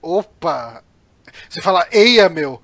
[0.01, 0.85] opa!
[1.49, 2.61] Você fala, eia, meu!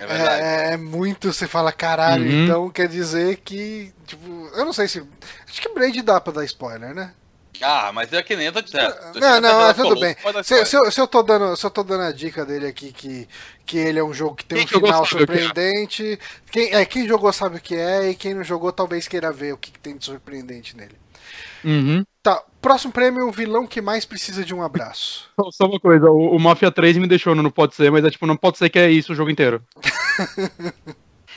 [0.00, 0.42] É, verdade.
[0.42, 2.44] é, é muito, você fala, caralho, uhum.
[2.44, 3.92] então quer dizer que.
[4.06, 5.06] Tipo, eu não sei se.
[5.46, 7.12] Acho que Braid dá pra dar spoiler, né?
[7.60, 8.94] Ah, mas é que nem eu tô dizendo.
[9.16, 10.16] Não, não, não tudo bem.
[10.42, 12.92] Se, se, eu, se, eu tô dando, se eu tô dando a dica dele aqui
[12.92, 13.28] que,
[13.66, 15.06] que ele é um jogo que tem quem um final é.
[15.06, 16.18] surpreendente.
[16.50, 19.52] Quem, é, quem jogou sabe o que é, e quem não jogou talvez queira ver
[19.52, 20.96] o que, que tem de surpreendente nele.
[21.64, 22.04] Uhum.
[22.22, 25.28] Tá, próximo prêmio, o vilão que mais precisa de um abraço.
[25.52, 28.10] Só uma coisa, o, o Mafia 3 me deixou no não pode ser, mas é
[28.10, 29.62] tipo, não pode ser que é isso o jogo inteiro.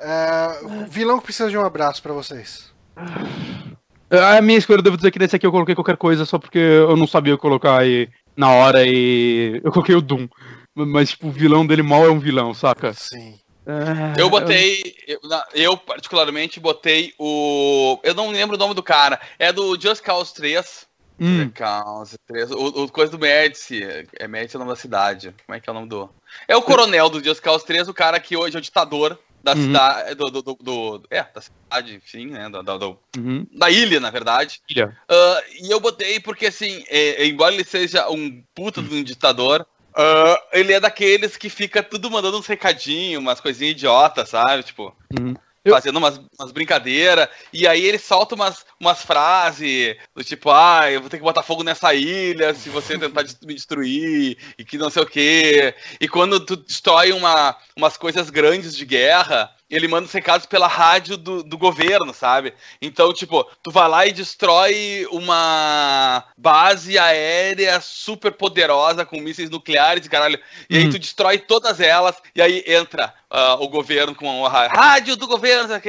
[0.00, 2.72] uh, vilão que precisa de um abraço para vocês.
[4.10, 6.58] A minha escolha, eu devo dizer que nesse aqui eu coloquei qualquer coisa só porque
[6.58, 10.28] eu não sabia colocar aí na hora e eu coloquei o Doom.
[10.74, 12.92] Mas, tipo, o vilão dele mal é um vilão, saca?
[12.92, 13.38] Sim.
[13.66, 14.94] É, eu botei.
[15.06, 15.20] Eu,
[15.54, 17.98] eu, particularmente botei o.
[18.02, 19.20] Eu não lembro o nome do cara.
[19.38, 20.86] É do Just Cause 3.
[21.18, 21.48] Hum.
[21.54, 22.50] Cause 3.
[22.50, 23.82] O, o, coisa do Médici.
[24.18, 25.34] É Médici é o nome da cidade.
[25.46, 26.10] Como é que é o nome do.
[26.46, 29.52] É o coronel do Just Cause 3, o cara que hoje é o ditador da
[29.52, 29.62] uhum.
[29.62, 30.14] cidade.
[30.14, 32.48] Do, do, do, do, é, da cidade, enfim, né?
[32.48, 33.46] Da, da, uhum.
[33.52, 34.60] da ilha, na verdade.
[34.68, 34.96] Ilha.
[35.08, 39.66] Uh, e eu botei porque, assim, é, embora ele seja um puta de um ditador,
[39.90, 44.62] uh, ele é daqueles que fica tudo mandando uns recadinhos, umas coisinhas idiotas, sabe?
[44.62, 44.96] Tipo.
[45.16, 45.34] Uhum
[45.70, 51.00] fazendo umas, umas brincadeiras, e aí ele solta umas, umas frases do tipo, ah, eu
[51.00, 54.90] vou ter que botar fogo nessa ilha se você tentar me destruir, e que não
[54.90, 55.74] sei o quê.
[56.00, 60.66] E quando tu destrói uma, umas coisas grandes de guerra, ele manda os recados pela
[60.66, 62.54] rádio do, do governo, sabe?
[62.80, 70.04] Então, tipo, tu vai lá e destrói uma base aérea super poderosa com mísseis nucleares
[70.04, 70.38] e caralho.
[70.68, 70.90] E aí hum.
[70.90, 75.62] tu destrói todas elas, e aí entra uh, o governo com a rádio do governo,
[75.62, 75.80] não sei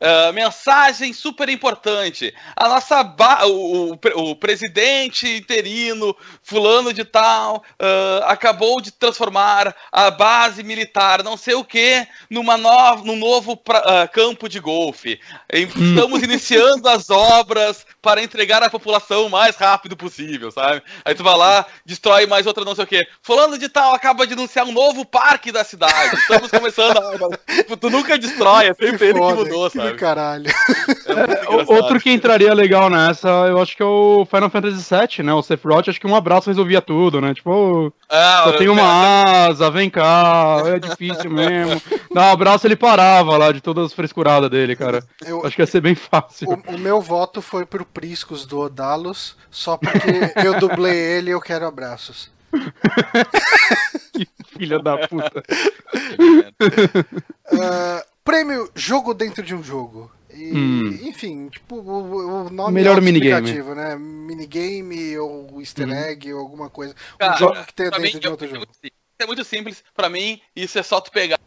[0.00, 2.32] uh, mensagem super importante.
[2.56, 3.02] A nossa
[3.46, 11.24] o, o, o, presidente interino, fulano de tal, uh, acabou de transformar a base militar,
[11.24, 15.18] não sei o que, numa nova, num novo pra, campo de golfe.
[15.52, 20.82] Estamos iniciando as obras para entregar à população o mais rápido possível, sabe?
[21.04, 23.06] Aí tu vai lá, destrói mais outra não sei o que.
[23.22, 26.16] Fulano de tal acaba de anunciar um novo parque da cidade.
[26.16, 27.76] Estamos começando a...
[27.76, 29.94] Tu nunca destrói, é sempre ele que mudou, que sabe?
[29.94, 30.50] caralho.
[31.06, 35.32] É, outro que entraria legal nessa, eu acho que é o Final Fantasy VII, né?
[35.32, 37.34] O Sephiroth, acho que um abraço resolvia tudo, né?
[37.34, 41.80] Tipo, ah, só tem uma asa, vem cá, é difícil mesmo.
[42.12, 45.04] Dá um abraço, ele parava lá de todas as frescuradas dele, cara.
[45.24, 46.48] Eu, acho que ia ser bem fácil.
[46.48, 51.32] O, o meu voto foi pro Priscos do Odalos, só porque eu dublei ele e
[51.32, 52.30] eu quero abraços.
[54.12, 54.28] que
[54.58, 55.42] filha da puta.
[57.52, 60.10] uh, prêmio jogo dentro de um jogo.
[60.34, 60.88] E, hum.
[61.02, 63.52] Enfim, tipo, o, o nome Melhor é minigame.
[63.74, 63.96] né?
[63.96, 65.92] Minigame ou easter hum.
[65.92, 66.36] egg hum.
[66.36, 66.94] ou alguma coisa.
[67.20, 68.66] Um jogo que tem dentro de outro jogo.
[69.18, 69.84] É muito simples.
[69.94, 71.38] Pra mim, isso é só tu pegar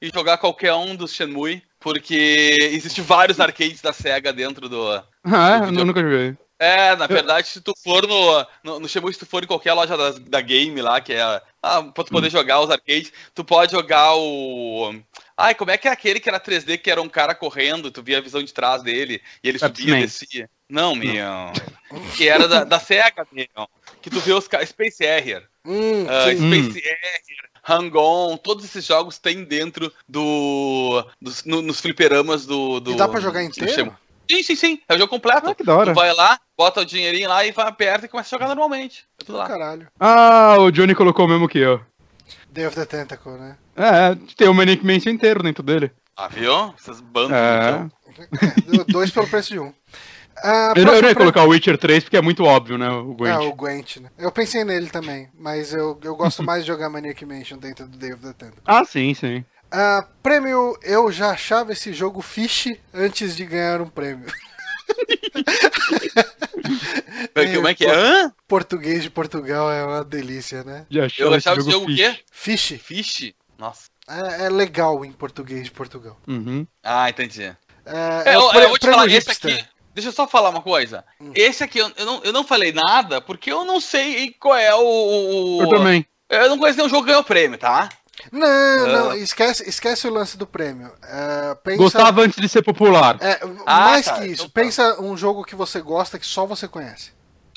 [0.00, 5.02] e jogar qualquer um dos Shenmue, porque existe vários arcades da SEGA dentro do.
[5.24, 6.36] Ah, do eu nunca joguei.
[6.60, 9.72] É, na verdade, se tu for no, no, no Shemu, se tu for em qualquer
[9.72, 11.22] loja da, da game lá, que é
[11.62, 12.30] ah, pra tu poder hum.
[12.30, 14.94] jogar os arcades, tu pode jogar o.
[15.38, 18.02] Ai, como é que é aquele que era 3D, que era um cara correndo, tu
[18.02, 20.50] via a visão de trás dele, e ele subia e descia?
[20.68, 21.50] Não, meu.
[22.14, 23.46] que era da, da SEGA, meu.
[24.02, 24.68] Que tu vê os caras.
[24.68, 25.48] Space Harrier.
[25.64, 26.50] Hum, uh, Space hum.
[26.50, 27.49] Harrier.
[27.62, 31.04] Hang-On, todos esses jogos tem dentro do.
[31.20, 32.92] Dos, no, nos fliperamas do, do.
[32.92, 33.96] E dá pra jogar inteiro?
[34.30, 34.80] Sim, sim, sim.
[34.88, 35.50] É o jogo completo.
[35.50, 35.92] Ah, que da hora.
[35.92, 39.04] Tu vai lá, bota o dinheirinho lá e vai aperta e começa a jogar normalmente.
[39.20, 39.48] É tudo lá.
[39.48, 39.88] Caralho.
[39.98, 41.80] Ah, o Johnny colocou o mesmo que eu.
[42.48, 43.56] Day of the Tentacle, né?
[43.76, 45.90] É, tem o Manic Mansion inteiro dentro dele.
[46.16, 46.74] Ah, viu?
[46.78, 47.32] Essas bandas.
[47.32, 47.86] É.
[48.76, 49.72] é dois pelo preço de um.
[50.42, 52.88] Eu, eu não ia colocar o Witcher 3 porque é muito óbvio, né?
[52.90, 53.34] O Gwent.
[53.34, 54.10] É, o Gwent, né?
[54.18, 57.98] Eu pensei nele também, mas eu, eu gosto mais de jogar Maniac Mansion dentro do
[57.98, 58.62] Day of the Tentacle.
[58.64, 59.44] Ah, sim, sim.
[59.72, 64.26] Uh, prêmio, eu já achava esse jogo fish antes de ganhar um prêmio.
[67.54, 67.94] Como é que é?
[67.94, 68.32] Hã?
[68.48, 70.86] Português de Portugal é uma delícia, né?
[70.90, 72.18] Já eu achava esse jogo o quê?
[72.32, 72.74] Fish.
[72.82, 73.32] Fish?
[73.58, 73.84] Nossa.
[74.08, 76.18] É, é, legal em português de Portugal.
[76.26, 76.66] Uhum.
[76.82, 77.44] Ah, entendi.
[77.44, 77.56] É,
[78.26, 79.64] é, eu, eu, vou te falar, esse aqui.
[79.94, 81.04] Deixa eu só falar uma coisa.
[81.20, 81.32] Hum.
[81.34, 84.74] Esse aqui eu, eu, não, eu não falei nada porque eu não sei qual é
[84.74, 84.80] o.
[84.80, 86.06] o eu também.
[86.28, 87.88] Eu não conheço nenhum jogo que ganhou prêmio, tá?
[88.30, 90.88] Não, não, esquece, esquece o lance do prêmio.
[90.88, 91.78] Uh, pensa...
[91.78, 93.16] Gostava antes de ser popular.
[93.20, 94.60] É, ah, mais tá, que isso, então tá.
[94.60, 97.12] pensa um jogo que você gosta que só você conhece.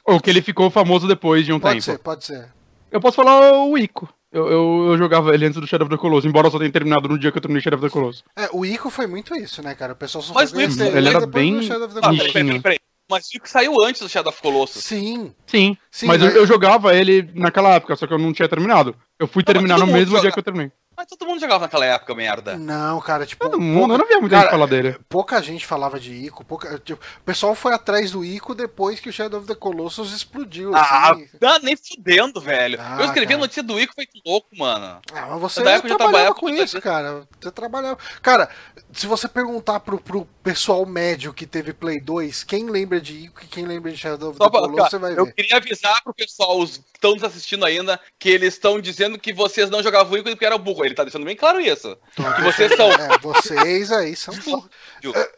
[0.05, 1.99] Ou que ele ficou famoso depois de um pode tempo.
[1.99, 2.53] Pode ser, pode ser.
[2.91, 4.07] Eu posso falar o Ico.
[4.33, 6.71] Eu, eu, eu, jogava ele antes do Shadow of the Colossus, embora eu só tenha
[6.71, 8.23] terminado no dia que eu terminei Shadow of the Colossus.
[8.35, 9.93] É, o Ico foi muito isso, né, cara?
[9.93, 11.59] O pessoal só Mas foi ele, ele era bem.
[12.01, 12.79] Ah, peraí, peraí, peraí.
[13.07, 14.83] Mas o Ico saiu antes do Shadow of the Colossus.
[14.83, 15.35] Sim.
[15.45, 15.77] Sim.
[15.91, 16.29] Sim mas né?
[16.29, 18.95] eu, eu, jogava ele naquela época, só que eu não tinha terminado.
[19.19, 20.21] Eu fui terminar no mesmo joga...
[20.21, 20.71] dia que eu terminei.
[21.03, 22.57] Mas todo mundo jogava naquela época, merda.
[22.57, 23.43] Não, cara, tipo.
[23.43, 23.93] Todo mundo, pouca...
[23.93, 24.97] eu não via muita gente falar dele.
[25.09, 26.45] Pouca gente falava de Ico.
[26.45, 26.79] Pouca...
[26.79, 30.73] Tipo, o pessoal foi atrás do Ico depois que o Shadow of the Colossus explodiu.
[30.73, 31.27] Ah, assim.
[31.37, 32.79] Tá nem fudendo, velho.
[32.79, 33.37] Ah, eu escrevi cara.
[33.37, 35.01] a notícia do Ico feito louco, mano.
[35.13, 37.27] Ah, mas você já trabalhava com isso, cara.
[37.41, 37.97] Você trabalhava.
[38.21, 38.49] Cara,
[38.93, 43.41] se você perguntar pro, pro pessoal médio que teve Play 2, quem lembra de Ico
[43.43, 45.19] e quem lembra de Shadow of the Colossus, você vai ver.
[45.19, 49.17] Eu queria avisar pro pessoal, os que estão nos assistindo ainda, que eles estão dizendo
[49.17, 50.83] que vocês não jogavam Ico porque era burro.
[50.83, 51.97] Ele tá deixando bem claro isso.
[52.15, 52.91] Que vocês são.
[52.91, 54.33] É, vocês aí são.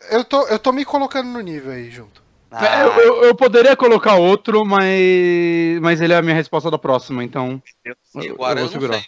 [0.10, 2.24] eu, tô, eu tô me colocando no nível aí junto.
[2.50, 2.82] Ah.
[2.82, 4.90] Eu, eu, eu, poderia colocar outro, mas,
[5.82, 7.62] mas ele é a minha resposta da próxima, então.
[7.84, 7.96] Eu,
[8.34, 9.04] agora eu, vou segurar.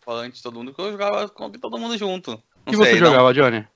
[0.00, 2.42] Falar antes de todo mundo que eu jogava com todo mundo junto.
[2.64, 3.66] O que você jogava, Johnny?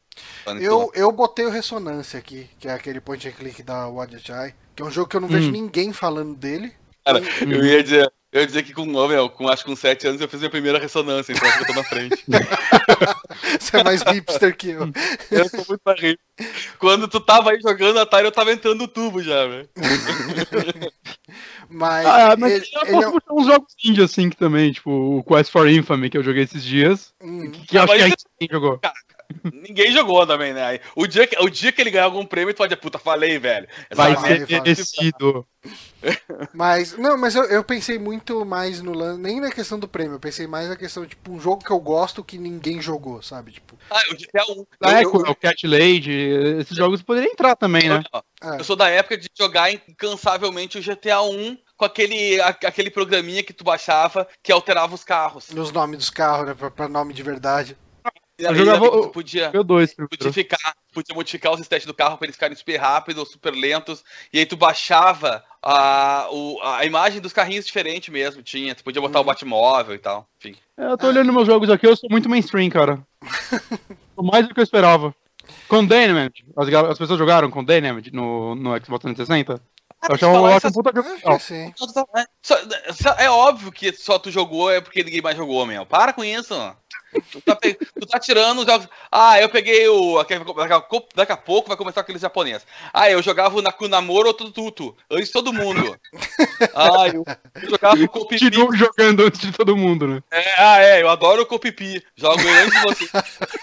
[0.60, 4.82] Eu, eu botei o Ressonância aqui, que é aquele point and click da Wadjai, que
[4.82, 5.52] é um jogo que eu não vejo hum.
[5.52, 6.72] ninguém falando dele.
[7.04, 10.06] Cara, eu ia dizer, eu ia dizer que com, meu, com acho que com 7
[10.06, 12.24] anos eu fiz minha primeira ressonância, então acho que eu tô na frente.
[13.58, 14.92] Você é mais hipster que eu.
[15.30, 16.76] Eu sou muito mais hipster.
[16.78, 19.68] Quando tu tava aí jogando Atari, eu tava entrando no tubo já, velho.
[21.68, 22.06] mas.
[22.06, 23.32] Ah, mas ele, eu posso puxar é...
[23.32, 26.64] uns jogos indie assim que também, tipo o Quest for Infamy que eu joguei esses
[26.64, 27.12] dias.
[27.20, 27.50] Hum.
[27.50, 28.78] Que, que ah, acho que a gente jogou.
[28.78, 28.94] Cara,
[29.52, 30.80] Ninguém jogou também, né?
[30.94, 33.38] O dia, que, o dia que ele ganhar algum prêmio, tu pode dizer, puta, falei,
[33.38, 33.68] velho.
[33.94, 35.46] Vai ser merecido.
[36.54, 40.14] Mas, não, mas eu, eu pensei muito mais no lance, nem na questão do prêmio,
[40.14, 43.52] eu pensei mais na questão, tipo, um jogo que eu gosto que ninguém jogou, sabe?
[43.52, 43.78] Tipo...
[43.90, 44.66] Ah, o GTA 1.
[44.82, 46.12] Ah, eu, o Cat Lady,
[46.58, 48.02] esses jogos poderiam entrar também, né?
[48.42, 53.42] Eu, eu sou da época de jogar incansavelmente o GTA 1 com aquele, aquele programinha
[53.42, 55.50] que tu baixava que alterava os carros.
[55.50, 56.54] Nos nomes dos carros, né?
[56.54, 57.76] Pra, pra nome de verdade.
[58.40, 62.36] Eu jogava tu podia o dois, modificar, podia modificar os stats do carro para eles
[62.36, 64.02] ficarem super rápidos ou super lentos.
[64.32, 68.74] E aí tu baixava a, o, a imagem dos carrinhos diferente mesmo, tinha.
[68.74, 69.24] Tu podia botar uhum.
[69.24, 70.28] o Batmóvel e tal.
[70.38, 70.56] Enfim.
[70.76, 73.00] É, eu tô olhando meus jogos aqui, eu sou muito mainstream, cara.
[74.22, 75.14] mais do que eu esperava.
[75.68, 79.60] Com Dynamite, as, as pessoas jogaram com Dynamite no, no Xbox 360?
[80.08, 80.92] Eu achava um puta
[83.18, 85.84] É, é óbvio que só tu jogou é porque ninguém mais jogou, meu.
[85.84, 86.54] Para com isso.
[87.32, 87.74] Tu tá, pe...
[87.74, 88.88] tu tá tirando os jogos.
[89.10, 90.22] Ah, eu peguei o.
[91.14, 92.66] Daqui a pouco vai começar aqueles japoneses.
[92.92, 94.96] Ah, eu jogava o Nakunamoro ou Tututu.
[95.10, 95.96] Antes de todo mundo.
[96.74, 97.24] Ah, eu,
[97.62, 98.44] eu jogava o Copipi.
[98.44, 100.22] Continuo jogando antes de todo mundo, né?
[100.30, 102.02] É, ah, é, eu adoro o Copipi.
[102.14, 103.08] Jogo antes de você.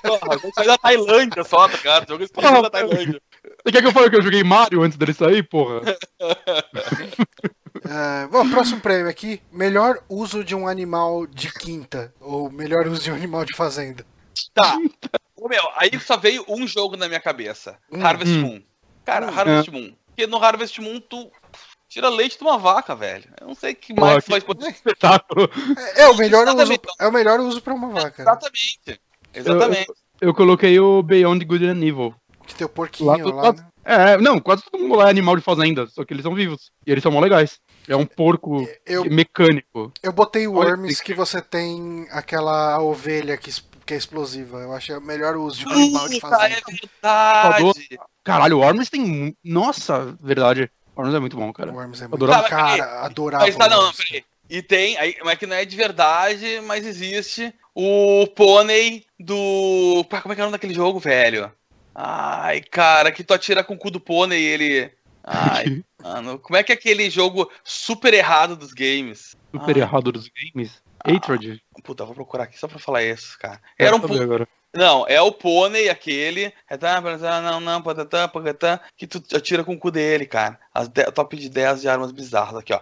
[0.01, 2.05] Porra, eu saí da Tailândia só, tá, cara?
[2.07, 3.21] Jogo exclusivo da Tailândia.
[3.63, 5.81] Você quer que eu fale que eu joguei Mario antes dele sair, porra?
[7.77, 12.13] Uh, bom, próximo prêmio aqui: melhor uso de um animal de quinta.
[12.19, 14.05] Ou melhor uso de um animal de fazenda.
[14.53, 14.77] Tá.
[15.35, 18.05] Ô, meu, aí só veio um jogo na minha cabeça: hum.
[18.05, 18.41] Harvest hum.
[18.41, 18.61] Moon.
[19.05, 19.37] Cara, hum.
[19.37, 19.93] Harvest Moon.
[20.07, 21.31] Porque no Harvest Moon tu
[21.87, 23.29] tira leite de uma vaca, velho.
[23.39, 24.55] Eu não sei que mais Pô, que...
[24.55, 25.49] vai espetáculo.
[25.95, 28.21] É, é, o melhor uso, é o melhor uso pra uma vaca.
[28.21, 29.01] Exatamente.
[29.33, 29.89] Exatamente.
[29.89, 32.15] Eu, eu, eu, coloquei o Beyond Good and Evil.
[32.45, 33.67] Que tem o porquinho lá, lá né?
[33.89, 36.71] É, não, quase todo mundo lá é animal de fazenda, só que eles são vivos.
[36.85, 37.59] E eles são mó legais.
[37.87, 39.91] É um porco eu, mecânico.
[40.03, 43.51] Eu botei o Worms que você tem aquela ovelha que,
[43.85, 44.59] que é explosiva.
[44.59, 46.55] Eu achei o melhor uso de um animal de fazenda.
[46.55, 47.99] É verdade.
[48.23, 49.35] Caralho, o Worms tem.
[49.43, 50.69] Nossa, verdade.
[50.95, 51.71] O Worms é muito bom, cara.
[51.71, 52.43] O Worms é muito bom.
[52.43, 53.45] Cara, adorava.
[53.45, 54.23] Mas tá, não, não, peraí.
[54.49, 60.05] E tem, aí, mas que não é de verdade, mas existe o pônei do.
[60.09, 61.51] Pá, como é que é o nome daquele jogo, velho?
[61.93, 64.91] Ai, cara, que tu atira com o cu do pônei e ele.
[65.27, 69.35] Ai, mano, como é que é aquele jogo super errado dos games?
[69.51, 69.81] Super Ai.
[69.81, 70.81] errado dos games?
[71.03, 73.61] Ah, puta, vou procurar aqui só pra falar isso, cara.
[73.77, 74.47] Era um agora.
[74.73, 76.53] Não, é o pônei aquele.
[77.43, 77.81] Não, não,
[78.95, 80.59] que tu atira com o cu dele, cara.
[80.73, 82.79] As top de 10 de armas bizarras aqui, ó.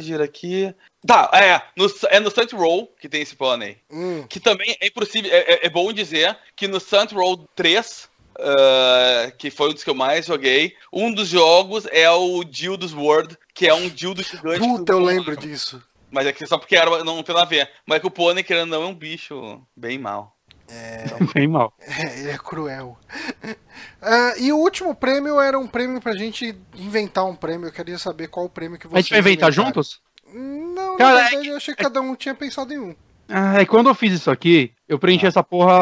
[0.00, 0.74] Gira aqui.
[1.06, 3.78] Tá, é, no, é no Stunt Roll que tem esse pônei.
[3.90, 4.24] Hum.
[4.28, 5.30] Que também é impossível.
[5.32, 8.08] É, é, é, bom dizer que no Stunt Roll 3,
[8.42, 12.92] uh, que foi um dos que eu mais joguei, um dos jogos é o Dildos
[12.92, 14.58] World, que é um dildo gigante.
[14.58, 15.82] Puta, eu lembro disso.
[16.10, 17.70] Mas é que só porque era, não tem nada a ver.
[17.86, 20.36] Mas é que o pônei, querendo não, é um bicho bem mal.
[20.68, 21.04] É...
[21.34, 21.74] Bem mal.
[21.80, 22.98] É, ele é cruel.
[23.44, 27.68] Uh, e o último prêmio era um prêmio pra gente inventar um prêmio.
[27.68, 28.96] Eu queria saber qual o prêmio que você.
[28.96, 29.74] A gente vai inventar inventaram.
[29.74, 30.00] juntos?
[30.32, 31.52] Não, Cara, na verdade, é...
[31.52, 32.96] eu achei que cada um tinha pensado em um.
[33.28, 35.28] Ah, é quando eu fiz isso aqui, eu preenchi ah.
[35.28, 35.74] essa porra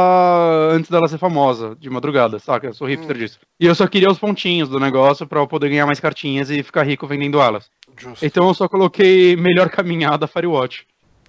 [0.71, 2.69] antes dela ser famosa, de madrugada, saca?
[2.69, 3.19] Eu sou hipster hum.
[3.19, 3.39] disso.
[3.59, 6.63] E eu só queria os pontinhos do negócio pra eu poder ganhar mais cartinhas e
[6.63, 7.71] ficar rico vendendo elas.
[7.97, 8.25] Justo.
[8.25, 10.87] Então eu só coloquei melhor caminhada Firewatch.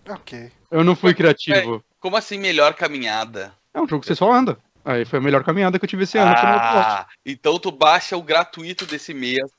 [0.08, 0.52] Ok.
[0.70, 1.84] Eu não fui criativo.
[2.00, 3.54] Como assim melhor caminhada?
[3.74, 4.58] É um jogo que você só anda.
[4.84, 6.34] Aí foi a melhor caminhada que eu tive esse ano.
[6.36, 9.52] Ah, então tu baixa o gratuito desse mês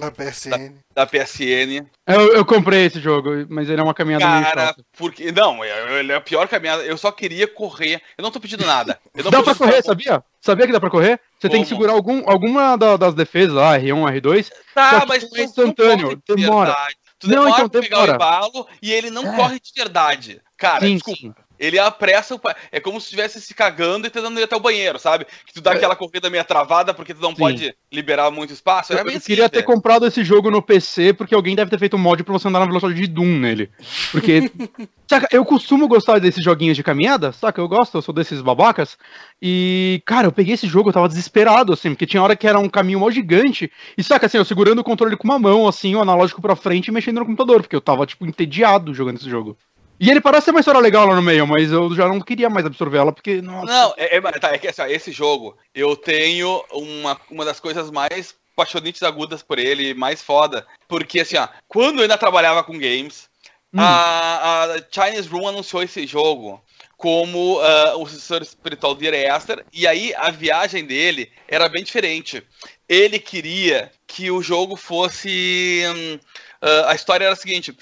[0.00, 0.74] da PSN.
[0.94, 1.86] Da, da PSN.
[2.06, 6.12] Eu, eu, comprei esse jogo, mas ele é uma caminhada Cara, meio porque Não, ele
[6.12, 6.82] é a pior caminhada.
[6.82, 8.02] Eu só queria correr.
[8.16, 8.98] Eu não tô pedindo nada.
[9.30, 10.22] dá pra correr, sabia?
[10.40, 11.20] Sabia que dá pra correr?
[11.38, 11.52] Você Como?
[11.52, 14.50] tem que segurar algum, alguma da, das defesas lá, R1, R2.
[14.74, 16.20] Tá, mas é instantâneo.
[16.28, 16.76] Demora.
[17.18, 18.12] Tu demora não, então, pra pegar demora.
[18.12, 19.36] o embalo e ele não é.
[19.36, 20.40] corre de verdade.
[20.56, 21.20] Cara, sim, desculpa.
[21.20, 21.49] Sim.
[21.60, 22.40] Ele apressa o.
[22.72, 25.26] É como se estivesse se cagando e tentando ir até o banheiro, sabe?
[25.46, 25.76] Que tu dá é.
[25.76, 27.36] aquela corrida meio travada porque tu não Sim.
[27.36, 28.94] pode liberar muito espaço.
[28.94, 31.96] eu, eu assim, queria ter comprado esse jogo no PC porque alguém deve ter feito
[31.96, 33.70] um mod pra você andar na velocidade de Doom nele.
[34.10, 34.50] Porque.
[35.10, 37.60] saca, eu costumo gostar desses joguinhos de caminhada, saca?
[37.60, 38.96] Eu gosto, eu sou desses babacas.
[39.42, 42.60] E, cara, eu peguei esse jogo, eu tava desesperado, assim, porque tinha hora que era
[42.60, 43.70] um caminho mó gigante.
[43.98, 46.88] E saca, assim, eu segurando o controle com uma mão, assim, o analógico pra frente
[46.88, 49.58] e mexendo no computador, porque eu tava, tipo, entediado jogando esse jogo.
[50.00, 52.48] E ele parece ser uma história legal lá no meio, mas eu já não queria
[52.48, 53.42] mais absorver ela, porque.
[53.42, 53.66] Nossa.
[53.66, 57.60] Não, é, é, tá, é que assim, ó, esse jogo, eu tenho uma, uma das
[57.60, 60.66] coisas mais paixonites agudas por ele, mais foda.
[60.88, 63.28] Porque, assim, ó, quando eu ainda trabalhava com games,
[63.74, 63.78] hum.
[63.78, 66.62] a, a, Chinese Room anunciou esse jogo
[66.96, 72.42] como uh, o sucessor espiritual de Esther, e aí a viagem dele era bem diferente.
[72.88, 75.82] Ele queria que o jogo fosse.
[75.86, 77.74] Um, uh, a história era a seguinte: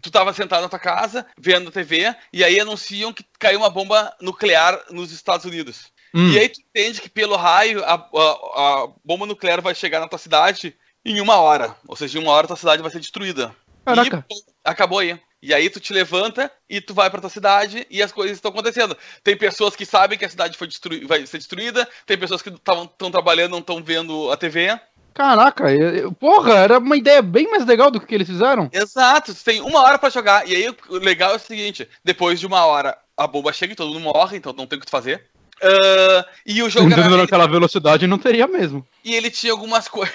[0.00, 3.70] tu tava sentado na tua casa, vendo a TV, e aí anunciam que caiu uma
[3.70, 5.92] bomba nuclear nos Estados Unidos.
[6.14, 6.32] Hum.
[6.32, 10.08] E aí tu entende que pelo raio a, a, a, bomba nuclear vai chegar na
[10.08, 10.74] tua cidade
[11.04, 11.76] em uma hora.
[11.86, 13.54] Ou seja, em uma hora tua cidade vai ser destruída.
[13.84, 14.24] Caraca.
[14.30, 15.18] E acabou aí.
[15.42, 18.50] E aí tu te levanta e tu vai pra tua cidade e as coisas estão
[18.50, 18.96] acontecendo.
[19.22, 21.06] Tem pessoas que sabem que a cidade foi destru...
[21.06, 24.80] vai ser destruída, tem pessoas que estão trabalhando não estão vendo a TV.
[25.16, 28.68] Caraca, eu, porra, era uma ideia bem mais legal do que eles fizeram.
[28.70, 30.46] Exato, você tem uma hora para jogar.
[30.46, 33.76] E aí o legal é o seguinte: depois de uma hora, a bomba chega e
[33.76, 35.24] todo mundo morre, então não tem o que fazer.
[35.62, 38.86] Uh, e o jogo naquela velocidade não teria mesmo.
[39.02, 40.14] E ele tinha algumas coisas.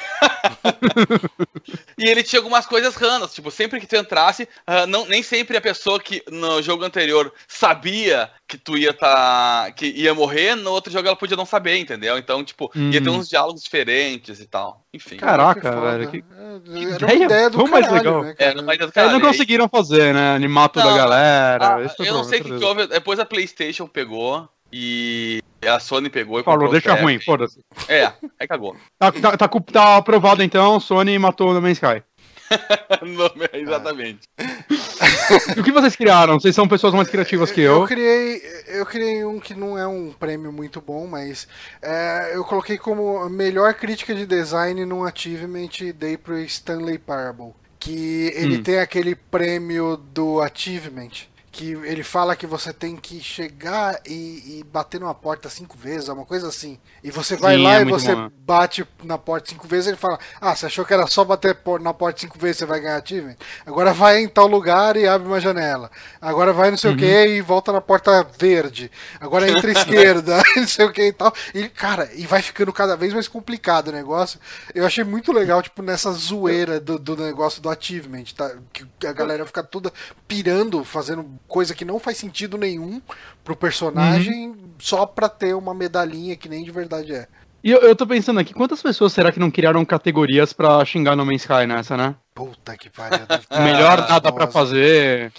[1.97, 3.33] e ele tinha algumas coisas ranas.
[3.33, 7.33] Tipo, sempre que tu entrasse, uh, não, nem sempre a pessoa que no jogo anterior
[7.47, 9.71] sabia que tu ia tá.
[9.75, 12.17] que ia morrer, no outro jogo ela podia não saber, entendeu?
[12.17, 12.91] Então, tipo, hum.
[12.91, 13.17] ia ter hum.
[13.17, 14.85] uns diálogos diferentes e tal.
[14.93, 15.17] Enfim.
[15.17, 16.11] Caraca, que velho.
[16.11, 16.17] Que...
[16.17, 18.23] É, era uma ideia do caralho, mais legal.
[18.23, 19.13] Né, era uma ideia do caralho.
[19.13, 20.35] Eles não conseguiram fazer, né?
[20.35, 21.75] Animar toda não, a galera.
[21.75, 22.85] A, eu não sei o que, que houve.
[22.85, 24.47] Depois a PlayStation pegou.
[24.71, 27.59] E a Sony pegou e Falou, deixa ruim, foda-se.
[27.87, 28.75] É, aí cagou.
[28.97, 32.03] Tá, tá, tá, tá, aprovado então, Sony matou No Man's Sky.
[33.53, 34.21] exatamente.
[35.57, 36.39] o que vocês criaram?
[36.39, 37.81] Vocês são pessoas mais criativas que eu.
[37.81, 41.47] Eu criei, eu criei um que não é um prêmio muito bom, mas
[41.81, 47.53] é, eu coloquei como melhor crítica de design num achievement dei pro Stanley Parable.
[47.79, 48.63] Que ele hum.
[48.63, 54.63] tem aquele prêmio do achievement que ele fala que você tem que chegar e, e,
[54.63, 56.79] bater numa porta cinco vezes, uma coisa assim.
[57.03, 58.31] E você vai Sim, lá é e você bom.
[58.39, 61.93] bate na porta cinco vezes ele fala: Ah, você achou que era só bater na
[61.93, 63.35] porta cinco vezes você vai ganhar achievement?
[63.65, 65.91] Agora vai em tal lugar e abre uma janela.
[66.21, 66.95] Agora vai não sei uhum.
[66.95, 68.89] o que e volta na porta verde.
[69.19, 71.33] Agora entra à esquerda, não sei o que e tal.
[71.53, 74.39] E, cara, e vai ficando cada vez mais complicado o negócio.
[74.73, 78.55] Eu achei muito legal, tipo, nessa zoeira do, do negócio do achievement, tá?
[78.71, 79.91] Que a galera fica toda
[80.29, 83.01] pirando, fazendo coisa que não faz sentido nenhum
[83.43, 84.69] pro personagem uhum.
[84.79, 87.27] só pra ter uma medalhinha que nem de verdade é.
[87.63, 91.15] E eu, eu tô pensando aqui, quantas pessoas será que não criaram categorias pra xingar
[91.15, 92.15] No Man's Sky nessa, né?
[92.33, 93.19] Puta que pariu.
[93.63, 95.31] Melhor nada pra fazer.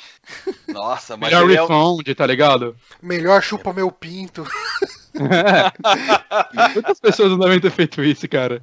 [0.68, 1.32] Nossa, mas.
[1.32, 2.14] Melhor refund, é...
[2.14, 2.76] tá ligado?
[3.02, 4.46] Melhor chupa meu pinto.
[5.14, 5.72] É.
[6.74, 8.62] Quantas pessoas não devem ter feito isso, cara?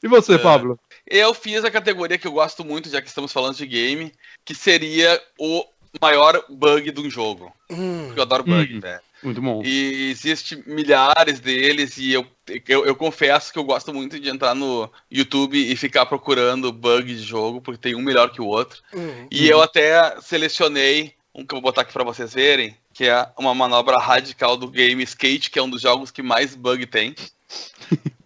[0.00, 0.38] E você, é.
[0.38, 0.78] Pablo?
[1.08, 4.12] Eu fiz a categoria que eu gosto muito, já que estamos falando de game,
[4.44, 5.64] que seria o
[6.00, 7.52] maior bug de um jogo.
[7.70, 8.12] Hum.
[8.14, 8.80] Eu adoro bug, hum.
[8.80, 9.00] velho.
[9.22, 9.62] Muito bom.
[9.64, 12.26] E existe milhares deles e eu,
[12.68, 17.14] eu, eu, confesso que eu gosto muito de entrar no YouTube e ficar procurando bug
[17.14, 18.82] de jogo, porque tem um melhor que o outro.
[18.94, 19.26] Hum.
[19.30, 23.28] E eu até selecionei um que eu vou botar aqui para vocês verem, que é
[23.38, 27.14] uma manobra radical do game Skate, que é um dos jogos que mais bug tem.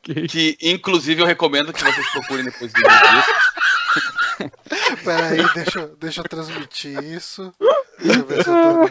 [0.28, 4.19] que inclusive eu recomendo que vocês procurem depois do vídeo Pera
[5.06, 7.52] aí, deixa, deixa eu transmitir isso.
[7.98, 8.90] Deixa eu ver se eu tô.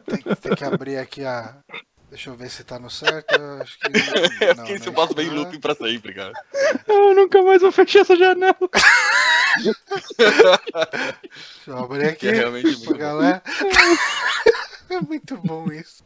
[0.06, 1.56] Tem, tem que abrir aqui a.
[2.10, 3.34] Deixa eu ver se tá no certo.
[3.60, 3.88] Acho que.
[4.44, 6.32] É porque isso eu passo bem looping pra sempre, cara.
[6.86, 8.56] Eu nunca mais vou fechar essa janela.
[10.16, 10.40] Deixa
[11.66, 12.28] eu abrir aqui.
[12.28, 13.42] É realmente muito galera.
[14.90, 16.04] É muito bom isso.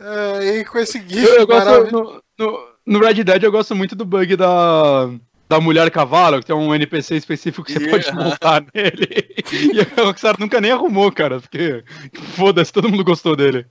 [0.00, 1.24] é, e com esse GIF.
[1.24, 5.10] Eu, eu gosto, no, no, no Red Dead eu gosto muito do bug da
[5.48, 8.04] da mulher cavalo, que tem um NPC específico que você yeah.
[8.04, 9.34] pode montar nele.
[9.52, 11.84] E a Rockstar nunca nem arrumou, cara, porque
[12.34, 13.66] foda-se, todo mundo gostou dele.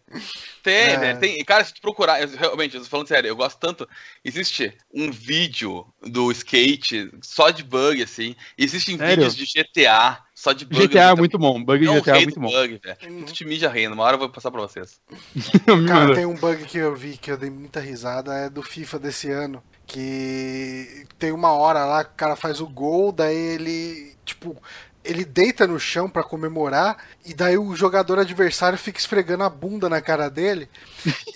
[0.61, 0.97] Tem, é.
[0.97, 1.15] né?
[1.15, 3.87] Tem, cara, se tu procurar, eu, realmente, eu tô falando sério, eu gosto tanto.
[4.23, 8.35] Existe um vídeo do skate só de bug, assim.
[8.57, 9.15] Existem sério?
[9.15, 10.87] vídeos de GTA só de bug.
[10.89, 12.49] GTA é muito bom, bug de GTA é muito bom.
[12.49, 13.25] Bug, velho.
[13.27, 14.99] Te mija rindo, uma hora eu vou passar pra vocês.
[15.87, 18.99] cara, tem um bug que eu vi que eu dei muita risada, é do FIFA
[18.99, 19.63] desse ano.
[19.87, 24.61] Que tem uma hora lá que o cara faz o gol, daí ele, tipo,
[25.03, 29.89] ele deita no chão para comemorar e daí o jogador adversário fica esfregando a bunda
[29.89, 30.69] na cara dele.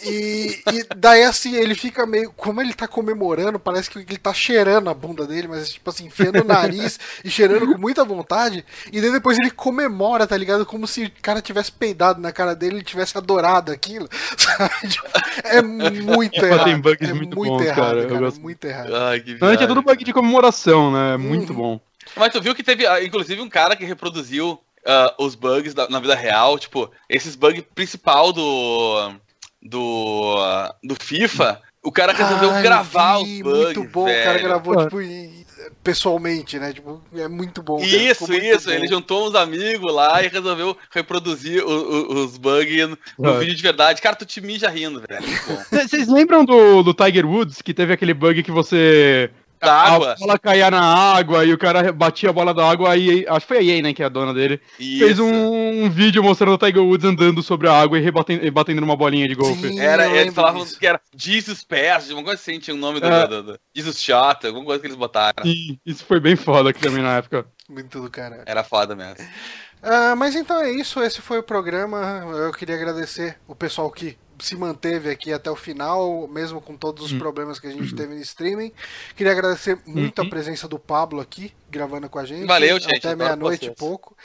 [0.04, 2.32] E, e, daí assim, ele fica meio.
[2.32, 6.06] Como ele tá comemorando, parece que ele tá cheirando a bunda dele, mas tipo assim,
[6.06, 8.64] enfiando o nariz e cheirando com muita vontade.
[8.92, 10.66] E daí depois ele comemora, tá ligado?
[10.66, 14.08] Como se o cara tivesse peidado na cara dele e tivesse adorado aquilo.
[14.88, 15.08] Tipo,
[15.44, 16.64] é muito errado.
[16.66, 18.06] Tem bugs é muito, muito errado, cara.
[18.08, 18.42] cara gosto...
[18.42, 18.96] Muito errado.
[18.96, 21.14] Ai, que Não, é tudo bug de comemoração, né?
[21.14, 21.58] É muito uhum.
[21.60, 21.82] bom.
[22.16, 25.88] Mas tu viu que teve, ah, inclusive, um cara que reproduziu uh, os bugs da,
[25.90, 29.14] na vida real, tipo, esses bugs principal do.
[29.62, 30.36] do.
[30.38, 31.62] Uh, do FIFA.
[31.84, 33.64] O cara resolveu ah, gravar vi, os bugs.
[33.64, 34.20] Muito bom, velho.
[34.20, 34.98] o cara gravou, tipo,
[35.84, 36.74] pessoalmente, né?
[36.74, 37.80] Tipo, é muito bom.
[37.80, 38.68] Isso, muito isso.
[38.68, 38.74] Bom.
[38.74, 43.56] Ele juntou uns amigos lá e resolveu reproduzir o, o, os bugs no, no vídeo
[43.56, 44.02] de verdade.
[44.02, 45.26] Cara, tu te mija rindo, velho.
[45.72, 49.30] Vocês lembram do, do Tiger Woods, que teve aquele bug que você
[49.60, 50.14] da água.
[50.14, 53.42] A bola caía na água e o cara batia a bola da água aí acho
[53.42, 54.62] que foi a EA, né, que é a dona dele.
[54.80, 55.06] Isso.
[55.06, 58.52] Fez um, um, vídeo mostrando o Tiger Woods andando sobre a água e rebatendo, e
[58.52, 59.68] batendo numa bolinha de golfe.
[59.68, 60.80] Sim, era, eles falavam disso.
[60.80, 63.28] que era Jesus Pass, uma coisa assim, tinha o um nome é.
[63.28, 65.44] do, do, do, Jesus Shot, alguma coisa que eles botaram.
[65.44, 67.46] Sim, isso foi bem foda aqui também na época.
[67.70, 68.44] Muito do cara.
[68.46, 69.26] Era foda mesmo.
[69.84, 72.24] Uh, mas então é isso, esse foi o programa.
[72.46, 77.06] Eu queria agradecer o pessoal que se manteve aqui até o final, mesmo com todos
[77.06, 77.20] os uhum.
[77.20, 78.72] problemas que a gente teve no streaming.
[79.16, 80.28] Queria agradecer muito uhum.
[80.28, 82.46] a presença do Pablo aqui, gravando com a gente.
[82.46, 82.98] Valeu, gente.
[82.98, 84.16] Até meia-noite e pouco.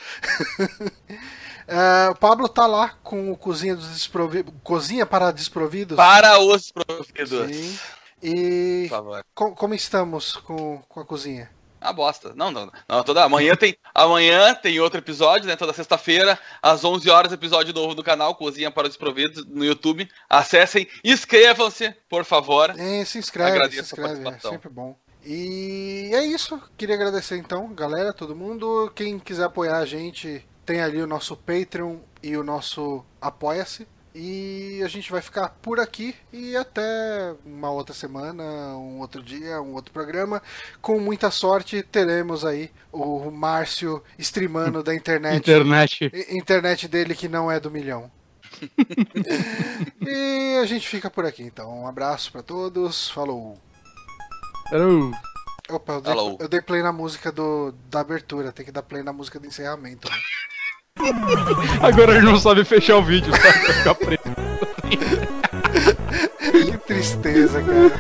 [1.69, 4.53] Uh, o Pablo tá lá com o Cozinha dos Desprovidos.
[4.63, 5.97] Cozinha para Desprovidos?
[5.97, 7.57] Para os Desprovidos.
[7.57, 7.79] Sim.
[8.23, 8.89] E
[9.35, 11.51] co como estamos com, com a cozinha?
[11.83, 12.33] Ah, bosta.
[12.35, 13.03] Não, não, não.
[13.03, 15.57] Toda amanhã tem, amanhã tem outro episódio, né?
[15.57, 20.09] Toda sexta-feira, às 11 horas, episódio novo do canal Cozinha para os Desprovidos no YouTube.
[20.29, 22.71] Acessem, inscrevam-se, por favor.
[22.79, 24.97] É, se inscreve, Agradeço se inscreve, é sempre bom.
[25.25, 26.61] E é isso.
[26.77, 28.91] Queria agradecer então, galera, todo mundo.
[28.95, 33.87] Quem quiser apoiar a gente, tem ali o nosso Patreon e o nosso Apoia-se.
[34.15, 38.43] E a gente vai ficar por aqui e até uma outra semana,
[38.77, 40.43] um outro dia, um outro programa.
[40.83, 45.39] Com muita sorte, teremos aí o Márcio streamando da internet.
[45.39, 46.13] Internet.
[46.29, 48.11] Internet dele que não é do milhão.
[50.07, 51.83] e a gente fica por aqui então.
[51.83, 53.11] Um abraço para todos.
[53.11, 53.57] Falou.
[54.71, 55.11] Hello.
[55.71, 58.53] Opa, eu dei, eu dei, play na música do, da abertura.
[58.53, 60.09] Tem que dar play na música do encerramento.
[61.83, 63.59] Agora ele não sabe fechar o vídeo, sabe?
[63.59, 64.31] Vai ficar preto.
[66.51, 67.93] que tristeza, cara.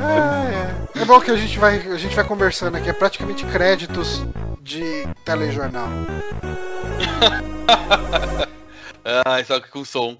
[0.00, 1.02] Ah, é.
[1.02, 2.88] é bom que a gente vai, a gente vai conversando aqui.
[2.88, 4.24] É praticamente créditos
[4.60, 5.88] de telejornal.
[9.04, 10.16] ah, só que com som.